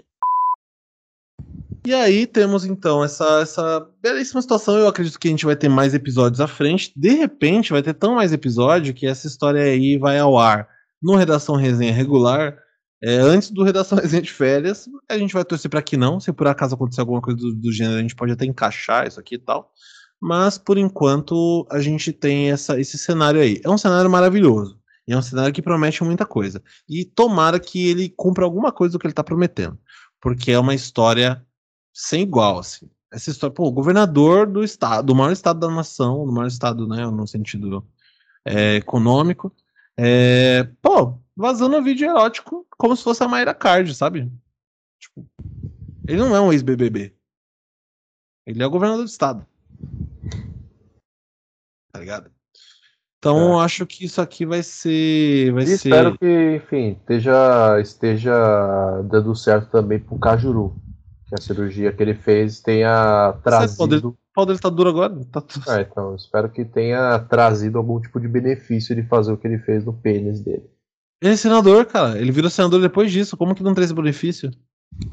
[1.84, 4.78] E aí temos então essa, essa belíssima situação.
[4.78, 6.92] Eu acredito que a gente vai ter mais episódios à frente.
[6.96, 10.68] De repente vai ter tão mais episódio que essa história aí vai ao ar
[11.02, 12.56] no Redação Resenha regular,
[13.02, 14.88] é, antes do Redação Resenha de férias.
[15.10, 16.20] A gente vai torcer para que não.
[16.20, 19.18] Se por acaso acontecer alguma coisa do, do, gênero, a gente pode até encaixar isso
[19.18, 19.72] aqui e tal.
[20.20, 23.60] Mas por enquanto a gente tem essa, esse cenário aí.
[23.64, 24.78] É um cenário maravilhoso.
[25.06, 26.62] E é um cenário que promete muita coisa.
[26.88, 29.76] E tomara que ele cumpra alguma coisa do que ele está prometendo.
[30.20, 31.44] Porque é uma história
[31.92, 32.88] sem igual, assim.
[33.12, 36.86] Essa história, pô, o governador do estado, do maior estado da nação, do maior estado,
[36.86, 37.84] né, no sentido
[38.46, 39.52] é, econômico,
[39.98, 44.30] é, pô, vazando um vídeo erótico como se fosse a Mayra Card, sabe?
[44.98, 45.26] Tipo,
[46.06, 47.14] ele não é um ex-BBB.
[48.46, 49.46] Ele é o governador do estado.
[51.92, 52.30] Tá ligado?
[53.18, 53.64] Então é.
[53.64, 55.52] acho que isso aqui vai ser.
[55.52, 55.74] Vai e ser...
[55.74, 60.74] Espero que, enfim, esteja, esteja dando certo também pro Cajuru.
[61.28, 65.14] Que a cirurgia que ele fez tenha trazido pau dele tá duro agora.
[65.26, 69.46] Tá É, então, espero que tenha trazido algum tipo de benefício de fazer o que
[69.46, 70.68] ele fez no pênis dele.
[71.22, 72.18] Ele é senador, cara.
[72.18, 73.36] Ele virou senador depois disso.
[73.36, 74.50] Como que não traz benefício?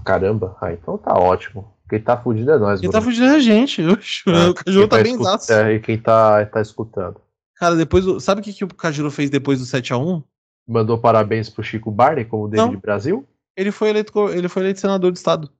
[0.03, 1.73] Caramba, ah, então tá ótimo.
[1.89, 3.13] Quem tá fudido é nós, Quem tá Bruno.
[3.13, 3.81] tá fudido é a gente.
[4.27, 7.21] É, o Cajuru tá, tá bem escuta, é, E quem tá, tá escutando.
[7.55, 8.19] Cara, depois do...
[8.19, 10.23] Sabe o que, que o Cajuru fez depois do 7x1?
[10.67, 12.79] Mandou parabéns pro Chico Barney como David não.
[12.79, 13.27] Brasil?
[13.57, 15.51] Ele foi eleito, ele foi eleito senador do estado.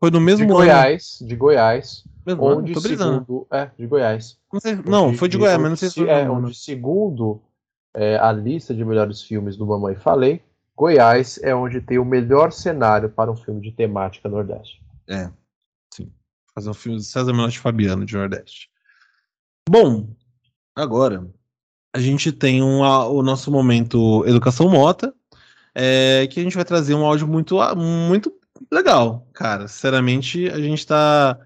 [0.00, 0.60] Foi no mesmo de ano.
[0.60, 2.04] Goiás, de Goiás.
[2.24, 2.80] Mesmo onde ano?
[2.80, 4.38] segundo, é, de Goiás.
[4.52, 6.08] Não, sei, não foi de, de Goiás, mas não sei se foi.
[6.08, 7.42] É, onde segundo
[7.94, 10.42] é, a lista de melhores filmes do Mamãe Falei,
[10.76, 14.80] Goiás é onde tem o melhor cenário para um filme de temática Nordeste.
[15.08, 15.30] É,
[15.92, 16.12] sim.
[16.54, 18.70] Fazer um filme de César Menotti Fabiano de Nordeste.
[19.68, 20.08] Bom,
[20.76, 21.28] agora
[21.92, 25.12] a gente tem um, o nosso momento Educação Mota,
[25.74, 28.37] é, que a gente vai trazer um áudio muito, muito
[28.70, 29.68] legal, cara.
[29.68, 31.38] Sinceramente, a gente tá.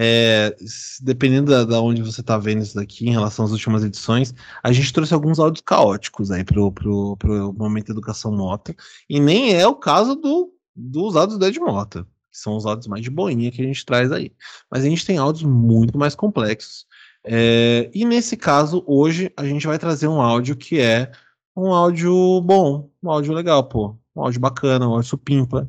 [0.00, 0.54] É,
[1.02, 4.32] dependendo da, da, onde você tá vendo isso daqui em relação às últimas edições,
[4.62, 8.76] a gente trouxe alguns áudios caóticos aí pro, pro, pro momento Educação Mota.
[9.10, 12.86] E nem é o caso do, dos áudios do Ed Mota, que são os áudios
[12.86, 14.32] mais de boinha que a gente traz aí.
[14.70, 16.86] Mas a gente tem áudios muito mais complexos.
[17.24, 21.10] É, e nesse caso, hoje, a gente vai trazer um áudio que é
[21.56, 23.96] um áudio bom, um áudio legal, pô.
[24.14, 25.68] Um áudio bacana, um áudio supimpa.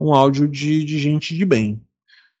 [0.00, 1.80] Um áudio de, de gente de bem.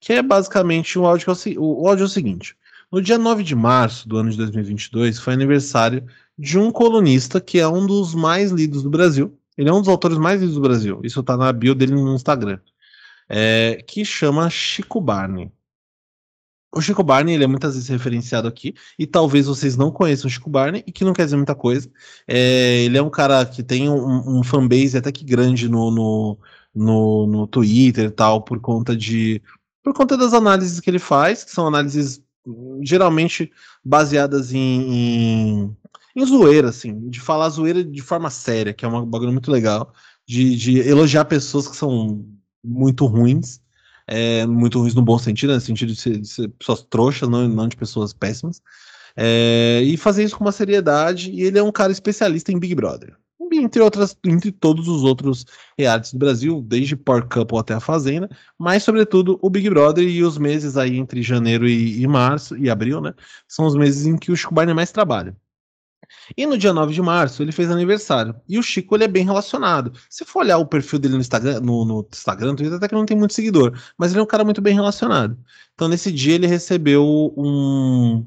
[0.00, 2.56] Que é basicamente um áudio que é o, o áudio é o seguinte.
[2.90, 6.04] No dia 9 de março do ano de 2022, foi aniversário
[6.36, 9.38] de um colunista que é um dos mais lidos do Brasil.
[9.56, 11.00] Ele é um dos autores mais lidos do Brasil.
[11.04, 12.58] Isso tá na bio dele no Instagram.
[13.28, 15.52] É, que chama Chico Barney.
[16.72, 20.30] O Chico Barney ele é muitas vezes referenciado aqui, e talvez vocês não conheçam o
[20.30, 21.90] Chico Barney, e que não quer dizer muita coisa.
[22.26, 26.38] É, ele é um cara que tem um, um fanbase até que grande no, no,
[26.74, 29.42] no, no, Twitter e tal, por conta de.
[29.82, 32.22] Por conta das análises que ele faz, que são análises
[32.82, 33.50] geralmente
[33.84, 35.76] baseadas em, em,
[36.16, 39.92] em zoeira, assim, de falar zoeira de forma séria, que é um bagulho muito legal,
[40.26, 42.24] de, de elogiar pessoas que são
[42.62, 43.60] muito ruins
[44.10, 47.28] é, muito ruins no bom sentido, né, no sentido de ser, de ser pessoas trouxas,
[47.28, 48.60] não, não de pessoas péssimas,
[49.16, 52.74] é, e fazer isso com uma seriedade, e ele é um cara especialista em Big
[52.74, 53.16] Brother.
[53.60, 55.44] Entre outras, entre todos os outros
[55.78, 58.28] realities do Brasil, desde Power Couple até a Fazenda,
[58.58, 62.70] mas sobretudo o Big Brother e os meses aí entre janeiro e, e março e
[62.70, 63.14] abril, né?
[63.46, 65.36] São os meses em que o Chico Barney mais trabalha.
[66.36, 68.34] E no dia 9 de março ele fez aniversário.
[68.48, 69.92] E o Chico ele é bem relacionado.
[70.08, 73.06] Se for olhar o perfil dele no Instagram, no, no Instagram, Twitter, até que não
[73.06, 75.36] tem muito seguidor, mas ele é um cara muito bem relacionado.
[75.74, 77.04] Então nesse dia ele recebeu
[77.36, 78.26] um.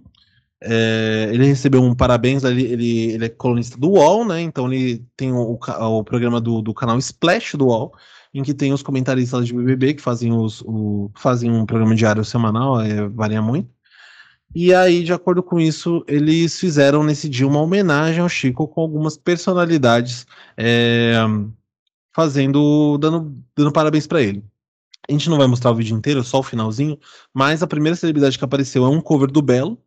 [0.65, 4.41] É, ele recebeu um parabéns, ele, ele, ele, é colunista do UOL, né?
[4.41, 7.93] Então ele tem o, o, programa do, do, canal Splash do UOL,
[8.33, 12.23] em que tem os comentaristas de BBB que fazem, os, o, fazem um programa diário
[12.23, 13.69] semanal, é, varia muito.
[14.55, 18.81] E aí, de acordo com isso, eles fizeram nesse dia uma homenagem ao Chico com
[18.81, 20.25] algumas personalidades
[20.55, 21.15] é,
[22.15, 24.43] fazendo, dando, dando parabéns para ele.
[25.09, 26.97] A gente não vai mostrar o vídeo inteiro, só o finalzinho,
[27.33, 29.77] mas a primeira celebridade que apareceu é um cover do Belo,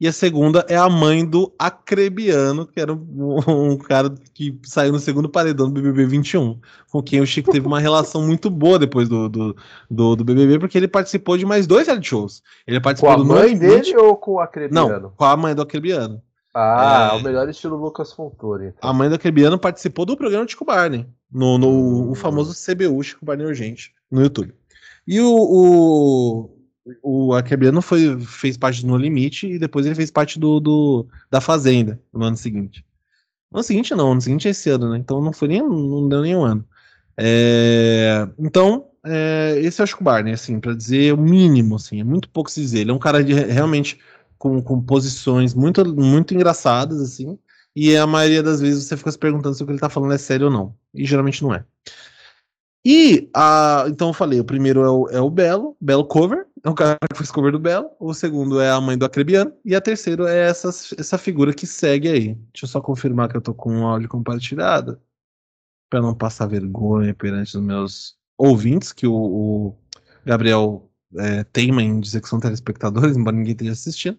[0.00, 3.38] e a segunda é a mãe do Acrebiano, que era um,
[3.72, 6.60] um, cara que saiu no segundo paredão do BBB 21,
[6.90, 9.56] com quem o Chico teve uma relação muito boa depois do, do,
[9.90, 12.42] do, do BBB, porque ele participou de mais dois reality shows.
[12.66, 15.00] Ele participou com a mãe dele ou com o Acrebiano?
[15.00, 16.22] Não, com a mãe do Acrebiano.
[16.54, 17.16] Ah, é...
[17.16, 18.68] o melhor estilo Lucas Fontoura.
[18.68, 18.88] Então.
[18.88, 22.10] A mãe do Acrebiano participou do programa de Chico Barney, no, no hum.
[22.10, 24.54] o famoso CBU, Chico Barney Urgente, no YouTube.
[25.06, 26.57] E o, o
[27.02, 31.06] o Akebiano foi fez parte do No Limite e depois ele fez parte do, do
[31.30, 32.84] da Fazenda no ano seguinte.
[33.50, 34.98] No ano seguinte não, no ano seguinte é esse ano, né?
[34.98, 36.64] Então não foi nem não deu nem um ano.
[37.16, 42.04] É, então é, esse é o Chico Barney, assim, para dizer o mínimo, assim, é
[42.04, 42.80] muito pouco se dizer.
[42.80, 43.98] Ele é um cara de, realmente
[44.38, 47.38] com, com posições muito muito engraçadas, assim.
[47.74, 50.12] E a maioria das vezes você fica se perguntando se o que ele tá falando
[50.12, 50.74] é sério ou não.
[50.94, 51.64] E geralmente não é.
[52.84, 56.68] E a, então eu falei, o primeiro é o, é o Belo, Belo Cover, é
[56.68, 59.74] o cara que fez cover do Belo, o segundo é a mãe do Acrebiano, e
[59.74, 62.34] a terceira é essa, essa figura que segue aí.
[62.34, 65.00] Deixa eu só confirmar que eu tô com o áudio compartilhado,
[65.90, 69.78] para não passar vergonha perante os meus ouvintes, que o, o
[70.24, 74.18] Gabriel é, teima em dizer que são telespectadores, embora ninguém esteja assistindo.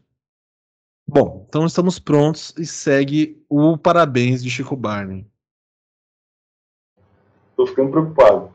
[1.08, 5.26] Bom, então estamos prontos e segue o parabéns de Chico Barney.
[7.56, 8.54] Tô ficando preocupado.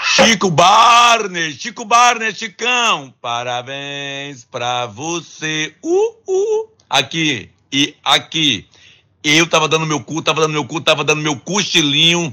[0.00, 5.74] Chico Barney, Chico Barney, Chicão, parabéns pra você.
[5.82, 6.68] Uh, uh.
[6.88, 8.66] Aqui e aqui.
[9.24, 12.32] Eu tava dando meu cu, tava dando meu cu, tava dando meu cochilinho.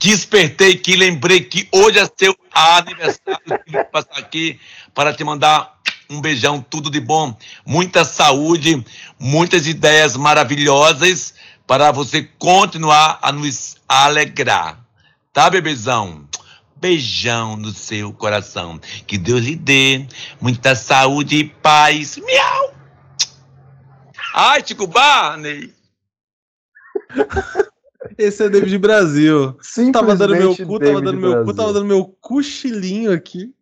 [0.00, 3.62] Despertei que lembrei que hoje é seu aniversário.
[3.64, 4.58] Tive passar aqui
[4.92, 5.78] para te mandar
[6.10, 8.84] um beijão, tudo de bom, muita saúde,
[9.18, 11.34] muitas ideias maravilhosas
[11.66, 14.80] para você continuar a nos alegrar.
[15.32, 16.26] Tá, bebezão?
[16.80, 18.80] Beijão no seu coração.
[19.06, 20.06] Que Deus lhe dê
[20.40, 22.16] muita saúde e paz.
[22.16, 22.74] Miau!
[24.34, 25.72] Ai, Chico Barney!
[28.16, 29.56] Esse é David Brasil.
[29.92, 33.54] Tava dando meu cu, tava dando meu cu, tava dando meu cochilinho aqui.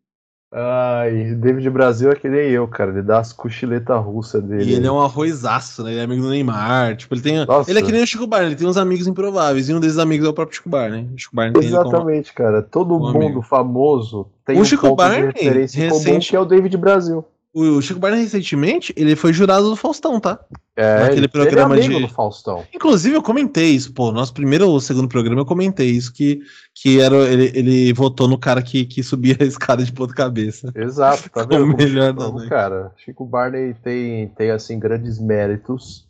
[0.53, 2.91] Ai, David Brasil é que nem eu, cara.
[2.91, 4.65] Ele dá as cochiletas russas dele.
[4.65, 5.91] E ele é um arrozaço, né?
[5.91, 6.97] Ele é amigo do Neymar.
[6.97, 7.45] Tipo, ele tem.
[7.45, 7.71] Nossa.
[7.71, 9.69] Ele é que nem o Chico Barney, ele tem uns amigos improváveis.
[9.69, 11.09] E um desses amigos é o próprio Chico Barney.
[11.15, 12.63] O Chico Barney Exatamente, cara.
[12.63, 13.43] Todo um mundo amigo.
[13.43, 16.05] famoso tem o um Chico Barney, de referência recente...
[16.05, 17.25] comum que é o David Brasil.
[17.59, 20.39] O Chico Barney, recentemente, ele foi jurado do Faustão, tá?
[20.77, 22.65] É, Naquele ele programa ele é amigo de- do Faustão.
[22.75, 24.13] Inclusive, eu comentei isso, pô.
[24.13, 26.41] Nosso primeiro ou segundo programa, eu comentei isso, que,
[26.75, 30.71] que era, ele, ele votou no cara que, que subia a escada de ponta cabeça.
[30.77, 31.63] Exato, tá vendo?
[31.65, 32.49] Como melhor Chico- da noite.
[32.51, 36.07] cara, Chico Barney tem, tem assim grandes méritos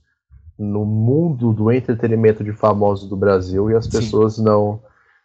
[0.59, 3.91] no mundo do entretenimento de famosos do Brasil e as Sim.
[3.93, 4.81] pessoas não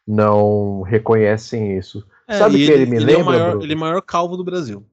[0.07, 2.03] não reconhecem isso.
[2.29, 3.65] Sabe e que ele me é o lembra, maior, Bruno?
[3.65, 4.83] ele é o maior calvo do Brasil.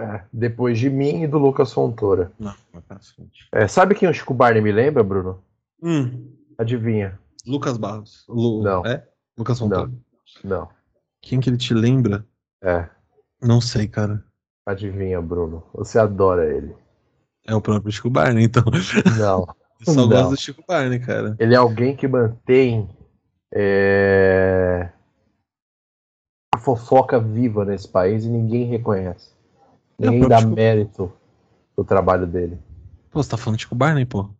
[0.00, 2.32] É, depois de mim e do Lucas Fontoura.
[2.38, 2.54] Não,
[2.88, 3.46] pra frente.
[3.52, 5.42] É, sabe quem o Chico Barney me lembra, Bruno?
[5.82, 7.18] Hum, Adivinha?
[7.46, 8.24] Lucas Barros.
[8.28, 8.84] Lu- Não.
[8.86, 9.06] É?
[9.36, 9.90] Lucas Fontoura.
[10.42, 10.68] Não.
[11.20, 12.24] Quem que ele te lembra?
[12.62, 12.88] É,
[13.42, 14.24] Não sei, cara.
[14.66, 15.62] adivinha, Bruno.
[15.74, 16.74] Você adora ele.
[17.46, 18.62] É o próprio Chico Barney, então.
[19.18, 19.46] Não.
[19.86, 20.08] Eu só Não.
[20.08, 21.36] gosto do Chico Barney, cara.
[21.38, 22.88] Ele é alguém que mantém
[23.52, 24.90] é,
[26.54, 29.34] a fofoca viva nesse país e ninguém reconhece.
[30.00, 31.12] Ninguém dá Chico- mérito
[31.76, 32.58] do trabalho dele.
[33.10, 34.30] Pô, você tá falando de Chico Barney, pô?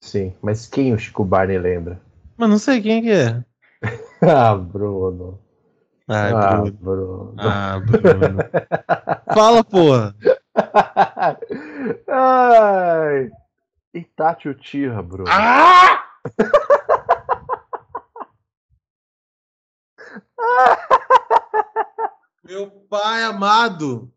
[0.00, 2.00] Sim, mas quem o Chico Barney lembra?
[2.36, 3.44] Mas não sei quem que é.
[4.22, 5.40] Ah, Bruno.
[6.06, 6.72] Ai, ah, Bruno.
[6.72, 7.34] Bruno.
[7.38, 8.38] Ah, Bruno.
[9.34, 10.14] Fala, porra.
[12.06, 13.30] Ai.
[13.94, 15.30] Itachi Uchiha, Bruno.
[15.30, 16.04] Ah!
[22.44, 24.12] Meu pai amado.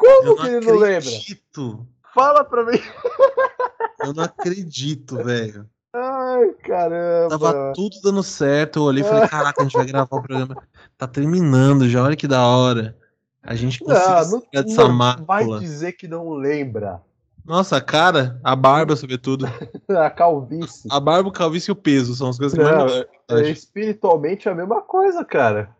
[0.00, 0.98] Como que ele não lembra?
[0.98, 1.86] acredito.
[2.14, 2.78] Fala pra mim.
[4.02, 5.68] Eu não acredito, velho.
[5.92, 7.28] Ai, caramba.
[7.28, 8.78] Tava tudo dando certo.
[8.78, 10.56] Eu olhei e falei, caraca, a gente vai gravar o programa.
[10.96, 12.96] Tá terminando já, olha que da hora.
[13.42, 14.96] A gente conseguiu Não, não, dessa não
[15.26, 15.60] vai mácula.
[15.60, 17.02] dizer que não lembra.
[17.44, 19.46] Nossa, a cara, a barba, sobretudo.
[19.88, 20.88] A calvície.
[20.90, 23.50] A barba, o calvície e o peso são as coisas que Não, mais é, é
[23.50, 25.70] espiritualmente a mesma coisa, cara.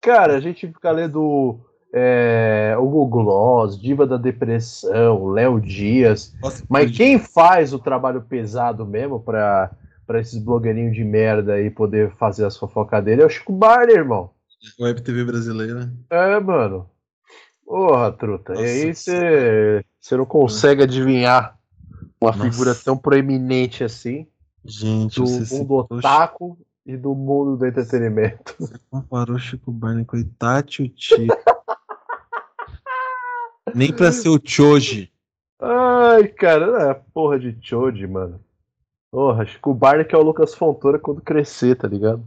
[0.00, 1.58] Cara, a gente fica lendo
[1.92, 6.34] é, Hugo Gloss, Diva da Depressão, Léo Dias.
[6.42, 9.70] Nossa, Mas quem faz o trabalho pesado mesmo pra,
[10.06, 13.96] pra esses blogueirinhos de merda aí poder fazer as fofocas dele é o Chico Barney,
[13.96, 14.30] irmão.
[14.80, 15.90] Web TV brasileira.
[16.10, 16.88] É, mano.
[17.64, 18.54] Porra, truta.
[18.54, 21.58] Nossa, e aí você você não consegue adivinhar
[22.20, 22.50] uma Nossa.
[22.50, 24.26] figura tão proeminente assim
[24.64, 28.56] Gente, do você mundo otaku e do mundo do entretenimento.
[28.90, 31.28] comparou Chico Barney com Itachi Uchiha.
[33.74, 35.10] Nem pra ser o Choji.
[35.60, 38.40] Ai, cara, é porra de Choji, mano.
[39.10, 42.22] Porra, Chico Barney que é o Lucas Fontoura quando crescer, tá ligado?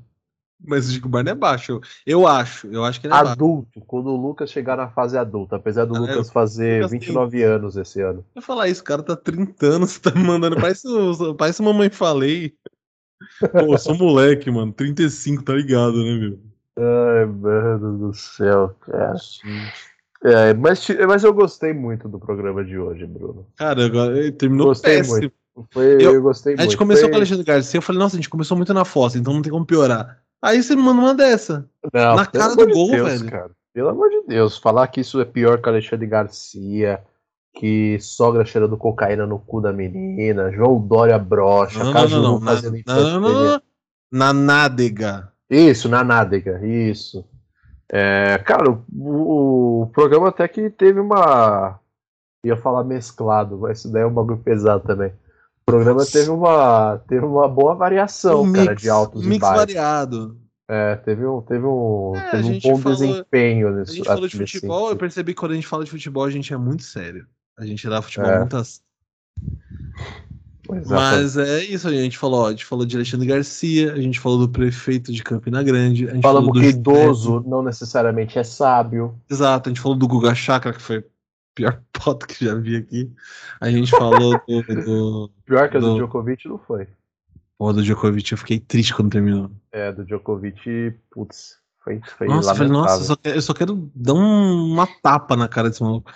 [0.64, 1.72] Mas o Chico Barney é baixo.
[1.72, 2.68] Eu, eu acho.
[2.68, 3.32] Eu acho que ele é baixo.
[3.32, 6.92] Adulto, quando o Lucas chegar na fase adulta, apesar do Ah, Lucas eu- fazer Lucas
[6.92, 8.24] tem- 29 anos esse ano.
[8.36, 10.56] Eu falar isso, o cara tá 30 anos, você tá me mandando.
[10.58, 12.54] Parece, o- parece mamãe falei.
[13.40, 14.72] Pô, eu sou moleque, mano.
[14.74, 16.40] 35, tá ligado, né, meu?
[16.78, 19.16] Ai, mano do céu, cara.
[20.24, 23.48] É, mas, mas eu gostei muito do programa de hoje, Bruno.
[23.58, 23.90] Cara,
[24.38, 25.18] terminou Gostei péssimo.
[25.18, 25.34] muito.
[25.72, 26.70] Foi, eu, Eu- gostei A muito.
[26.70, 28.86] gente começou Foi- com o Alexandre Garcia, eu falei, nossa, a gente começou muito na
[28.86, 30.20] fossa, então não tem como piorar.
[30.44, 31.68] Aí você me manda uma dessa.
[31.94, 33.32] Não, na cara do gol, Deus, velho.
[33.32, 33.52] Cara.
[33.74, 37.02] Pelo amor de Deus, falar que isso é pior que Alexandre Garcia,
[37.56, 42.24] que sogra cheirando cocaína no cu da menina, João Dória brocha, Não, não, Caju não,
[42.24, 42.40] não.
[42.40, 43.62] Na, fazendo não, não, não, não.
[44.12, 45.32] Na nádega.
[45.50, 47.26] Isso, na nádega, isso.
[47.94, 51.78] É, cara, o, o programa até que teve uma.
[52.46, 55.10] Ia falar mesclado, mas isso daí é um bagulho pesado também.
[55.10, 56.12] O programa Nossa.
[56.12, 59.58] teve uma, teve uma boa variação, Um cara, mix, de altos um e mix baixos.
[59.60, 60.38] variado.
[60.70, 64.06] É, teve um, teve um, É, a teve um bom falou- desempenho A nesse gente
[64.08, 66.58] falou de futebol, eu percebi que quando a gente fala de futebol, a gente é
[66.58, 67.28] muito sério.
[67.60, 68.40] A gente dá futebol É.
[68.40, 68.64] muito a.
[70.90, 74.20] Mas é isso, a gente falou, ó, a gente falou de Alexandre Garcia, a gente
[74.20, 77.62] falou do prefeito de Campina Grande, a gente Falamos falou do que José- idoso não
[77.62, 79.16] necessariamente é sábio.
[79.30, 81.04] Exato, a gente falou do Guga Chakra, que foi a
[81.54, 83.12] pior foto que já vi aqui.
[83.60, 86.88] A gente falou do, do, Pior que a do Do- Djokovic não foi.
[87.58, 89.52] pô, do Djokovic, eu fiquei triste quando terminou.
[89.72, 93.00] É, do Djokovic, putz, foi, foi Nossa, eu falei, lamentável.
[93.00, 96.12] nossa, eu só, quero, eu só quero dar um- uma tapa na cara desse maluco.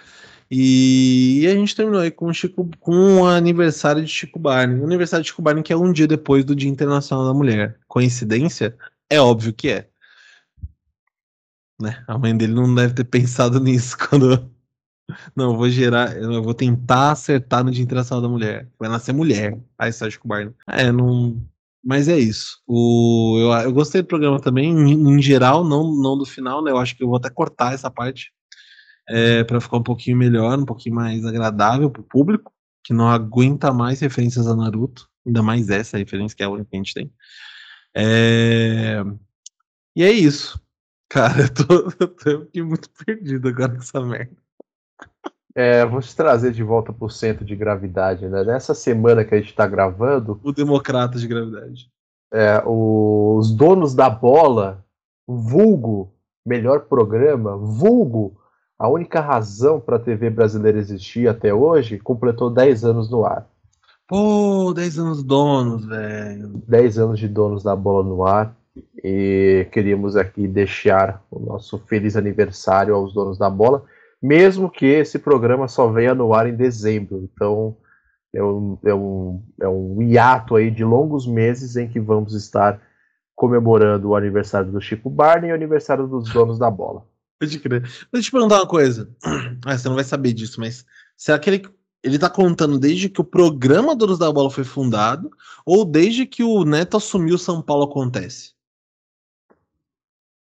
[0.50, 4.80] E, e a gente terminou aí com o, Chico, com o aniversário de Chico Barney.
[4.80, 7.80] O aniversário de Chico Barney que é um dia depois do Dia Internacional da Mulher.
[7.88, 8.78] Coincidência?
[9.10, 9.90] É óbvio que é.
[11.82, 12.04] Né?
[12.08, 14.54] A mãe dele não deve ter pensado nisso quando.
[15.36, 18.68] Não, eu vou gerar, eu vou tentar acertar no Dia Internacional da Mulher.
[18.80, 19.56] Vai nascer mulher.
[19.78, 20.52] Aí sai Chico Barney.
[20.68, 21.40] É, não.
[21.84, 22.60] Mas é isso.
[22.66, 26.72] O, eu, eu gostei do programa também, em, em geral, não, não do final, né?
[26.72, 28.34] Eu acho que eu vou até cortar essa parte
[29.08, 32.54] é, para ficar um pouquinho melhor, um pouquinho mais agradável pro público,
[32.84, 36.70] que não aguenta mais referências a Naruto, ainda mais essa referência que é a única
[36.70, 37.12] que a gente tem.
[37.96, 39.04] É,
[39.96, 40.62] E é isso.
[41.10, 44.36] Cara, eu tô, eu tô aqui muito perdido agora com essa merda.
[45.56, 48.44] É, vou te trazer de volta para o centro de gravidade, né?
[48.44, 50.38] Nessa semana que a gente está gravando.
[50.44, 51.90] O democrata de gravidade.
[52.34, 54.86] É, os donos da bola,
[55.26, 56.14] vulgo,
[56.46, 58.38] melhor programa, vulgo,
[58.78, 63.48] a única razão para a TV brasileira existir até hoje, completou 10 anos no ar.
[64.08, 66.62] Pô, 10 anos donos, velho.
[66.68, 68.56] 10 anos de donos da bola no ar.
[69.04, 73.86] E queríamos aqui deixar o nosso feliz aniversário aos donos da bola
[74.26, 77.30] mesmo que esse programa só venha no ar em dezembro.
[77.32, 77.78] Então,
[78.34, 82.82] é um, é um, é um hiato aí de longos meses em que vamos estar
[83.36, 87.06] comemorando o aniversário do Chico Barney e o aniversário dos donos da bola.
[87.40, 87.82] Pode crer.
[87.82, 89.10] Deixa eu te perguntar uma coisa.
[89.66, 90.86] Ah, você não vai saber disso, mas
[91.18, 91.70] será que ele,
[92.04, 95.32] ele tá contando desde que o programa Donos da Bola foi fundado
[95.66, 98.54] ou desde que o Neto assumiu São Paulo acontece?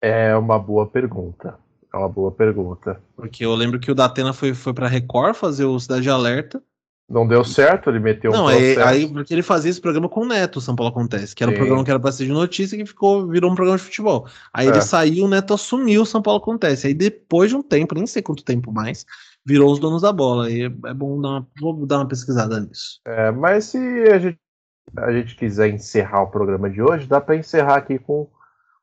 [0.02, 1.58] É uma boa pergunta.
[1.94, 3.02] É uma boa pergunta.
[3.16, 6.62] Porque eu lembro que o Datena foi, foi pra Record fazer o Cidade Alerta.
[7.10, 10.22] Não deu certo, ele meteu um Não, aí, aí, porque ele fazia esse programa com
[10.22, 11.56] o Neto, São Paulo Acontece, que era Sim.
[11.56, 14.26] um programa que era pra ser de notícia que ficou, virou um programa de futebol.
[14.54, 14.70] Aí é.
[14.70, 16.88] ele saiu, o Neto assumiu o São Paulo Acontece.
[16.88, 19.06] Aí depois de um tempo, nem sei quanto tempo mais,
[19.46, 20.50] virou os donos da bola.
[20.50, 23.02] E é bom dar uma, vou dar uma pesquisada nisso.
[23.06, 24.40] É, mas se a gente,
[24.98, 28.30] a gente quiser encerrar o programa de hoje, dá para encerrar aqui com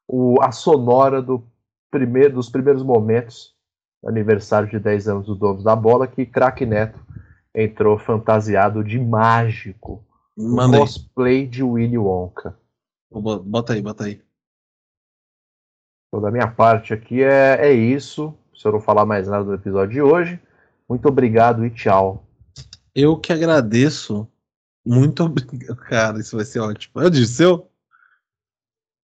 [0.07, 1.43] o, a sonora do
[1.91, 3.55] primeiro, dos primeiros momentos
[4.07, 6.99] aniversário de 10 anos do Donos da Bola, que craque Neto
[7.55, 10.05] entrou fantasiado de mágico.
[10.37, 12.59] Um cosplay de Willy Wonka.
[13.11, 14.23] Bota aí, bota aí.
[16.09, 18.35] Então, da minha parte aqui é, é isso.
[18.55, 20.41] Se eu não falar mais nada do episódio de hoje,
[20.89, 22.27] muito obrigado e tchau.
[22.95, 24.27] Eu que agradeço.
[24.85, 25.77] Muito obrigado.
[25.89, 27.01] Cara, isso vai ser ótimo.
[27.01, 27.71] Eu disse, seu?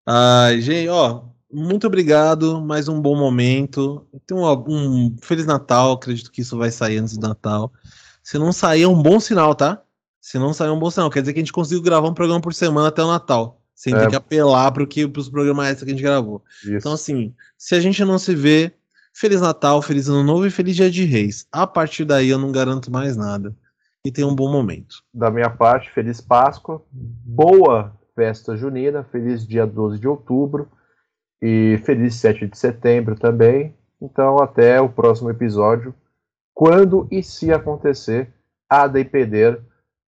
[0.08, 4.08] Ai, gente, ó, muito obrigado, mais um bom momento.
[4.26, 7.72] Tenha um, um, Feliz Natal, acredito que isso vai sair antes do Natal.
[8.26, 9.84] Se não sair, é um bom sinal, tá?
[10.20, 11.12] Se não sair, é um bom sinal.
[11.12, 13.62] Quer dizer que a gente conseguiu gravar um programa por semana até o Natal.
[13.76, 14.00] Sem é.
[14.00, 16.44] ter que apelar para os programas extra que a gente gravou.
[16.64, 16.74] Isso.
[16.74, 18.74] Então, assim, se a gente não se vê,
[19.14, 21.46] Feliz Natal, Feliz Ano Novo e Feliz Dia de Reis.
[21.52, 23.56] A partir daí eu não garanto mais nada.
[24.04, 25.04] E tenha um bom momento.
[25.14, 30.68] Da minha parte, Feliz Páscoa, boa festa junina, feliz dia 12 de outubro.
[31.40, 33.76] E feliz 7 de setembro também.
[34.02, 35.94] Então, até o próximo episódio.
[36.56, 38.34] Quando e se acontecer
[38.68, 39.62] a depender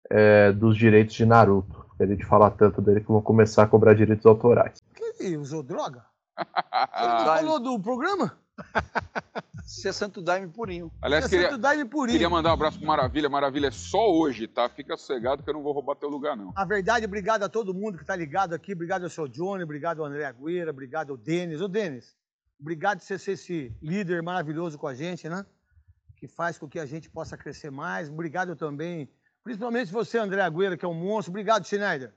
[0.09, 1.85] é, dos direitos de Naruto.
[1.99, 4.77] A gente fala tanto dele que vão começar a cobrar direitos autorais.
[5.17, 6.05] Que usou droga?
[6.37, 8.37] Você não falou do programa?
[9.65, 10.91] Ser Santo Daime purinho.
[11.01, 12.13] Aliás, Ser queria, Santo Daime purinho.
[12.13, 13.27] queria mandar um abraço pro Maravilha.
[13.27, 14.69] Maravilha é só hoje, tá?
[14.69, 16.53] Fica sossegado que eu não vou roubar teu lugar, não.
[16.55, 18.73] A verdade, obrigado a todo mundo que tá ligado aqui.
[18.73, 21.59] Obrigado ao seu Johnny, obrigado ao André Agüera, obrigado ao Denis.
[21.59, 22.15] Ô, Denis,
[22.59, 25.45] obrigado por você ser esse líder maravilhoso com a gente, né?
[26.17, 28.09] Que faz com que a gente possa crescer mais.
[28.09, 29.09] Obrigado também,
[29.43, 31.31] principalmente você, André Agüera, que é um monstro.
[31.31, 32.13] Obrigado, Schneider.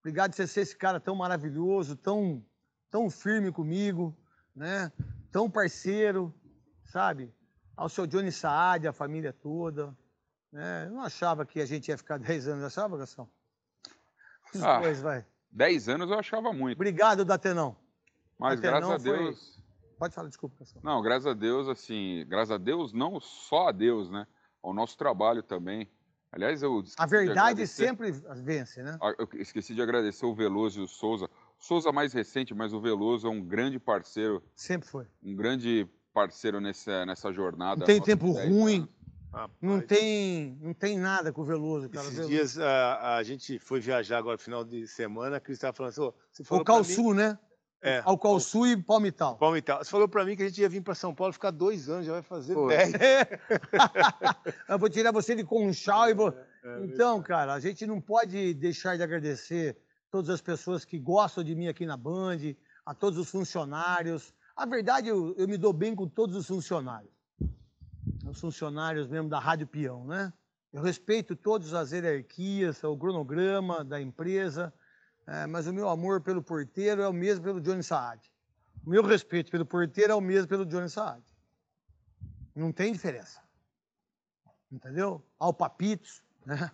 [0.00, 2.44] Obrigado por você ser esse cara tão maravilhoso, tão,
[2.90, 4.16] tão firme comigo,
[4.54, 4.90] né?
[5.30, 6.34] Tão parceiro,
[6.86, 7.32] sabe?
[7.76, 9.96] Ao seu Johnny Saad, a família toda.
[10.52, 10.86] Né?
[10.86, 13.28] Eu não achava que a gente ia ficar 10 anos, achava, Gastão?
[14.60, 15.24] Ah, Depois, vai.
[15.50, 16.76] 10 anos eu achava muito.
[16.76, 17.76] Obrigado, Datenão.
[18.38, 19.61] Mas Datenão graças a Deus.
[20.02, 20.82] Pode falar, desculpa, Gastão.
[20.82, 24.26] Não, graças a Deus, assim, graças a Deus, não só a Deus, né?
[24.60, 25.88] Ao nosso trabalho também.
[26.32, 26.82] Aliás, eu.
[26.98, 28.98] A verdade sempre vence, né?
[29.00, 31.26] Ah, eu esqueci de agradecer o Veloso e o Souza.
[31.26, 34.42] O Souza mais recente, mas o Veloso é um grande parceiro.
[34.56, 35.06] Sempre foi.
[35.22, 37.78] Um grande parceiro nessa, nessa jornada.
[37.78, 38.88] Não tem tempo ruim.
[39.60, 42.06] não tem, não tem nada com o Veloso, cara.
[42.06, 42.34] Esses Veloso.
[42.34, 46.12] dias a, a gente foi viajar agora final de semana, a Cris estava falando assim,
[46.32, 47.38] você falou O Calçu, né?
[47.82, 48.00] É.
[48.04, 49.36] Ao Calçu e Palmital.
[49.36, 49.84] Palmital.
[49.84, 52.06] Você falou para mim que a gente ia vir para São Paulo ficar dois anos,
[52.06, 52.68] já vai fazer Pô.
[52.68, 52.92] dez.
[54.68, 56.28] Eu vou tirar você de Conchal e vou...
[56.28, 59.76] É, é, então, cara, a gente não pode deixar de agradecer
[60.10, 62.54] todas as pessoas que gostam de mim aqui na Band,
[62.86, 67.10] a todos os funcionários, a verdade, eu, eu me dou bem com todos os funcionários.
[68.26, 70.32] Os funcionários mesmo da Rádio Peão, né?
[70.72, 74.72] Eu respeito todas as hierarquias, o cronograma da empresa,
[75.32, 78.20] é, mas o meu amor pelo porteiro é o mesmo pelo Johnny Saad.
[78.84, 81.24] O meu respeito pelo porteiro é o mesmo pelo Johnny Saad.
[82.54, 83.40] Não tem diferença.
[84.70, 85.24] Entendeu?
[85.38, 86.70] Ao Papitos, né?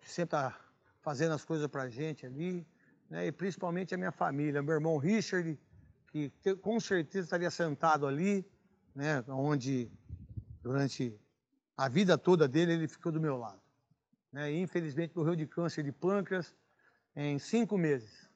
[0.00, 0.60] Que sempre está
[1.00, 2.66] fazendo as coisas para a gente ali.
[3.08, 3.28] Né?
[3.28, 5.58] E principalmente a minha família, meu irmão Richard,
[6.08, 8.46] que com certeza estaria sentado ali,
[8.94, 9.90] né, onde
[10.62, 11.18] durante
[11.74, 13.62] a vida toda dele ele ficou do meu lado.
[14.30, 16.54] Né, e infelizmente morreu de câncer de pâncreas
[17.16, 18.28] em cinco meses.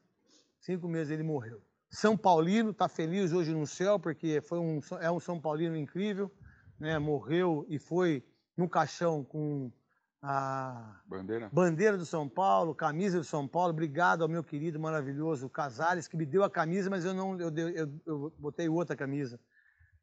[0.61, 1.61] Cinco meses ele morreu.
[1.91, 6.31] São Paulino está feliz hoje no céu porque foi um, é um São Paulino incrível,
[6.79, 8.23] né, morreu e foi
[8.57, 9.73] no caixão com
[10.21, 11.49] a Bandeira?
[11.53, 13.71] bandeira do São Paulo, camisa do São Paulo.
[13.71, 17.57] Obrigado ao meu querido, maravilhoso Casares, que me deu a camisa, mas eu não eu,
[17.57, 19.41] eu, eu botei outra camisa.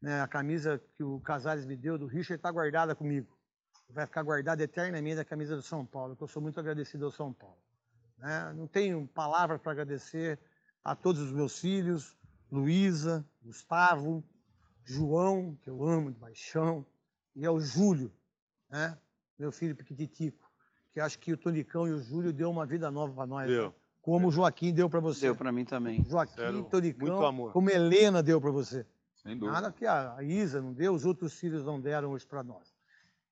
[0.02, 0.22] Né?
[0.22, 3.38] A camisa que o Casares me deu do Richard está guardada comigo.
[3.89, 7.11] Vai ficar guardada eternamente a camisa do São Paulo, que eu sou muito agradecido ao
[7.11, 7.57] São Paulo.
[8.17, 8.53] Né?
[8.55, 10.39] Não tenho palavras para agradecer
[10.83, 12.15] a todos os meus filhos,
[12.51, 14.23] Luísa, Gustavo,
[14.83, 16.85] João, que eu amo de paixão,
[17.35, 18.11] e ao Júlio,
[18.69, 18.97] né?
[19.37, 20.49] meu filho pequititico,
[20.91, 23.47] que acho que o Tonicão e o Júlio deu uma vida nova para nós.
[23.47, 23.73] Deu.
[24.01, 25.21] Como o Joaquim deu para você.
[25.21, 26.05] Deu pra mim também.
[26.07, 27.51] Joaquim, Sério, Tonicão, muito amor.
[27.51, 28.85] como Helena deu para você.
[29.15, 29.53] Sem dúvida.
[29.59, 32.73] Nada que a a Isa não deu, os outros filhos não deram hoje para nós.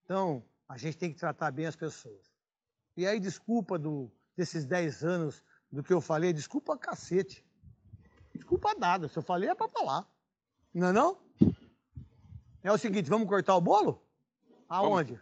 [0.04, 2.34] Então, a gente tem que tratar bem as pessoas.
[2.96, 7.44] E aí, desculpa do, desses 10 anos do que eu falei, desculpa cacete.
[8.34, 10.06] Desculpa nada, se eu falei é para falar.
[10.72, 11.18] Não é não?
[12.62, 14.02] É o seguinte, vamos cortar o bolo?
[14.68, 15.20] Aonde?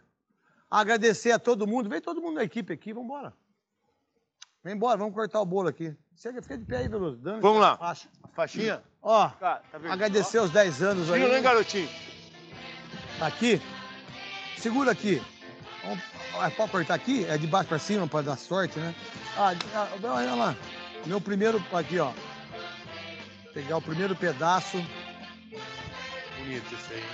[0.69, 1.89] Agradecer a todo mundo.
[1.89, 3.33] Vem todo mundo da equipe aqui, vamos embora.
[4.63, 5.95] Vem embora, vamos cortar o bolo aqui.
[6.15, 7.17] Chega, fica de pé aí, Veloso.
[7.17, 7.77] Dando Vamos lá.
[7.77, 8.09] faixa.
[8.33, 8.83] Faixinha?
[9.01, 11.19] Ó, Tá, tá agradecer os 10 anos aí.
[11.19, 11.89] Viu, hein, garotinho?
[13.19, 13.61] Tá aqui.
[14.57, 15.21] Segura aqui.
[15.85, 17.25] Ah, pode apertar aqui?
[17.25, 18.95] É de baixo para cima para dar sorte, né?
[19.37, 20.55] Ah, ah, olha lá.
[21.05, 21.63] Meu primeiro.
[21.73, 22.11] Aqui, ó.
[23.53, 24.77] Pegar o primeiro pedaço.
[26.37, 27.05] Bonito isso aí, hein?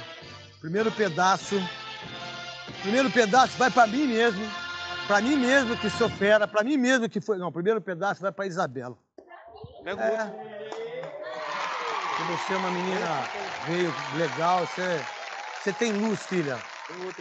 [0.62, 1.56] Primeiro pedaço.
[2.82, 4.46] Primeiro pedaço vai para mim mesmo.
[5.08, 6.48] Para mim mesmo que sou fera.
[6.48, 7.38] Para mim mesmo que foi.
[7.38, 8.96] Não, primeiro pedaço vai para Isabela.
[9.86, 9.94] É.
[9.94, 10.40] outro.
[12.16, 13.06] Que você é uma menina
[13.66, 14.66] veio legal.
[14.68, 15.02] Você,
[15.62, 16.60] você tem luz, filha.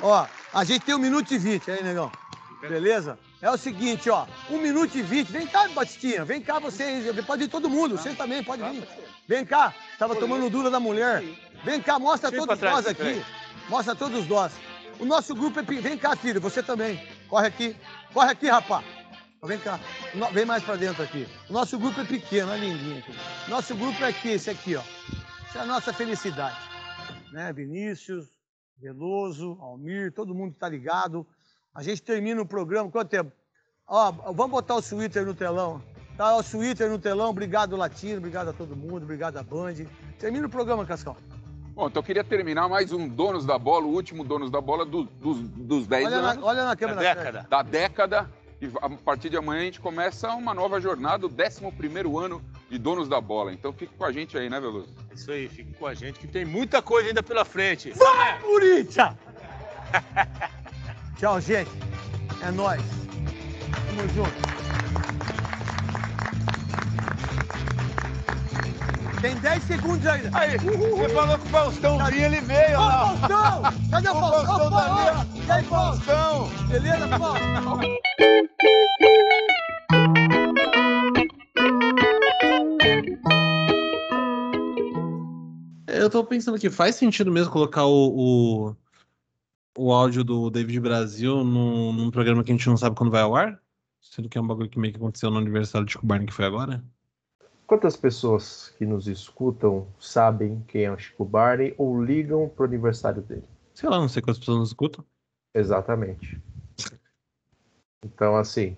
[0.00, 2.10] Ó, a gente tem um minuto e vinte aí, negão.
[2.60, 3.18] Beleza?
[3.40, 4.26] É o seguinte, ó.
[4.50, 5.30] Um minuto e vinte.
[5.30, 6.24] Vem cá, Batistinha.
[6.24, 7.04] Vem cá vocês.
[7.24, 7.96] Pode ir todo mundo.
[7.96, 8.86] Você também pode vir.
[9.28, 9.72] Vem cá.
[9.98, 11.22] Tava tomando dura da mulher.
[11.64, 13.24] Vem cá, mostra Chega todos nós aqui.
[13.68, 14.52] Mostra todos nós.
[14.98, 15.62] O nosso grupo é.
[15.62, 16.40] Vem cá, filho.
[16.40, 17.06] Você também.
[17.28, 17.76] Corre aqui.
[18.12, 18.84] Corre aqui, rapaz.
[19.44, 19.78] Vem cá.
[20.32, 21.28] Vem mais pra dentro aqui.
[21.48, 23.14] O nosso grupo é pequeno, olha lindinho aqui.
[23.46, 24.82] Nosso grupo é aqui, esse aqui, ó.
[25.48, 26.56] Essa é a nossa felicidade.
[27.32, 27.52] Né?
[27.52, 28.26] Vinícius,
[28.80, 31.26] Veloso, Almir, todo mundo tá ligado.
[31.74, 33.32] A gente termina o programa, quanto tempo?
[33.86, 35.82] Ó, vamos botar o Twitter no telão.
[36.16, 39.74] Tá, o Twitter no telão, obrigado Latino, obrigado a todo mundo, obrigado a Band.
[40.18, 41.16] Termina o programa, Cascão.
[41.74, 44.84] Bom, então eu queria terminar mais um Donos da Bola, o último Donos da Bola
[44.84, 47.00] do- dos, dos 10 Olha na, anos, olha na Da câmera.
[47.00, 47.46] década.
[47.48, 48.30] da década.
[48.60, 52.78] E a partir de amanhã a gente começa uma nova jornada, o 11 ano de
[52.78, 53.52] Donos da Bola.
[53.52, 54.88] Então fique com a gente aí, né, Veloso?
[55.14, 57.92] Isso aí, fique com a gente que tem muita coisa ainda pela frente.
[58.42, 59.14] Corinthians!
[61.18, 61.70] Tchau, gente.
[62.42, 62.82] É nóis.
[63.86, 64.48] Tamo junto.
[69.20, 70.30] Tem 10 segundos ainda.
[70.38, 73.16] Aí, você falou que o Faustão vinha, ele veio Ô, lá.
[73.16, 73.62] Faustão!
[73.90, 74.46] Cadê o O Faustão?
[74.46, 75.44] Faustão tá ali, ó.
[75.44, 75.64] E aí?
[75.64, 76.48] Faustão!
[76.68, 77.80] Beleza, Faustão?
[85.98, 88.76] Eu tô pensando aqui, faz sentido mesmo colocar o, o,
[89.76, 93.22] o áudio do David Brasil num, num programa que a gente não sabe quando vai
[93.22, 93.60] ao ar?
[94.00, 96.32] Sendo que é um bagulho que meio que aconteceu no aniversário de Chico Barney que
[96.32, 96.84] foi agora?
[97.66, 103.20] Quantas pessoas que nos escutam sabem quem é o Chico Barney ou ligam pro aniversário
[103.20, 103.44] dele?
[103.74, 105.04] Sei lá, não sei quantas pessoas nos escutam.
[105.54, 106.40] Exatamente.
[108.04, 108.76] Então, assim,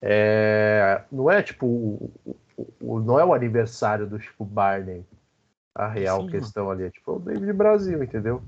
[0.00, 2.12] é, não é tipo, o-
[2.56, 5.04] o- o- não é o aniversário do Chico Barney
[5.74, 8.42] a real Sim, questão ali, é tipo o David Brasil, entendeu?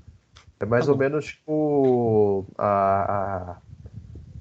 [0.61, 1.05] É mais Tá ou bom.
[1.05, 3.59] menos tipo a, a-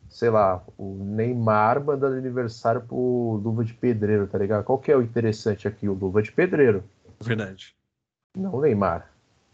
[0.09, 4.63] sei lá, o Neymar mandando aniversário pro Luva de Pedreiro, tá ligado?
[4.63, 5.89] Qual que é o interessante aqui?
[5.89, 6.83] O Luva de Pedreiro,
[7.21, 7.75] Verdade.
[8.37, 9.09] não o Neymar,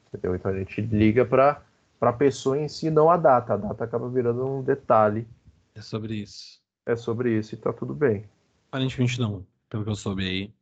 [0.10, 0.36] entendeu?
[0.36, 1.62] Então a gente liga pra,
[2.00, 3.54] pra pessoa em si, não a data.
[3.54, 5.28] A data acaba virando um detalhe
[5.76, 6.62] É sobre isso.
[6.86, 8.26] é sobre isso e tá tudo bem.
[8.70, 9.46] Aparentemente não.
[9.70, 10.54] Pelo que eu soube aí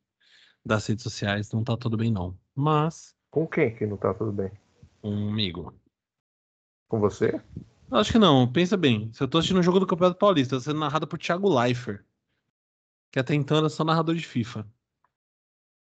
[0.65, 2.37] das redes sociais, não tá tudo bem não.
[2.59, 4.51] Mas, Com quem que não tá tudo bem?
[5.01, 5.73] amigo.
[6.89, 7.41] Com você?
[7.89, 9.09] Acho que não, pensa bem.
[9.13, 12.03] Se eu tô assistindo um jogo do Campeonato Paulista, tá sendo narrado por Thiago Leifert.
[13.11, 14.67] Que até então era só narrador de FIFA.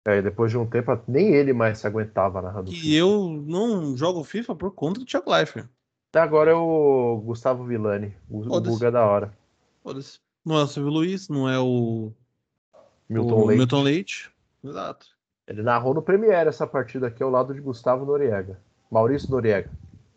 [0.08, 2.72] Aí depois de um tempo, nem ele mais se aguentava narrando.
[2.72, 5.68] E eu não jogo FIFA por conta do Thiago Leifert.
[6.10, 8.16] Até agora é o Gustavo Villani.
[8.30, 8.62] O.
[8.62, 9.38] Guga é da hora.
[10.46, 12.14] Não é o Silvio Luiz, não é o
[13.10, 13.60] Milton o Leite.
[13.60, 14.32] Milton Leite.
[14.64, 15.11] Exato.
[15.52, 18.58] Ele narrou no Premiere essa partida aqui ao lado de Gustavo Noriega.
[18.90, 19.70] Maurício Noriega.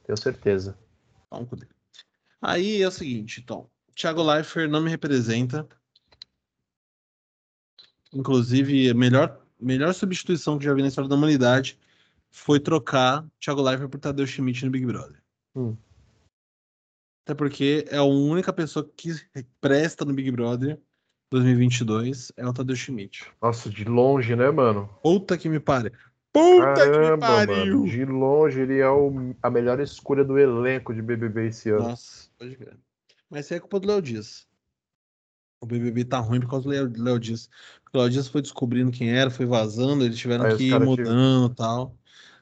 [0.05, 0.79] Tenho certeza.
[2.41, 3.69] Aí é o seguinte, então.
[3.97, 5.69] Thiago Leifert não me representa.
[8.13, 11.81] Inclusive, a melhor, melhor substituição que já vi na história da humanidade
[12.31, 15.21] foi trocar Thiago Leifert por Tadeu Schmidt no Big Brother.
[15.57, 15.77] Hum.
[17.25, 19.11] Até porque é a única pessoa que
[19.61, 20.81] presta no Big Brother
[21.35, 23.31] 2022 é o Tadeu Schmidt.
[23.41, 24.89] Nossa, de longe, né, mano?
[25.03, 25.91] Puta que me pare.
[26.33, 27.79] Puta que me Caramba, pariu!
[27.81, 27.87] mano.
[27.87, 31.89] De longe, ele é o- a melhor escolha do elenco de BBB esse ano.
[31.89, 32.77] Nossa, pode crer.
[33.29, 34.47] Mas isso aí é culpa do Léo Dias.
[35.61, 37.49] O BBB tá ruim por causa do Léo Dias.
[37.93, 41.53] O Léo Dias foi descobrindo quem era, foi vazando, eles tiveram Aí que ir mudando
[41.53, 41.97] e tal.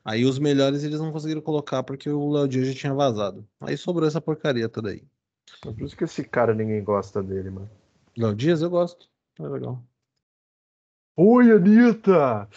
[0.05, 3.47] Aí os melhores eles não conseguiram colocar porque o Léo Dias já tinha vazado.
[3.60, 5.05] Aí sobrou essa porcaria toda aí.
[5.64, 7.70] É por isso que esse cara ninguém gosta dele, mano.
[8.16, 9.09] Léo Dias eu gosto.
[9.39, 9.82] É legal.
[11.16, 12.48] Oi, Anitta!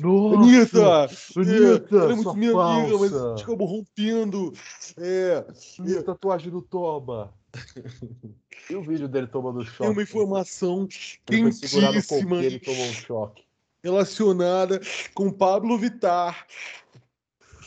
[0.00, 0.38] Nossa!
[0.38, 1.04] Anitta!
[1.36, 3.26] Anitta, ela é muito minha amiga, mas falsa.
[3.26, 4.52] a gente acabou rompendo.
[4.96, 5.44] É,
[5.84, 7.32] E a tatuagem do Toba?
[8.70, 9.78] e o vídeo dele tomando choque?
[9.78, 10.86] tem uma informação
[11.30, 13.44] Ele foi segurar no quentíssima coqueiro e tomou um choque.
[13.82, 14.80] relacionada
[15.14, 16.46] com Pablo Vittar.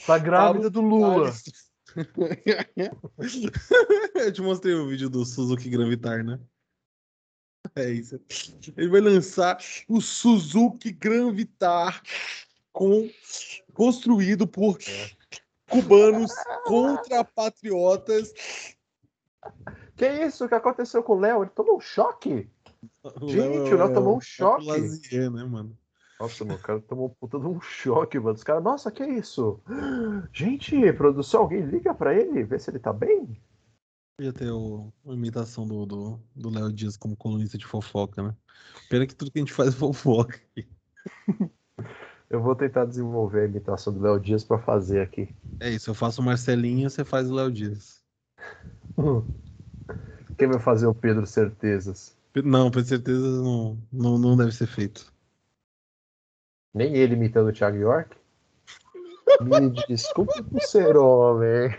[0.06, 1.32] Tá grávida do Lula.
[4.16, 6.40] Eu te mostrei o vídeo do Suzuki Gran Vitar, né?
[7.76, 8.20] É isso.
[8.76, 9.58] Ele vai lançar
[9.88, 12.02] o Suzuki Gran Vitar
[12.72, 13.10] com,
[13.74, 14.78] construído por
[15.70, 16.32] cubanos
[16.66, 18.34] contra patriotas.
[19.96, 20.46] Que isso?
[20.46, 21.44] O que aconteceu com o Léo?
[21.44, 22.50] Ele tomou um choque?
[23.28, 24.68] Gente, o Léo tomou um choque.
[24.68, 25.78] Lazier, né, mano?
[26.20, 28.36] Nossa, mano, o cara tomou puta de um choque, mano.
[28.36, 29.60] Os caras, nossa, que isso?
[30.32, 33.36] Gente, produção, alguém liga pra ele, vê se ele tá bem?
[34.22, 38.36] Podia ter o, a imitação do do do Léo Dias como colunista de fofoca, né?
[38.88, 40.40] Pena que tudo que a gente faz é fofoca.
[42.30, 45.36] Eu vou tentar desenvolver a imitação do Léo Dias pra fazer aqui.
[45.60, 48.04] É isso, eu faço o Marcelinho, você faz o Léo Dias.
[50.38, 52.16] Quem vai fazer o Pedro Certezas?
[52.36, 55.12] Não, com certeza não, não, não deve ser feito.
[56.72, 58.16] Nem ele imitando o Thiago York?
[59.42, 61.76] Me desculpe por ser homem.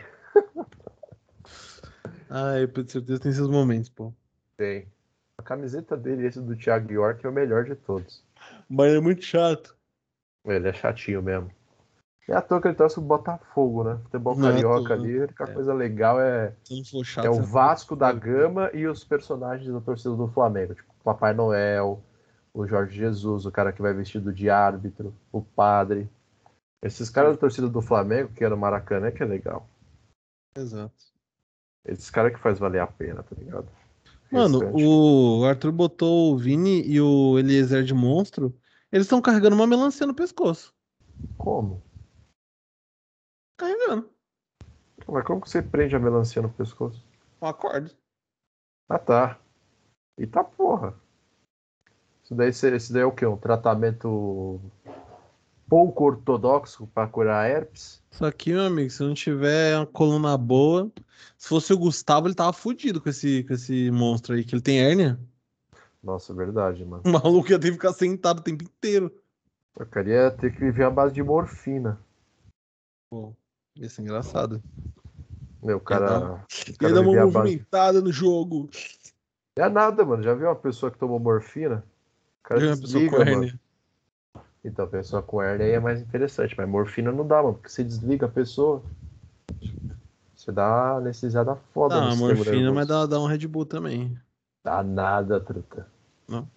[2.34, 4.10] Ai, com certeza tem seus momentos, pô.
[4.56, 4.88] Tem.
[5.36, 8.24] A camiseta dele, esse do Thiago York, é o melhor de todos.
[8.70, 9.76] Mas é muito chato.
[10.46, 11.50] Ele é chatinho mesmo.
[12.26, 13.98] É à toa que ele trouxe o Botafogo, né?
[14.04, 15.52] Futebol Não é carioca ali, a única É.
[15.52, 16.54] coisa legal é,
[17.04, 18.12] chato, é o você Vasco da.
[18.12, 20.74] Gama e os personagens da torcida do Flamengo.
[20.74, 22.02] Tipo, o Papai Noel,
[22.54, 26.08] o Jorge Jesus, o cara que vai vestido de árbitro, o padre.
[26.82, 29.68] Esses caras da torcida do Flamengo, que era o Maracanã, que é legal.
[30.56, 31.11] Exato.
[31.84, 33.68] Esses caras que faz valer a pena, tá ligado?
[34.30, 34.84] Mano, Restante.
[34.84, 38.56] o Arthur botou o Vini e o Eliezer de monstro.
[38.90, 40.74] Eles estão carregando uma melancia no pescoço.
[41.36, 41.82] Como?
[43.58, 44.10] Carregando.
[45.06, 47.04] Mas como que você prende a melancia no pescoço?
[47.40, 47.96] Um acorde.
[48.88, 49.38] Ah, tá.
[50.16, 50.94] E tá porra.
[52.22, 53.26] Isso daí, isso daí é o quê?
[53.26, 54.60] Um tratamento
[55.68, 58.02] pouco ortodoxo pra curar herpes?
[58.10, 60.90] Só que, meu amigo, se não tiver uma coluna boa.
[61.38, 64.62] Se fosse o Gustavo, ele tava fudido com esse, com esse monstro aí, que ele
[64.62, 65.18] tem hérnia.
[66.02, 67.02] Nossa, é verdade, mano.
[67.06, 69.12] O maluco ia ter que ficar sentado o tempo inteiro.
[69.78, 71.98] Eu queria ter que viver à base de morfina.
[73.10, 73.32] Pô,
[73.76, 74.62] ia ser engraçado.
[75.62, 76.44] Meu, o cara.
[76.80, 77.38] o Ia dar uma à base...
[77.38, 78.68] movimentada no jogo.
[79.56, 80.22] É nada, mano.
[80.22, 81.84] Já viu uma pessoa que tomou morfina?
[82.40, 83.60] O cara Viu uma pessoa desliga, com hérnia.
[84.64, 87.68] Então, a pessoa com hérnia aí é mais interessante, mas morfina não dá, mano, porque
[87.68, 88.82] você desliga a pessoa.
[90.36, 94.16] Você dá anestesiada foda Dá morfina, mas dá, dá um Red Bull também.
[94.64, 95.86] Dá nada, truta.
[96.28, 96.48] Não?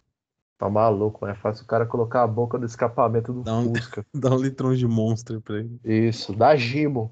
[0.57, 3.73] Tá maluco, mas é fácil o cara colocar a boca no escapamento do Dá um-
[3.76, 4.06] Fusca.
[4.14, 5.80] Dá um litrão de monstro pra ele.
[5.84, 7.11] Isso, dá gimo.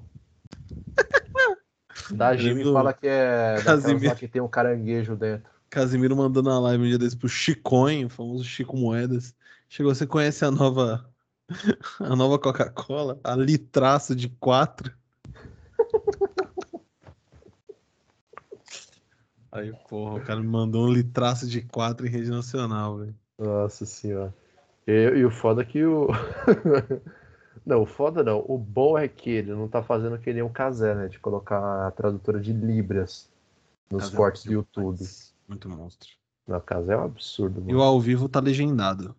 [2.10, 4.16] Dá gimo e fala que é Casimiro.
[4.16, 5.50] que tem um caranguejo dentro.
[5.68, 9.34] Casimiro mandando na live um dia desse pro Chiconho, o famoso Chico Moedas.
[9.68, 11.08] Chegou, você conhece a nova
[12.00, 13.18] a nova Coca-Cola?
[13.24, 14.92] A litraço de 4.
[19.50, 23.14] Aí, porra, o cara me mandou um litraço de 4 em rede nacional, velho.
[23.38, 24.34] Nossa senhora.
[24.86, 26.08] E, e o foda é que o.
[27.64, 28.44] não, o foda não.
[28.48, 31.06] O bom é que ele não tá fazendo que nem um casé, né?
[31.08, 33.30] De colocar a tradutora de Libras
[33.90, 34.98] nos Casé cortes do é YouTube.
[35.48, 36.10] Muito monstro.
[36.48, 37.78] Não, casé é um absurdo, E mano.
[37.78, 39.14] o ao vivo tá legendado.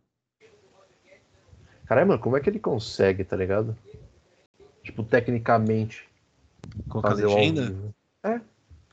[1.85, 3.77] Caralho, mano, como é que ele consegue, tá ligado?
[4.83, 6.07] Tipo, tecnicamente,
[6.89, 7.67] Colocar fazer legenda?
[7.67, 7.95] vivo.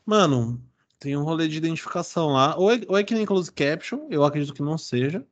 [0.04, 0.60] Mano,
[0.98, 2.56] tem um rolê de identificação lá.
[2.56, 5.24] Ou é, ou é que nem close caption, eu acredito que não seja.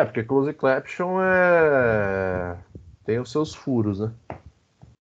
[0.00, 2.56] É, porque Close Caption é.
[3.04, 4.10] Tem os seus furos, né?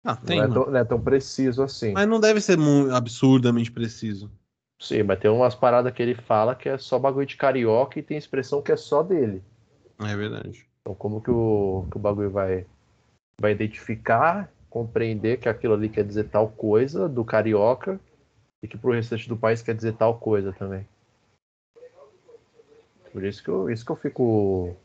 [0.04, 1.94] Ah, tem, não, é tão, não é tão preciso assim.
[1.94, 2.58] Mas não deve ser
[2.92, 4.32] absurdamente preciso.
[4.80, 8.04] Sim, mas tem umas paradas que ele fala que é só bagulho de carioca e
[8.04, 9.44] tem expressão que é só dele.
[10.00, 10.69] É verdade.
[10.82, 12.66] Então, como que o, que o bagulho vai,
[13.40, 18.00] vai identificar, compreender que aquilo ali quer dizer tal coisa do carioca
[18.62, 20.88] e que pro restante do país quer dizer tal coisa também.
[23.12, 24.76] Por isso que eu, isso que eu fico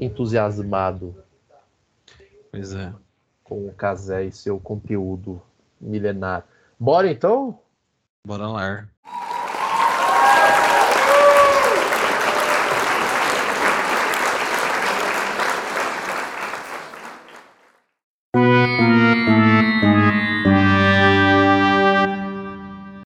[0.00, 1.14] entusiasmado
[2.50, 2.92] Pois é.
[3.44, 5.40] com o Casé e seu conteúdo
[5.80, 6.46] milenar.
[6.78, 7.60] Bora então?
[8.26, 8.88] Bora lá.